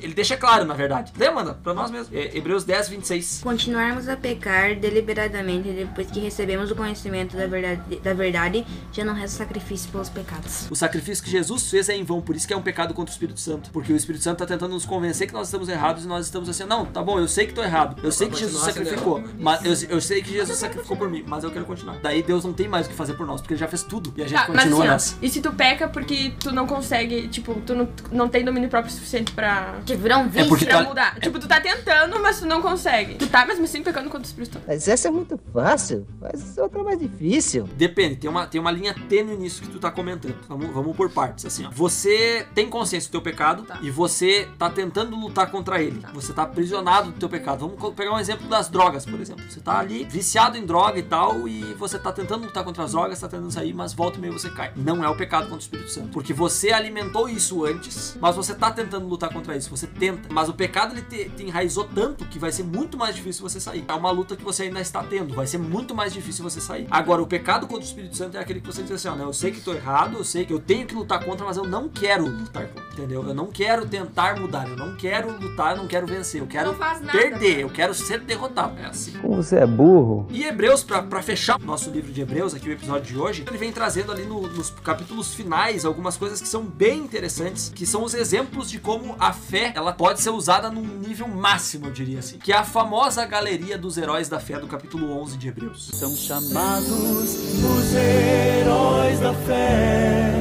ele 0.00 0.14
deixa 0.14 0.36
claro, 0.36 0.64
na 0.64 0.74
verdade. 0.74 1.12
Lê, 1.18 1.28
manda, 1.28 1.54
pra 1.54 1.74
nós 1.74 1.90
mesmo. 1.90 2.16
É, 2.16 2.36
Hebreus 2.36 2.62
10, 2.62 2.88
26. 2.88 3.40
Continuarmos 3.42 4.08
a 4.08 4.16
pecar 4.16 4.59
pecar 4.60 4.74
deliberadamente 4.76 5.70
depois 5.70 6.10
que 6.10 6.20
recebemos 6.20 6.70
o 6.70 6.76
conhecimento 6.76 7.36
da 7.36 7.46
verdade, 7.46 7.96
da 8.02 8.14
verdade, 8.14 8.66
já 8.92 9.04
não 9.04 9.14
resta 9.14 9.38
sacrifício 9.38 9.90
pelos 9.90 10.08
pecados. 10.08 10.66
O 10.70 10.76
sacrifício 10.76 11.24
que 11.24 11.30
Jesus 11.30 11.70
fez 11.70 11.88
é 11.88 11.96
em 11.96 12.04
vão, 12.04 12.20
por 12.20 12.36
isso 12.36 12.46
que 12.46 12.52
é 12.52 12.56
um 12.56 12.62
pecado 12.62 12.92
contra 12.94 13.10
o 13.10 13.14
Espírito 13.14 13.40
Santo. 13.40 13.70
Porque 13.70 13.92
o 13.92 13.96
Espírito 13.96 14.22
Santo 14.22 14.38
tá 14.38 14.46
tentando 14.46 14.72
nos 14.72 14.84
convencer 14.84 15.26
que 15.26 15.32
nós 15.32 15.46
estamos 15.48 15.68
errados 15.68 16.04
e 16.04 16.08
nós 16.08 16.26
estamos 16.26 16.48
assim, 16.48 16.64
não, 16.64 16.84
tá 16.86 17.02
bom, 17.02 17.18
eu 17.18 17.28
sei 17.28 17.46
que 17.46 17.52
tô 17.54 17.62
errado. 17.62 18.00
Eu 18.02 18.12
sei 18.12 18.28
que 18.28 18.38
Jesus 18.38 18.62
sacrificou. 18.62 19.22
Mas 19.38 19.64
eu, 19.82 19.90
eu 19.90 20.00
sei 20.00 20.22
que 20.22 20.30
Jesus 20.32 20.58
sacrificou 20.58 20.96
por 20.96 21.08
mim, 21.10 21.24
mas 21.26 21.44
eu 21.44 21.50
quero 21.50 21.64
continuar. 21.64 21.98
Daí 22.02 22.22
Deus 22.22 22.44
não 22.44 22.52
tem 22.52 22.68
mais 22.68 22.86
o 22.86 22.90
que 22.90 22.94
fazer 22.94 23.14
por 23.14 23.26
nós, 23.26 23.40
porque 23.40 23.54
ele 23.54 23.60
já 23.60 23.68
fez 23.68 23.82
tudo. 23.82 24.12
E 24.16 24.22
a 24.22 24.26
gente 24.28 24.38
Tá, 24.40 24.46
mas 24.48 24.56
continua 24.64 24.78
assim, 24.80 24.88
ó, 24.88 24.92
nessa. 24.92 25.16
e 25.22 25.28
se 25.30 25.40
tu 25.40 25.52
peca 25.52 25.88
porque 25.88 26.32
tu 26.40 26.52
não 26.52 26.66
consegue, 26.66 27.28
tipo, 27.28 27.54
tu 27.66 27.74
não, 27.74 27.88
não 28.10 28.28
tem 28.28 28.44
domínio 28.44 28.68
próprio 28.68 28.92
suficiente 28.92 29.32
pra, 29.32 29.76
Que 29.84 29.94
virou 29.96 30.18
um 30.20 30.28
vício. 30.28 30.48
porque 30.48 30.66
pra 30.66 30.82
tu- 30.82 30.88
mudar? 30.88 31.18
Tipo, 31.20 31.38
tu 31.38 31.46
tá 31.48 31.60
tentando, 31.60 32.20
mas 32.20 32.40
tu 32.40 32.46
não 32.46 32.60
consegue. 32.62 33.14
Tu 33.14 33.26
tá 33.26 33.44
mesmo 33.46 33.64
assim 33.64 33.82
pecando 33.82 34.06
contra 34.08 34.20
o 34.20 34.26
Espírito 34.26 34.49
Santo. 34.52 34.64
Mas 34.66 34.88
essa 34.88 35.08
é 35.08 35.10
muito 35.10 35.38
fácil. 35.52 36.06
Faz 36.20 36.56
outra 36.58 36.82
mais 36.82 36.98
difícil. 36.98 37.68
Depende, 37.76 38.16
tem 38.16 38.30
uma, 38.30 38.46
tem 38.46 38.60
uma 38.60 38.70
linha 38.70 38.94
tênue 39.08 39.36
nisso 39.36 39.62
que 39.62 39.68
tu 39.68 39.78
tá 39.78 39.90
comentando. 39.90 40.34
Vamos, 40.48 40.70
vamos 40.70 40.96
por 40.96 41.10
partes, 41.10 41.44
assim, 41.46 41.64
ó. 41.66 41.70
Você 41.70 42.46
tem 42.54 42.68
consciência 42.68 43.08
do 43.08 43.12
teu 43.12 43.22
pecado 43.22 43.62
Tá. 43.64 43.78
e 43.82 43.90
você 43.90 44.48
tá 44.58 44.70
tentando 44.70 45.14
lutar 45.16 45.50
contra 45.50 45.82
ele. 45.82 46.00
Você 46.14 46.32
tá 46.32 46.42
aprisionado 46.42 47.10
do 47.12 47.18
teu 47.18 47.28
pecado. 47.28 47.68
Vamos 47.68 47.94
pegar 47.94 48.12
um 48.12 48.18
exemplo 48.18 48.48
das 48.48 48.68
drogas, 48.68 49.04
por 49.04 49.20
exemplo. 49.20 49.44
Você 49.48 49.60
tá 49.60 49.78
ali 49.78 50.04
viciado 50.04 50.56
em 50.56 50.64
droga 50.64 50.98
e 50.98 51.02
tal, 51.02 51.46
e 51.48 51.62
você 51.74 51.98
tá 51.98 52.12
tentando 52.12 52.44
lutar 52.46 52.64
contra 52.64 52.84
as 52.84 52.92
drogas, 52.92 53.20
tá 53.20 53.28
tentando 53.28 53.50
sair, 53.50 53.72
mas 53.74 53.92
volta 53.92 54.18
e 54.18 54.20
meio 54.20 54.32
você 54.32 54.50
cai. 54.50 54.72
Não 54.76 55.04
é 55.04 55.08
o 55.08 55.16
pecado 55.16 55.42
contra 55.44 55.56
o 55.56 55.60
Espírito 55.60 55.90
Santo. 55.90 56.08
Porque 56.10 56.32
você 56.32 56.70
alimentou 56.72 57.28
isso 57.28 57.64
antes, 57.64 58.16
mas 58.20 58.34
você 58.36 58.54
tá 58.54 58.70
tentando 58.70 59.06
lutar 59.06 59.32
contra 59.32 59.56
isso. 59.56 59.70
Você 59.70 59.86
tenta. 59.86 60.28
Mas 60.32 60.48
o 60.48 60.54
pecado 60.54 60.94
ele 60.94 61.02
te, 61.02 61.28
te 61.30 61.42
enraizou 61.44 61.84
tanto 61.84 62.24
que 62.26 62.38
vai 62.38 62.50
ser 62.52 62.62
muito 62.62 62.96
mais 62.96 63.14
difícil 63.14 63.42
você 63.42 63.60
sair. 63.60 63.84
É 63.86 63.92
uma 63.94 64.10
luta 64.10 64.36
que 64.40 64.44
você 64.44 64.64
ainda 64.64 64.80
está 64.80 65.02
tendo. 65.02 65.34
Vai 65.34 65.46
ser 65.46 65.58
muito 65.58 65.94
mais 65.94 66.12
difícil 66.12 66.42
você 66.42 66.60
sair. 66.60 66.86
Agora, 66.90 67.22
o 67.22 67.26
pecado 67.26 67.66
contra 67.66 67.82
o 67.82 67.86
Espírito 67.86 68.16
Santo 68.16 68.36
é 68.36 68.40
aquele 68.40 68.60
que 68.60 68.66
você 68.66 68.82
diz 68.82 68.92
assim, 68.92 69.08
ó, 69.08 69.14
né? 69.14 69.24
Eu 69.24 69.32
sei 69.32 69.52
que 69.52 69.60
tô 69.60 69.72
errado, 69.72 70.18
eu 70.18 70.24
sei 70.24 70.44
que 70.44 70.52
eu 70.52 70.58
tenho 70.58 70.86
que 70.86 70.94
lutar 70.94 71.24
contra, 71.24 71.46
mas 71.46 71.56
eu 71.56 71.64
não 71.64 71.88
quero 71.88 72.26
lutar 72.26 72.66
contra. 72.66 72.89
Entendeu? 72.92 73.26
Eu 73.26 73.34
não 73.34 73.46
quero 73.46 73.86
tentar 73.86 74.38
mudar, 74.38 74.68
eu 74.68 74.76
não 74.76 74.96
quero 74.96 75.30
lutar, 75.38 75.72
eu 75.72 75.76
não 75.78 75.86
quero 75.88 76.06
vencer, 76.06 76.40
eu 76.40 76.46
quero 76.46 76.76
nada, 76.76 77.10
perder, 77.12 77.50
cara. 77.50 77.60
eu 77.62 77.70
quero 77.70 77.94
ser 77.94 78.20
derrotado. 78.20 78.78
É 78.78 78.86
assim. 78.86 79.12
Como 79.12 79.36
você 79.36 79.56
é 79.56 79.66
burro. 79.66 80.26
E 80.30 80.44
Hebreus, 80.44 80.82
pra 80.82 81.02
pra 81.02 81.22
fechar 81.22 81.56
o 81.60 81.64
nosso 81.64 81.90
livro 81.90 82.12
de 82.12 82.20
Hebreus, 82.20 82.54
aqui 82.54 82.68
o 82.68 82.72
episódio 82.72 83.06
de 83.14 83.18
hoje, 83.18 83.44
ele 83.48 83.56
vem 83.58 83.72
trazendo 83.72 84.12
ali 84.12 84.24
no- 84.24 84.42
nos 84.42 84.70
capítulos 84.70 85.32
finais 85.34 85.84
algumas 85.84 86.16
coisas 86.16 86.40
que 86.40 86.48
são 86.48 86.62
bem 86.64 86.98
interessantes, 86.98 87.70
que 87.74 87.86
são 87.86 88.02
os 88.04 88.12
exemplos 88.14 88.70
de 88.70 88.78
como 88.78 89.14
a 89.18 89.32
fé 89.32 89.72
ela 89.74 89.92
pode 89.92 90.20
ser 90.20 90.30
usada 90.30 90.70
num 90.70 90.84
nível 90.84 91.28
máximo, 91.28 91.86
eu 91.86 91.92
diria 91.92 92.18
assim. 92.18 92.38
Que 92.38 92.52
é 92.52 92.56
a 92.56 92.64
famosa 92.64 93.24
galeria 93.24 93.78
dos 93.78 93.96
heróis 93.96 94.28
da 94.28 94.40
fé 94.40 94.58
do 94.58 94.66
capítulo 94.66 95.10
11 95.20 95.36
de 95.36 95.48
Hebreus. 95.48 95.90
São 95.94 96.14
chamados 96.14 96.88
os 96.90 97.94
heróis 97.94 99.20
da 99.20 99.32
fé, 99.34 100.32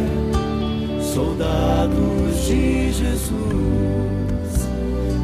soldados 1.20 2.46
de 2.48 2.94
Jesus, 2.94 3.34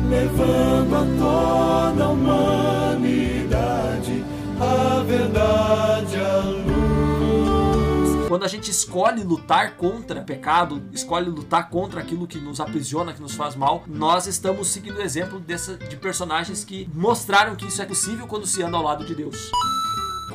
levando 0.10 0.94
a 0.94 1.06
toda 1.18 2.04
a 2.04 2.10
humanidade 2.10 3.46
a 4.60 5.02
verdade, 5.04 6.18
a 6.18 6.40
luz. 6.40 8.28
Quando 8.28 8.44
a 8.44 8.48
gente 8.48 8.70
escolhe 8.70 9.24
lutar 9.24 9.78
contra 9.78 10.20
o 10.20 10.26
pecado, 10.26 10.82
escolhe 10.92 11.30
lutar 11.30 11.70
contra 11.70 12.02
aquilo 12.02 12.28
que 12.28 12.40
nos 12.40 12.60
aprisiona, 12.60 13.14
que 13.14 13.22
nos 13.22 13.34
faz 13.34 13.56
mal, 13.56 13.86
nós 13.88 14.28
estamos 14.28 14.68
seguindo 14.68 14.98
o 14.98 15.02
exemplo 15.02 15.40
dessa, 15.40 15.78
de 15.78 15.96
personagens 15.96 16.66
que 16.66 16.90
mostraram 16.94 17.56
que 17.56 17.68
isso 17.68 17.82
é 17.82 17.86
possível 17.86 18.28
quando 18.28 18.46
se 18.46 18.62
anda 18.62 18.76
ao 18.76 18.84
lado 18.84 19.06
de 19.06 19.16
Deus. 19.16 19.50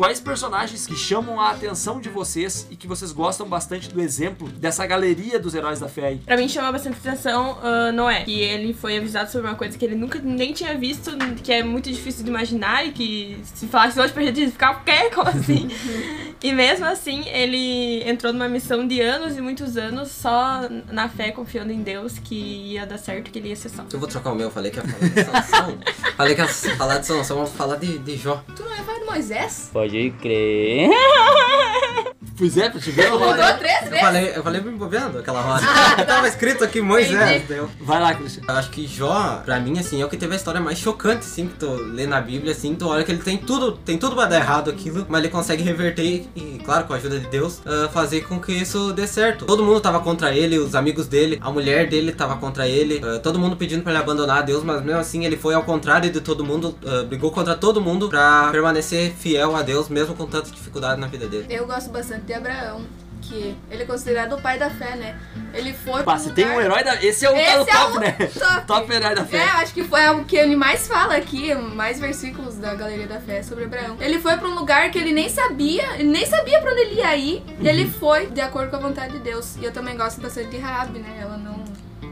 Quais 0.00 0.18
personagens 0.18 0.86
que 0.86 0.96
chamam 0.96 1.38
a 1.38 1.50
atenção 1.50 2.00
de 2.00 2.08
vocês 2.08 2.66
e 2.70 2.74
que 2.74 2.86
vocês 2.86 3.12
gostam 3.12 3.46
bastante 3.46 3.90
do 3.90 4.00
exemplo 4.00 4.48
dessa 4.48 4.86
galeria 4.86 5.38
dos 5.38 5.54
heróis 5.54 5.78
da 5.78 5.90
fé 5.90 6.06
aí? 6.06 6.16
Pra 6.16 6.38
mim 6.38 6.48
chama 6.48 6.72
bastante 6.72 6.96
atenção 7.06 7.58
ah, 7.62 7.92
Noé, 7.92 8.24
que 8.24 8.40
ele 8.40 8.72
foi 8.72 8.96
avisado 8.96 9.30
sobre 9.30 9.48
uma 9.48 9.56
coisa 9.56 9.76
que 9.76 9.84
ele 9.84 9.94
nunca 9.94 10.18
nem 10.18 10.54
tinha 10.54 10.74
visto, 10.78 11.10
que 11.44 11.52
é 11.52 11.62
muito 11.62 11.92
difícil 11.92 12.24
de 12.24 12.30
imaginar 12.30 12.86
e 12.86 12.92
que 12.92 13.42
se 13.44 13.66
falasse 13.66 14.00
hoje 14.00 14.10
pra 14.10 14.22
gente 14.22 14.50
ficar, 14.50 14.70
o 14.70 14.84
quê? 14.84 15.10
Como 15.14 15.28
assim? 15.28 15.68
e 16.42 16.50
mesmo 16.50 16.86
assim, 16.86 17.28
ele 17.28 18.02
entrou 18.08 18.32
numa 18.32 18.48
missão 18.48 18.88
de 18.88 19.02
anos 19.02 19.36
e 19.36 19.42
muitos 19.42 19.76
anos 19.76 20.08
só 20.08 20.66
na 20.90 21.10
fé, 21.10 21.30
confiando 21.30 21.72
em 21.72 21.82
Deus 21.82 22.18
que 22.18 22.72
ia 22.72 22.86
dar 22.86 22.96
certo, 22.96 23.30
que 23.30 23.38
ele 23.38 23.50
ia 23.50 23.56
ser 23.56 23.68
salvo. 23.68 23.90
Eu 23.92 23.98
vou 23.98 24.08
trocar 24.08 24.32
o 24.32 24.34
meu, 24.34 24.50
falei 24.50 24.70
que 24.70 24.78
ia 24.78 24.82
falar 24.82 25.08
de 25.10 25.24
Sansão. 25.24 25.78
falei 26.16 26.34
que 26.34 26.40
ia 26.40 26.48
falar 26.48 26.98
de 27.00 27.06
Sansão, 27.06 27.36
vamos 27.36 27.52
falar 27.52 27.76
de, 27.76 27.98
de 27.98 28.16
Jó. 28.16 28.42
Tu 28.56 28.62
não 28.62 28.70
de 28.70 28.99
Moisés? 29.10 29.68
Pode 29.72 30.12
crer. 30.20 30.88
Pois 32.40 32.56
é, 32.56 32.70
pra 32.70 32.80
te 32.80 32.90
ver, 32.90 33.10
Mudou 33.10 33.34
três 33.58 33.82
Eu 33.82 33.90
vezes? 33.90 34.00
falei, 34.00 34.32
eu 34.34 34.42
falei 34.42 34.60
bem 34.62 34.74
bobeando 34.74 35.18
aquela 35.18 35.44
hora. 35.44 35.62
Tava 36.06 36.26
escrito 36.26 36.64
aqui 36.64 36.80
Moisés. 36.80 37.46
Deu. 37.46 37.68
Vai 37.82 38.00
lá, 38.00 38.14
Cristian. 38.14 38.42
Eu 38.48 38.54
acho 38.54 38.70
que 38.70 38.86
Jó, 38.86 39.42
pra 39.44 39.60
mim, 39.60 39.78
assim, 39.78 40.00
é 40.00 40.04
o 40.06 40.08
que 40.08 40.16
teve 40.16 40.32
a 40.32 40.36
história 40.36 40.58
mais 40.58 40.78
chocante, 40.78 41.18
assim, 41.26 41.48
que 41.48 41.58
tu 41.58 41.66
lê 41.70 42.06
na 42.06 42.18
Bíblia, 42.18 42.52
assim, 42.52 42.74
tu 42.74 42.88
olha 42.88 43.04
que 43.04 43.12
ele 43.12 43.22
tem 43.22 43.36
tudo, 43.36 43.72
tem 43.72 43.98
tudo 43.98 44.16
pra 44.16 44.24
dar 44.24 44.36
errado 44.36 44.70
aquilo, 44.70 45.04
mas 45.06 45.20
ele 45.20 45.28
consegue 45.28 45.62
reverter 45.62 46.24
e, 46.34 46.58
claro, 46.64 46.86
com 46.86 46.94
a 46.94 46.96
ajuda 46.96 47.20
de 47.20 47.26
Deus, 47.26 47.60
ah, 47.66 47.90
fazer 47.92 48.22
com 48.22 48.40
que 48.40 48.52
isso 48.52 48.90
dê 48.94 49.06
certo. 49.06 49.44
Todo 49.44 49.62
mundo 49.62 49.78
tava 49.78 50.00
contra 50.00 50.34
ele, 50.34 50.58
os 50.58 50.74
amigos 50.74 51.06
dele, 51.06 51.38
a 51.42 51.50
mulher 51.50 51.90
dele 51.90 52.10
tava 52.10 52.36
contra 52.36 52.66
ele, 52.66 53.02
ah, 53.04 53.18
todo 53.18 53.38
mundo 53.38 53.54
pedindo 53.54 53.82
pra 53.82 53.92
ele 53.92 54.00
abandonar 54.02 54.38
a 54.38 54.42
Deus, 54.42 54.64
mas 54.64 54.82
mesmo 54.82 54.98
assim 54.98 55.26
ele 55.26 55.36
foi 55.36 55.52
ao 55.52 55.62
contrário 55.62 56.10
de 56.10 56.22
todo 56.22 56.42
mundo, 56.42 56.74
ah, 56.86 57.04
brigou 57.04 57.30
contra 57.30 57.54
todo 57.54 57.82
mundo 57.82 58.08
pra 58.08 58.48
permanecer 58.50 59.12
fiel 59.12 59.54
a 59.54 59.60
Deus, 59.60 59.90
mesmo 59.90 60.14
com 60.14 60.24
tanta 60.24 60.50
dificuldade 60.50 60.98
na 60.98 61.06
vida 61.06 61.26
dele. 61.28 61.44
Eu 61.50 61.66
gosto 61.66 61.90
bastante 61.90 62.29
de 62.30 62.34
Abraão, 62.34 62.86
que 63.22 63.56
ele 63.70 63.82
é 63.82 63.86
considerado 63.86 64.34
o 64.34 64.40
pai 64.40 64.56
da 64.56 64.70
fé, 64.70 64.94
né? 64.94 65.18
Ele 65.52 65.72
foi 65.72 66.04
Pá, 66.04 66.16
se 66.16 66.30
tem 66.32 66.44
um 66.46 66.50
lugar- 66.50 66.64
herói 66.64 66.84
da. 66.84 67.04
Esse 67.04 67.26
é 67.26 67.30
o, 67.30 67.36
Esse 67.36 67.44
tá 67.44 67.60
é 67.60 67.64
top, 67.64 67.96
o 67.96 68.00
né? 68.00 68.12
top. 68.12 68.66
top 68.66 68.92
herói 68.92 69.14
da 69.16 69.22
É, 69.22 69.24
fé. 69.24 69.42
acho 69.42 69.74
que 69.74 69.82
foi 69.82 70.08
o 70.10 70.24
que 70.24 70.36
ele 70.36 70.54
mais 70.54 70.86
fala 70.86 71.16
aqui, 71.16 71.52
mais 71.54 71.98
versículos 71.98 72.54
da 72.56 72.72
Galeria 72.74 73.08
da 73.08 73.20
Fé 73.20 73.42
sobre 73.42 73.64
Abraão. 73.64 73.96
Ele 74.00 74.20
foi 74.20 74.36
pra 74.36 74.48
um 74.48 74.54
lugar 74.54 74.90
que 74.92 74.98
ele 74.98 75.12
nem 75.12 75.28
sabia, 75.28 75.94
ele 75.94 76.08
nem 76.08 76.24
sabia 76.24 76.60
pra 76.60 76.70
onde 76.72 76.80
ele 76.82 76.94
ia 77.00 77.16
ir, 77.16 77.42
e 77.60 77.68
ele 77.68 77.88
foi 77.90 78.26
de 78.28 78.40
acordo 78.40 78.70
com 78.70 78.76
a 78.76 78.80
vontade 78.80 79.12
de 79.14 79.18
Deus. 79.18 79.56
E 79.56 79.64
eu 79.64 79.72
também 79.72 79.96
gosto 79.96 80.20
bastante 80.20 80.48
de 80.50 80.58
Raab, 80.58 80.96
né? 80.98 81.18
Ela 81.20 81.36
não, 81.36 81.64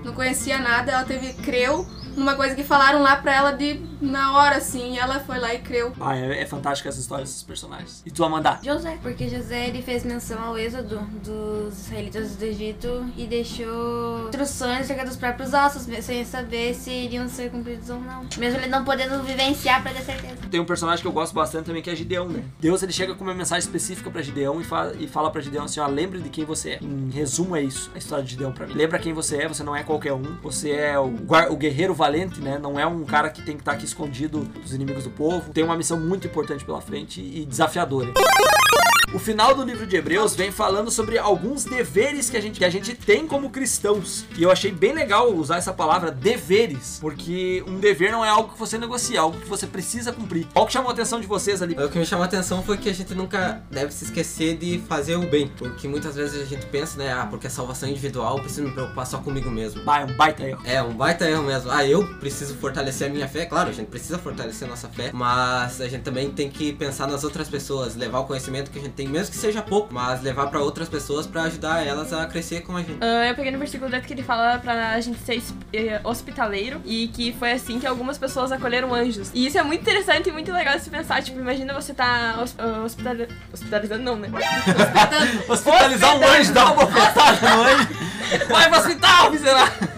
não 0.05 0.13
conhecia 0.13 0.59
nada, 0.59 0.91
ela 0.93 1.05
teve 1.05 1.33
creu 1.35 1.87
numa 2.19 2.35
coisa 2.35 2.55
que 2.55 2.63
falaram 2.63 3.03
lá 3.03 3.17
pra 3.17 3.35
ela 3.35 3.53
de 3.53 3.81
na 4.01 4.37
hora 4.37 4.57
assim, 4.57 4.95
e 4.95 4.99
ela 4.99 5.21
foi 5.21 5.39
lá 5.39 5.55
e 5.55 5.59
creu. 5.59 5.93
Ah, 6.01 6.17
é, 6.17 6.43
é 6.43 6.47
fantástica 6.47 6.89
essa 6.89 7.01
história 7.01 7.25
desses 7.25 7.43
personagens. 7.43 8.03
E 8.07 8.11
tu, 8.11 8.25
Amanda? 8.25 8.59
José, 8.63 8.99
porque 9.03 9.29
José 9.29 9.69
ele 9.69 9.83
fez 9.83 10.05
menção 10.05 10.43
ao 10.43 10.59
êxodo 10.59 11.01
dos 11.25 11.79
israelitas 11.87 12.37
do 12.37 12.45
Egito 12.45 13.07
e 13.17 13.27
deixou 13.27 14.29
instruções 14.29 14.83
acerca 14.83 15.05
dos 15.05 15.17
próprios 15.17 15.53
ossos, 15.53 15.83
sem 16.03 16.25
saber 16.25 16.75
se 16.75 16.91
iriam 16.91 17.29
ser 17.29 17.51
cumpridos 17.51 17.91
ou 17.91 18.01
não. 18.01 18.27
Mesmo 18.37 18.61
ele 18.61 18.69
não 18.69 18.85
podendo 18.85 19.23
vivenciar 19.23 19.83
pra 19.83 19.93
ter 19.93 20.03
certeza. 20.03 20.37
Tem 20.51 20.61
um 20.61 20.65
personagem 20.65 21.03
que 21.03 21.09
eu 21.09 21.13
gosto 21.13 21.35
bastante 21.35 21.67
também 21.67 21.83
que 21.83 21.91
é 21.91 21.97
Gideão, 21.97 22.29
né? 22.29 22.45
Deus 22.61 22.83
ele 22.83 22.93
chega 22.93 23.15
com 23.15 23.25
uma 23.25 23.35
mensagem 23.35 23.65
específica 23.65 24.11
pra 24.11 24.23
Gideão 24.23 24.61
e, 24.61 24.65
fa 24.65 24.93
e 24.99 25.07
fala 25.07 25.31
pra 25.31 25.41
Gideão 25.41 25.65
assim: 25.65 25.81
ó, 25.81 25.87
lembre 25.87 26.21
de 26.21 26.29
quem 26.29 26.45
você 26.45 26.71
é. 26.71 26.79
Em 26.83 27.11
resumo, 27.11 27.57
é 27.57 27.63
isso, 27.63 27.91
a 27.95 27.99
história 27.99 28.25
de 28.25 28.31
Gideão 28.31 28.53
pra 28.53 28.67
mim. 28.67 28.75
Lembra 28.75 28.99
quem 28.99 29.13
você 29.13 29.43
é, 29.43 29.49
você 29.49 29.63
não 29.63 29.75
é 29.75 29.83
qualquer 29.83 30.13
um. 30.13 30.23
Você 30.43 30.71
é 30.71 30.99
o, 30.99 31.15
o 31.51 31.57
guerreiro 31.57 31.95
valente, 31.95 32.08
né? 32.41 32.59
Não 32.59 32.79
é 32.79 32.87
um 32.87 33.05
cara 33.05 33.29
que 33.31 33.43
tem 33.43 33.55
que 33.55 33.63
estar 33.63 33.73
aqui 33.73 33.85
escondido 33.85 34.41
dos 34.41 34.73
inimigos 34.73 35.05
do 35.05 35.11
povo. 35.11 35.53
Tem 35.53 35.65
uma 35.65 35.77
missão 35.77 35.99
muito 35.99 36.27
importante 36.27 36.65
pela 36.65 36.81
frente 36.81 37.21
e 37.21 37.45
desafiadora. 37.45 38.13
O 39.15 39.19
final 39.19 39.55
do 39.55 39.65
livro 39.65 39.87
de 39.87 39.97
Hebreus 39.97 40.37
vem 40.37 40.53
falando 40.53 40.91
sobre 40.91 41.17
alguns 41.17 41.65
deveres 41.65 42.29
que 42.29 42.37
a 42.37 42.41
gente, 42.43 42.59
que 42.59 42.65
a 42.65 42.69
gente 42.69 42.95
tem 42.95 43.27
como 43.27 43.49
cristãos. 43.49 44.27
E 44.37 44.43
eu 44.43 44.51
achei 44.51 44.71
bem 44.71 44.93
legal 44.93 45.33
usar 45.33 45.57
essa 45.57 45.73
palavra 45.73 46.11
deveres, 46.11 46.99
porque 47.01 47.65
um 47.67 47.81
dever 47.81 48.13
não 48.13 48.23
é 48.23 48.29
algo 48.29 48.53
que 48.53 48.59
você 48.59 48.77
negocia, 48.77 49.17
é 49.17 49.19
algo 49.21 49.41
que 49.41 49.49
você 49.49 49.67
precisa 49.67 50.13
cumprir. 50.13 50.47
Qual 50.53 50.67
que 50.67 50.75
chamou 50.75 50.91
a 50.91 50.93
atenção 50.93 51.19
de 51.23 51.27
vocês 51.27 51.63
ali? 51.63 51.75
O 51.75 51.89
que 51.89 51.99
me 51.99 52.05
chamou 52.05 52.23
a 52.23 52.27
atenção 52.27 52.63
foi 52.63 52.77
que 52.77 52.91
a 52.91 52.93
gente 52.93 53.15
nunca 53.15 53.63
deve 53.71 53.93
se 53.95 54.05
esquecer 54.05 54.59
de 54.59 54.79
fazer 54.87 55.17
o 55.17 55.23
bem. 55.23 55.49
Porque 55.57 55.89
muitas 55.89 56.15
vezes 56.15 56.43
a 56.43 56.45
gente 56.45 56.67
pensa, 56.67 56.99
né? 56.99 57.11
Ah, 57.11 57.27
porque 57.31 57.47
a 57.47 57.51
salvação 57.51 57.89
é 57.89 57.93
individual, 57.93 58.37
eu 58.37 58.43
preciso 58.43 58.67
me 58.67 58.73
preocupar 58.73 59.07
só 59.07 59.19
comigo 59.19 59.51
mesmo. 59.51 59.81
Ah, 59.87 60.03
é 60.03 60.05
um 60.05 60.15
baita 60.15 60.43
erro. 60.43 60.61
É, 60.67 60.83
um 60.83 60.93
baita 60.93 61.27
erro 61.27 61.45
mesmo. 61.45 61.71
Ah, 61.71 61.87
eu 61.87 62.07
preciso 62.19 62.55
fortalecer 62.57 63.09
a 63.09 63.11
minha 63.11 63.27
fé. 63.27 63.47
Claro, 63.47 63.71
a 63.71 63.73
gente 63.73 63.89
precisa 63.89 64.19
fortalecer 64.19 64.69
a 64.69 64.71
nossa 64.71 64.89
fé. 64.91 65.11
Mas 65.15 65.81
a 65.81 65.89
gente 65.89 66.03
também 66.03 66.31
tem 66.31 66.51
que 66.51 66.75
pensar 66.75 67.07
nas 67.07 67.25
outras 67.25 67.49
pessoas. 67.49 67.97
Levar 67.97 68.19
o 68.19 68.25
conhecimento 68.25 68.71
que 68.71 68.79
a 68.79 68.83
gente 68.83 68.98
tem, 68.99 69.07
mesmo 69.07 69.31
que 69.31 69.37
seja 69.39 69.63
pouco. 69.63 69.95
Mas 69.95 70.21
levar 70.23 70.49
pra 70.49 70.61
outras 70.61 70.89
pessoas 70.89 71.27
pra 71.27 71.43
ajudar 71.43 71.87
elas 71.87 72.13
a 72.13 72.27
crescer 72.27 72.63
com 72.63 72.77
a 72.77 72.81
gente. 72.81 72.99
Ah, 73.01 73.27
eu 73.29 73.35
peguei 73.37 73.53
no 73.53 73.59
versículo 73.59 73.89
10 73.89 74.05
que 74.05 74.13
ele 74.13 74.23
fala 74.25 74.59
pra 74.59 75.01
gente 75.01 75.19
ser 75.21 75.41
eh, 75.73 76.01
hospitaleiro 76.03 76.81
e 76.85 77.07
que 77.09 77.33
foi 77.33 77.53
assim 77.53 77.79
que 77.79 77.87
algumas 77.87 78.19
pessoas 78.19 78.51
acolheram 78.51 78.93
anjos. 78.93 79.31
E 79.33 79.47
isso 79.47 79.57
é 79.57 79.63
muito 79.63 79.83
interessante 79.83 80.29
e 80.29 80.33
muito 80.33 80.53
legal 80.53 80.77
de 80.77 80.83
se 80.83 80.91
pensar. 80.91 81.23
Tipo, 81.23 81.39
imagina 81.39 81.73
você 81.73 81.95
tá 81.95 82.35
ah, 82.59 82.83
hospitali- 82.85 83.29
hospitalizando, 83.53 84.03
não, 84.03 84.17
né? 84.17 84.29
Hospitalizar 85.49 86.17
um 86.17 86.27
anjo, 86.27 86.53
dar 86.53 86.73
uma 86.73 86.85
bofetada 86.85 87.57
no 87.57 87.63
anjo. 87.63 87.89
Vai 88.49 88.69
pro 88.69 88.79
hospital, 88.79 89.31
miserável. 89.31 89.89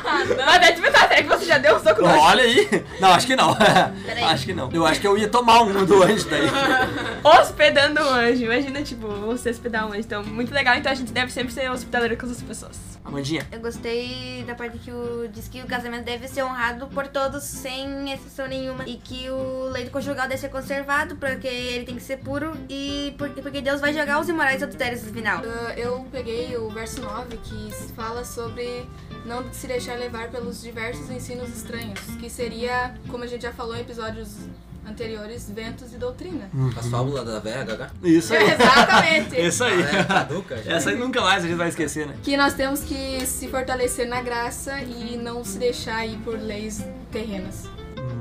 Mas 0.36 0.60
daí 0.60 0.74
tu 0.74 0.82
pensar, 0.82 1.08
será 1.08 1.22
que 1.22 1.28
você 1.28 1.44
já 1.44 1.58
deu 1.58 1.76
um 1.76 1.80
soco 1.82 2.04
Olha 2.04 2.42
aí. 2.42 2.84
Não, 3.00 3.12
acho 3.12 3.26
que 3.26 3.36
não. 3.36 3.54
Peraí. 3.54 4.24
Acho 4.24 4.46
que 4.46 4.54
não. 4.54 4.70
Eu 4.72 4.86
acho 4.86 5.00
que 5.00 5.06
eu 5.06 5.16
ia 5.16 5.28
tomar 5.28 5.62
um 5.62 5.84
do 5.84 6.02
anjo 6.02 6.28
daí. 6.28 6.46
Hospedando 7.22 8.00
um 8.00 8.14
anjo. 8.14 8.44
Imagina, 8.44 8.82
tipo, 8.82 9.06
você 9.08 9.50
hospedar 9.50 9.86
um 9.86 9.90
anjo. 9.90 10.00
Então, 10.00 10.24
muito 10.24 10.52
legal. 10.52 10.76
Então, 10.76 10.90
a 10.90 10.94
gente 10.94 11.12
deve 11.12 11.30
sempre 11.32 11.52
ser 11.52 11.70
hospitaleiro 11.70 12.16
com 12.16 12.26
as 12.26 12.42
pessoas. 12.42 12.90
Amandinha. 13.04 13.46
Eu 13.50 13.60
gostei 13.60 14.44
da 14.46 14.54
parte 14.54 14.78
que 14.78 14.92
o 14.92 15.28
diz 15.32 15.48
que 15.48 15.60
o 15.60 15.66
casamento 15.66 16.04
deve 16.04 16.28
ser 16.28 16.42
honrado 16.44 16.86
por 16.88 17.08
todos 17.08 17.42
sem 17.42 18.12
exceção 18.12 18.46
nenhuma 18.46 18.84
e 18.86 18.96
que 18.96 19.28
o 19.30 19.64
leito 19.70 19.90
conjugal 19.90 20.28
deve 20.28 20.40
ser 20.40 20.48
conservado 20.48 21.16
porque 21.16 21.48
ele 21.48 21.84
tem 21.84 21.96
que 21.96 22.02
ser 22.02 22.18
puro 22.18 22.52
e 22.68 23.14
porque, 23.18 23.42
porque 23.42 23.60
Deus 23.60 23.80
vai 23.80 23.92
jogar 23.92 24.20
os 24.20 24.28
imorais 24.28 24.62
adultérios 24.62 25.02
no 25.02 25.12
final. 25.12 25.42
Ah, 25.44 25.72
eu 25.76 26.06
peguei 26.12 26.56
o 26.56 26.68
verso 26.70 27.00
9 27.00 27.36
que 27.38 27.72
fala 27.96 28.24
sobre 28.24 28.86
não 29.30 29.52
se 29.52 29.68
deixar 29.68 29.96
levar 29.96 30.28
pelos 30.28 30.60
diversos 30.60 31.08
ensinos 31.08 31.48
estranhos, 31.50 32.00
que 32.18 32.28
seria, 32.28 32.94
como 33.08 33.22
a 33.22 33.26
gente 33.28 33.42
já 33.42 33.52
falou 33.52 33.76
em 33.76 33.80
episódios 33.80 34.34
anteriores, 34.84 35.48
ventos 35.48 35.92
e 35.92 35.98
doutrina. 35.98 36.50
As 36.76 36.88
fábulas 36.88 37.24
da 37.24 37.38
velha 37.38 37.62
Gaga. 37.62 37.92
Isso 38.02 38.34
aí. 38.34 38.42
Exatamente. 38.50 39.40
Isso 39.40 39.62
aí. 39.62 39.82
É, 39.82 40.04
caduca. 40.04 40.60
Essa 40.66 40.90
aí 40.90 40.96
nunca 40.98 41.20
mais 41.20 41.44
a 41.44 41.46
gente 41.46 41.56
vai 41.56 41.68
esquecer, 41.68 42.08
né? 42.08 42.16
Que 42.24 42.36
nós 42.36 42.54
temos 42.54 42.80
que 42.80 43.24
se 43.24 43.46
fortalecer 43.46 44.08
na 44.08 44.20
graça 44.20 44.80
e 44.82 45.16
não 45.16 45.44
se 45.44 45.58
deixar 45.58 46.04
ir 46.04 46.18
por 46.18 46.36
leis 46.36 46.84
terrenas. 47.12 47.68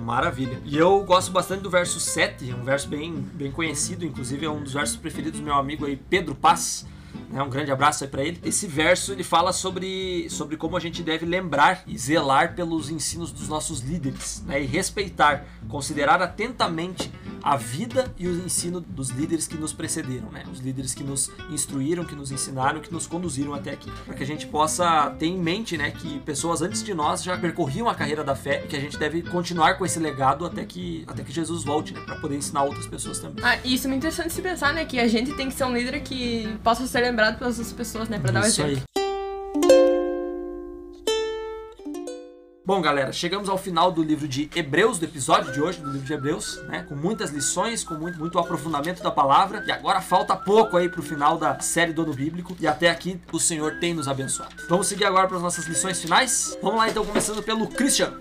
Maravilha. 0.05 0.59
E 0.63 0.77
eu 0.77 1.03
gosto 1.03 1.31
bastante 1.31 1.63
do 1.63 1.71
verso 1.71 1.99
7, 1.99 2.53
um 2.53 2.63
verso 2.63 2.87
bem, 2.87 3.15
bem 3.33 3.51
conhecido, 3.51 4.05
inclusive 4.05 4.45
é 4.45 4.49
um 4.49 4.61
dos 4.61 4.73
versos 4.73 4.95
preferidos 4.95 5.39
do 5.39 5.45
meu 5.45 5.55
amigo 5.55 5.85
aí, 5.85 5.95
Pedro 5.95 6.35
Paz. 6.35 6.85
Né? 7.29 7.41
Um 7.41 7.49
grande 7.49 7.71
abraço 7.71 8.03
aí 8.03 8.09
pra 8.09 8.23
ele. 8.23 8.39
Esse 8.43 8.67
verso 8.67 9.11
ele 9.11 9.23
fala 9.23 9.53
sobre, 9.53 10.27
sobre 10.29 10.57
como 10.57 10.75
a 10.75 10.79
gente 10.79 11.03
deve 11.03 11.25
lembrar 11.25 11.83
e 11.85 11.97
zelar 11.97 12.55
pelos 12.55 12.89
ensinos 12.89 13.31
dos 13.31 13.47
nossos 13.47 13.81
líderes, 13.81 14.43
né? 14.45 14.61
E 14.61 14.65
respeitar, 14.65 15.45
considerar 15.67 16.21
atentamente 16.21 17.11
a 17.41 17.55
vida 17.55 18.13
e 18.17 18.27
o 18.27 18.45
ensino 18.45 18.81
dos 18.81 19.09
líderes 19.09 19.47
que 19.47 19.55
nos 19.55 19.71
precederam, 19.71 20.29
né? 20.31 20.43
Os 20.51 20.59
líderes 20.59 20.93
que 20.93 21.03
nos 21.03 21.31
instruíram, 21.49 22.03
que 22.03 22.15
nos 22.15 22.31
ensinaram, 22.31 22.81
que 22.81 22.91
nos 22.91 23.07
conduziram 23.07 23.53
até 23.53 23.71
aqui. 23.71 23.91
Para 24.05 24.15
que 24.15 24.23
a 24.23 24.25
gente 24.25 24.47
possa 24.47 25.09
ter 25.17 25.27
em 25.27 25.37
mente, 25.37 25.77
né, 25.77 25.91
que 25.91 26.19
pessoas 26.19 26.61
antes 26.61 26.83
de 26.83 26.93
nós 26.93 27.23
já 27.23 27.37
percorriam 27.37 27.87
a 27.87 27.95
carreira 27.95 28.23
da 28.23 28.35
fé 28.35 28.63
e 28.65 28.67
que 28.67 28.75
a 28.75 28.79
gente 28.79 28.97
deve 28.97 29.21
continuar 29.21 29.77
com 29.77 29.85
esse 29.85 29.99
legado 29.99 30.45
até 30.45 30.65
que, 30.65 31.03
até 31.07 31.23
que 31.23 31.31
Jesus 31.31 31.63
volte, 31.63 31.93
né, 31.93 32.01
para 32.01 32.15
poder 32.17 32.35
ensinar 32.35 32.63
outras 32.63 32.87
pessoas 32.87 33.19
também. 33.19 33.43
Ah, 33.43 33.57
isso 33.63 33.87
é 33.87 33.89
muito 33.89 34.01
interessante 34.01 34.33
se 34.33 34.41
pensar, 34.41 34.73
né? 34.73 34.85
Que 34.85 34.99
a 34.99 35.07
gente 35.07 35.33
tem 35.33 35.47
que 35.47 35.53
ser 35.53 35.63
um 35.63 35.73
líder 35.73 36.01
que 36.01 36.57
possa 36.63 36.85
ser 36.87 36.98
lembrado 37.01 37.37
pelas 37.37 37.57
outras 37.57 37.73
pessoas, 37.73 38.09
né? 38.09 38.19
Pra 38.19 38.31
dar 38.31 38.47
Isso 38.47 38.61
exemplo. 38.61 38.83
aí. 38.95 38.98
Bom, 42.69 42.81
galera, 42.81 43.11
chegamos 43.11 43.49
ao 43.49 43.57
final 43.57 43.91
do 43.91 44.03
livro 44.03 44.27
de 44.27 44.47
Hebreus, 44.55 44.99
do 44.99 45.05
episódio 45.05 45.51
de 45.51 45.59
hoje 45.59 45.81
do 45.81 45.89
livro 45.89 46.05
de 46.05 46.13
Hebreus, 46.13 46.61
né? 46.67 46.85
Com 46.87 46.93
muitas 46.93 47.31
lições, 47.31 47.83
com 47.83 47.95
muito, 47.95 48.19
muito 48.19 48.37
aprofundamento 48.37 49.01
da 49.01 49.09
palavra. 49.09 49.63
E 49.65 49.71
agora 49.71 49.99
falta 50.01 50.35
pouco 50.35 50.77
aí 50.77 50.87
pro 50.87 51.01
final 51.01 51.35
da 51.35 51.59
série 51.61 51.93
do 51.93 52.03
ano 52.03 52.13
bíblico. 52.13 52.55
E 52.59 52.67
até 52.67 52.91
aqui 52.91 53.19
o 53.31 53.39
Senhor 53.39 53.79
tem 53.79 53.95
nos 53.95 54.07
abençoado. 54.07 54.53
Vamos 54.69 54.85
seguir 54.85 55.05
agora 55.05 55.27
para 55.27 55.37
as 55.37 55.41
nossas 55.41 55.65
lições 55.65 55.99
finais? 55.99 56.55
Vamos 56.61 56.77
lá 56.77 56.87
então, 56.87 57.03
começando 57.03 57.41
pelo 57.41 57.65
Christian. 57.65 58.13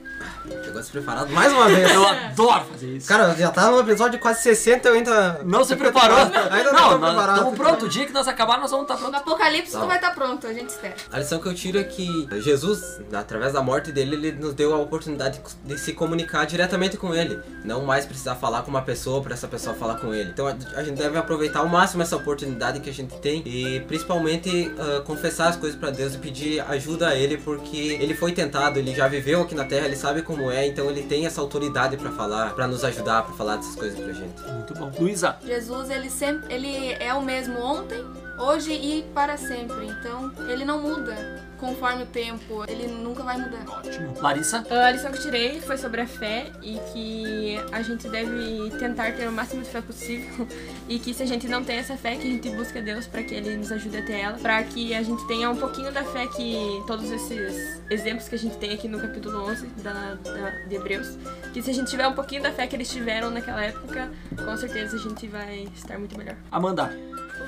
Chegou 0.65 0.81
despreparado 0.81 1.31
mais 1.33 1.53
uma 1.53 1.69
vez. 1.69 1.91
Eu 1.93 2.07
adoro 2.07 2.65
fazer 2.67 2.97
isso. 2.97 3.07
Cara, 3.07 3.35
já 3.35 3.51
tá 3.51 3.71
no 3.71 3.81
episódio 3.81 4.13
de 4.13 4.19
quase 4.19 4.43
60 4.43 4.89
eu 4.89 4.95
ainda. 4.95 5.41
Não 5.45 5.63
se 5.65 5.77
preparou? 5.77 6.19
Ainda 6.19 6.73
não, 6.73 6.73
não, 6.73 6.89
tô 6.91 6.99
nós 6.99 7.11
preparado. 7.15 7.37
estamos 7.37 7.59
prontos. 7.59 7.85
O 7.85 7.89
dia 7.89 8.07
que 8.07 8.13
nós 8.13 8.27
acabar, 8.27 8.59
nós 8.59 8.71
vamos 8.71 8.85
estar 8.85 8.95
No 8.95 9.01
prontos. 9.11 9.21
Apocalipse 9.21 9.73
Tá. 9.73 9.81
tu 9.81 9.87
vai 9.87 9.97
estar 9.97 10.15
pronto, 10.15 10.47
a 10.47 10.53
gente 10.53 10.71
espera. 10.71 10.95
A 11.13 11.19
lição 11.19 11.39
que 11.39 11.47
eu 11.47 11.55
tiro 11.55 11.79
é 11.79 11.85
que 11.85 12.29
Jesus, 12.41 13.01
através 13.13 13.53
da 13.53 13.63
morte 13.63 13.93
dele, 13.93 14.15
ele 14.17 14.33
nos 14.39 14.55
deu 14.55 14.75
a 14.75 14.79
oportunidade 14.79 15.41
de 15.65 15.79
se 15.79 15.93
comunicar 15.93 16.45
diretamente 16.47 16.97
com 16.97 17.15
ele. 17.15 17.39
Não 17.65 17.85
mais 17.85 18.07
precisar 18.07 18.35
falar 18.37 18.63
com 18.63 18.71
uma 18.71 18.83
pessoa 18.83 19.23
para 19.23 19.35
essa 19.35 19.49
pessoa 19.49 19.75
falar 19.75 19.97
com 19.97 20.15
ele. 20.15 20.31
Então 20.31 20.47
a 20.47 20.83
gente 20.83 20.97
deve 20.97 21.19
aproveitar 21.19 21.61
ao 21.61 21.69
máximo 21.69 22.03
essa 22.03 22.17
oportunidade 22.17 22.81
que 22.81 22.91
a 22.91 22.93
gente 22.93 23.17
tem 23.19 23.43
e 23.47 23.81
principalmente 23.81 24.73
ah, 24.79 25.03
confessar 25.05 25.49
as 25.49 25.57
coisas 25.57 25.79
para 25.79 25.91
Deus 25.91 26.15
e 26.15 26.19
pedir 26.19 26.61
ajuda 26.61 27.09
a 27.09 27.15
ele 27.15 27.37
porque 27.37 27.99
ele 28.01 28.15
foi 28.15 28.33
tentado, 28.33 28.79
ele 28.79 28.95
já 28.95 29.09
viveu 29.09 29.43
aqui 29.43 29.55
na 29.55 29.65
Terra, 29.65 29.87
ele 29.87 29.97
sabe 29.97 30.23
como 30.23 30.51
é, 30.51 30.67
então 30.67 30.91
ele 30.91 31.03
tem 31.03 31.27
essa 31.27 31.41
autoridade 31.41 31.97
para 31.97 32.11
falar, 32.11 32.55
para 32.55 32.67
nos 32.67 32.85
ajudar, 32.85 33.23
para 33.23 33.35
falar 33.35 33.57
dessas 33.57 33.75
coisas 33.75 33.99
pra 33.99 34.13
gente. 34.13 34.43
Muito 34.53 34.75
bom. 34.75 34.91
Luísa, 34.99 35.37
Jesus, 35.45 35.91
ele 35.91 36.11
sempre, 36.11 36.53
ele 36.53 36.93
é 36.95 37.13
o 37.15 37.23
mesmo 37.23 37.59
ontem, 37.59 38.05
hoje 38.39 38.73
e 38.73 39.03
para 39.15 39.37
sempre. 39.37 39.87
Então, 39.87 40.33
ele 40.49 40.65
não 40.65 40.81
muda 40.81 41.47
conforme 41.59 42.05
o 42.05 42.07
tempo. 42.07 42.65
Ele 42.69 42.87
nunca 42.87 43.23
vai 43.23 43.37
mudar. 43.37 43.65
ótimo. 43.69 44.15
Larissa, 44.21 44.65
A 44.71 44.91
lição 44.91 45.11
que 45.11 45.21
tirei 45.21 45.61
foi 45.61 45.77
sobre 45.77 46.01
a 46.01 46.07
fé 46.07 46.47
e 46.63 46.79
que 46.93 47.57
a 47.73 47.83
gente 47.83 48.09
deve 48.09 48.71
tentar 48.79 49.13
ter 49.13 49.29
o 49.29 49.33
máximo 49.33 49.63
de 49.63 49.69
fé 49.69 49.81
possível 49.81 50.47
e 50.89 50.99
que 50.99 51.13
se 51.13 51.23
a 51.23 51.27
gente 51.27 51.49
não 51.49 51.65
tem 51.65 51.77
essa 51.79 51.97
fé, 51.97 52.15
que 52.17 52.23
a 52.29 52.31
gente 52.31 52.49
busca 52.51 52.81
Deus 52.81 53.07
para 53.07 53.23
que 53.25 53.35
Ele 53.35 53.57
nos 53.57 53.73
ajude 53.73 53.97
a 53.97 54.03
ter 54.05 54.21
ela, 54.21 54.39
para 54.39 54.63
que 54.63 54.95
a 54.95 55.03
gente 55.03 55.27
tenha 55.27 55.51
um 55.51 55.57
pouquinho 55.57 55.91
da 55.93 56.05
fé 56.05 56.27
que 56.29 56.57
todos 56.87 57.11
esses 57.11 57.83
exemplos 57.91 58.29
que 58.29 58.35
a 58.37 58.39
gente 58.39 58.57
tem 58.59 58.73
aqui 58.73 58.87
no 58.87 59.01
capítulo 59.01 59.43
11 59.49 59.67
da, 59.83 60.15
da- 60.15 60.51
de 60.69 60.77
Hebreus, 60.77 61.19
que 61.53 61.61
se 61.61 61.71
a 61.71 61.75
gente 61.75 61.89
tiver 61.91 62.07
um 62.07 62.13
pouquinho 62.15 62.43
da 62.43 62.53
fé 62.53 62.67
que 62.69 62.77
eles 62.77 62.89
tiveram 62.89 63.31
naquela 63.31 63.65
época, 63.65 64.11
com 64.45 64.57
certeza 64.57 64.97
a 64.97 64.99
gente 65.01 65.27
vai 65.27 65.69
estar 65.75 65.99
muito 65.99 66.17
melhor. 66.17 66.37
Amanda, 66.53 66.93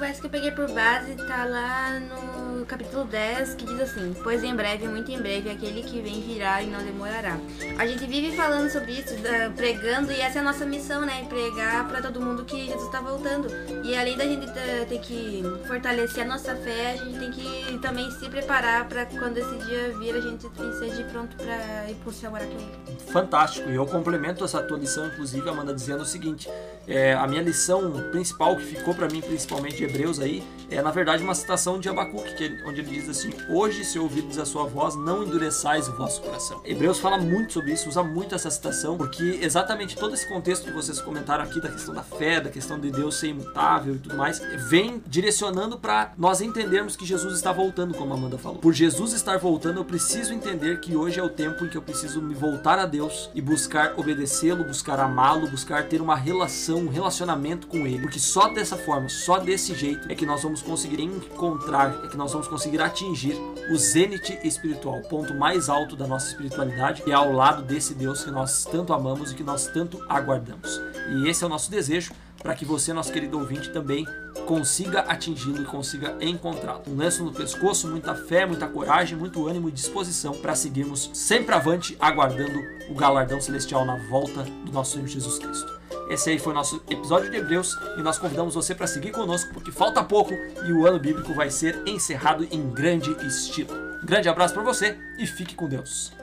O 0.01 0.03
verso 0.03 0.23
que 0.23 0.29
eu 0.29 0.31
peguei 0.31 0.51
por 0.51 0.67
base 0.73 1.15
tá 1.15 1.45
lá 1.45 2.01
no 2.01 2.65
capítulo 2.65 3.05
10, 3.05 3.53
que 3.53 3.67
diz 3.67 3.81
assim: 3.81 4.17
Pois 4.23 4.43
em 4.43 4.57
breve, 4.57 4.89
muito 4.89 5.13
em 5.13 5.19
breve, 5.19 5.51
aquele 5.51 5.83
que 5.83 6.01
vem 6.01 6.23
virá 6.23 6.63
e 6.63 6.69
não 6.69 6.83
demorará. 6.83 7.39
A 7.79 7.87
gente 7.87 8.07
vive 8.07 8.35
falando 8.35 8.71
sobre 8.71 8.93
isso, 8.93 9.15
pregando, 9.55 10.11
e 10.11 10.19
essa 10.19 10.39
é 10.39 10.41
a 10.41 10.45
nossa 10.45 10.65
missão, 10.65 11.03
né? 11.03 11.27
Pregar 11.29 11.87
pra 11.87 12.01
todo 12.01 12.19
mundo 12.19 12.47
que 12.47 12.65
Jesus 12.65 12.91
tá 12.91 13.03
voltando. 13.03 13.49
E 13.85 13.95
além 13.95 14.17
da 14.17 14.25
gente 14.25 14.47
ter, 14.89 14.99
que 15.01 15.43
fortalecer 15.67 16.25
a 16.25 16.27
nossa 16.27 16.57
fé, 16.57 16.93
a 16.93 16.97
gente 16.97 17.19
tem 17.19 17.31
que 17.31 17.79
também 17.81 18.11
se 18.13 18.27
preparar 18.31 18.89
pra 18.89 19.05
quando 19.05 19.37
esse 19.37 19.55
dia 19.67 19.95
vir, 19.99 20.15
a 20.15 20.21
gente 20.23 20.47
esteja 20.47 21.05
pronto 21.13 21.37
pra 21.37 21.91
ir 21.91 21.95
pro 21.97 22.11
céu 22.11 22.31
morar 22.31 22.47
com 22.47 22.55
ele. 22.55 22.99
fantástico. 23.13 23.69
E 23.69 23.75
eu 23.75 23.85
complemento 23.85 24.43
essa 24.47 24.63
tua 24.63 24.79
lição, 24.79 25.09
inclusive, 25.09 25.47
Amanda, 25.47 25.75
dizendo 25.75 26.01
o 26.01 26.07
seguinte: 26.07 26.49
é, 26.89 27.13
a 27.13 27.27
minha 27.27 27.43
lição 27.43 27.93
principal, 28.11 28.57
que 28.57 28.65
ficou 28.65 28.95
para 28.95 29.07
mim, 29.07 29.21
principalmente 29.21 29.90
Hebreus 29.91 30.21
aí, 30.21 30.43
é 30.71 30.81
na 30.81 30.91
verdade 30.93 31.23
uma 31.23 31.35
citação 31.35 31.81
de 31.81 31.89
Abacuque, 31.89 32.35
que 32.37 32.45
ele- 32.45 32.63
onde 32.65 32.81
ele 32.81 32.91
diz 32.91 33.09
assim: 33.09 33.31
Hoje, 33.49 33.85
se 33.85 33.99
ouvirdes 33.99 34.39
a 34.39 34.47
sua 34.47 34.65
voz, 34.65 34.95
não 34.95 35.25
endureçais 35.25 35.89
o 35.89 35.93
vosso 35.97 36.23
coração. 36.23 36.61
Hebreus 36.65 37.01
fala 37.01 37.19
muito 37.19 37.53
sobre 37.53 37.73
isso, 37.73 37.89
usa 37.89 38.03
muito 38.03 38.35
essa 38.35 38.51
citação, 38.51 38.97
porque 38.97 39.41
exatamente 39.43 39.97
todo 39.97 40.15
esse 40.15 40.29
contexto 40.29 40.65
que 40.65 40.73
vocês 40.73 41.01
comentaram 41.01 41.43
aqui, 41.45 41.61
da 41.61 41.69
questão 41.69 41.93
da 41.93 42.03
fé, 42.03 42.41
da 42.41 42.51
questão 42.51 42.79
de 42.79 42.91
Deus 42.91 43.17
ser 43.19 43.29
imutável 43.29 43.97
e 43.97 43.99
tudo 43.99 44.17
mais, 44.17 44.41
vem 44.69 45.03
direcionando 45.07 45.77
para 45.79 46.13
nós 46.17 46.41
entendermos 46.41 46.97
que 46.97 47.05
Jesus 47.05 47.35
está 47.35 47.53
voltando, 47.53 47.93
como 47.95 48.15
a 48.15 48.17
Amanda 48.17 48.39
falou. 48.39 48.59
Por 48.59 48.73
Jesus 48.73 49.13
estar 49.13 49.39
voltando, 49.39 49.79
eu 49.81 49.85
preciso 49.85 50.33
entender 50.33 50.81
que 50.81 50.95
hoje 50.95 51.19
é 51.19 51.23
o 51.23 51.29
tempo 51.29 51.65
em 51.65 51.69
que 51.69 51.77
eu 51.77 51.83
preciso 51.83 52.23
me 52.23 52.35
voltar 52.35 52.79
a 52.79 52.87
Deus 52.87 53.29
e 53.35 53.41
buscar 53.41 53.95
obedecê-lo, 53.99 54.63
buscar 54.65 55.01
amá-lo, 55.01 55.49
buscar 55.49 55.89
ter 55.89 56.01
uma 56.01 56.15
relação, 56.15 56.79
um 56.79 56.89
relacionamento 56.89 57.67
com 57.67 57.87
ele. 57.87 58.03
Porque 58.03 58.19
só 58.21 58.49
dessa 58.49 58.77
forma, 58.77 59.09
só 59.09 59.39
desse 59.39 59.75
jeito 59.81 60.11
é 60.11 60.15
que 60.15 60.27
nós 60.27 60.43
vamos 60.43 60.63
conseguir 60.63 61.01
encontrar, 61.03 62.05
é 62.05 62.09
que 62.09 62.17
nós 62.17 62.33
vamos 62.33 62.47
conseguir 62.47 62.81
atingir 62.81 63.35
o 63.71 63.77
zênite 63.77 64.39
espiritual, 64.45 64.99
o 64.99 65.09
ponto 65.09 65.35
mais 65.35 65.69
alto 65.69 65.97
da 65.97 66.07
nossa 66.07 66.29
espiritualidade, 66.29 67.03
que 67.03 67.11
é 67.11 67.15
ao 67.15 67.33
lado 67.33 67.63
desse 67.63 67.95
Deus 67.95 68.23
que 68.23 68.31
nós 68.31 68.65
tanto 68.65 68.93
amamos 68.93 69.33
e 69.33 69.35
que 69.35 69.43
nós 69.43 69.67
tanto 69.69 70.05
aguardamos. 70.09 70.81
E 71.09 71.29
esse 71.29 71.43
é 71.43 71.47
o 71.47 71.51
nosso 71.51 71.71
desejo 71.71 72.13
para 72.43 72.55
que 72.55 72.65
você, 72.65 72.93
nosso 72.93 73.13
querido 73.13 73.39
ouvinte, 73.39 73.71
também 73.71 74.07
consiga 74.47 75.01
atingi-lo 75.01 75.63
e 75.63 75.65
consiga 75.65 76.17
encontrá-lo. 76.21 76.83
Um 76.89 76.97
lenço 76.97 77.23
no 77.23 77.33
pescoço, 77.33 77.89
muita 77.89 78.15
fé, 78.15 78.47
muita 78.47 78.67
coragem, 78.67 79.17
muito 79.17 79.47
ânimo 79.47 79.69
e 79.69 79.73
disposição 79.73 80.33
para 80.33 80.55
seguirmos 80.55 81.11
sempre 81.13 81.55
avante, 81.55 81.97
aguardando 82.01 82.59
o 82.89 82.95
galardão 82.95 83.41
celestial 83.41 83.85
na 83.85 83.97
volta 84.09 84.43
do 84.65 84.73
nosso 84.73 84.95
Senhor 84.95 85.07
Jesus 85.07 85.39
Cristo. 85.39 85.81
Esse 86.09 86.31
aí 86.31 86.39
foi 86.39 86.53
o 86.53 86.57
nosso 86.57 86.83
episódio 86.91 87.31
de 87.31 87.37
Hebreus 87.37 87.79
e 87.97 88.03
nós 88.03 88.19
convidamos 88.19 88.55
você 88.55 88.75
para 88.75 88.87
seguir 88.87 89.13
conosco 89.13 89.53
porque 89.55 89.71
falta 89.71 90.03
pouco 90.03 90.35
e 90.67 90.73
o 90.73 90.85
ano 90.87 90.99
bíblico 90.99 91.33
vai 91.33 91.51
ser 91.51 91.81
encerrado 91.87 92.47
em 92.51 92.69
grande 92.71 93.11
estilo. 93.25 93.71
Grande 94.03 94.29
abraço 94.29 94.55
para 94.55 94.63
você 94.65 94.99
e 95.19 95.27
fique 95.27 95.55
com 95.55 95.69
Deus. 95.69 96.20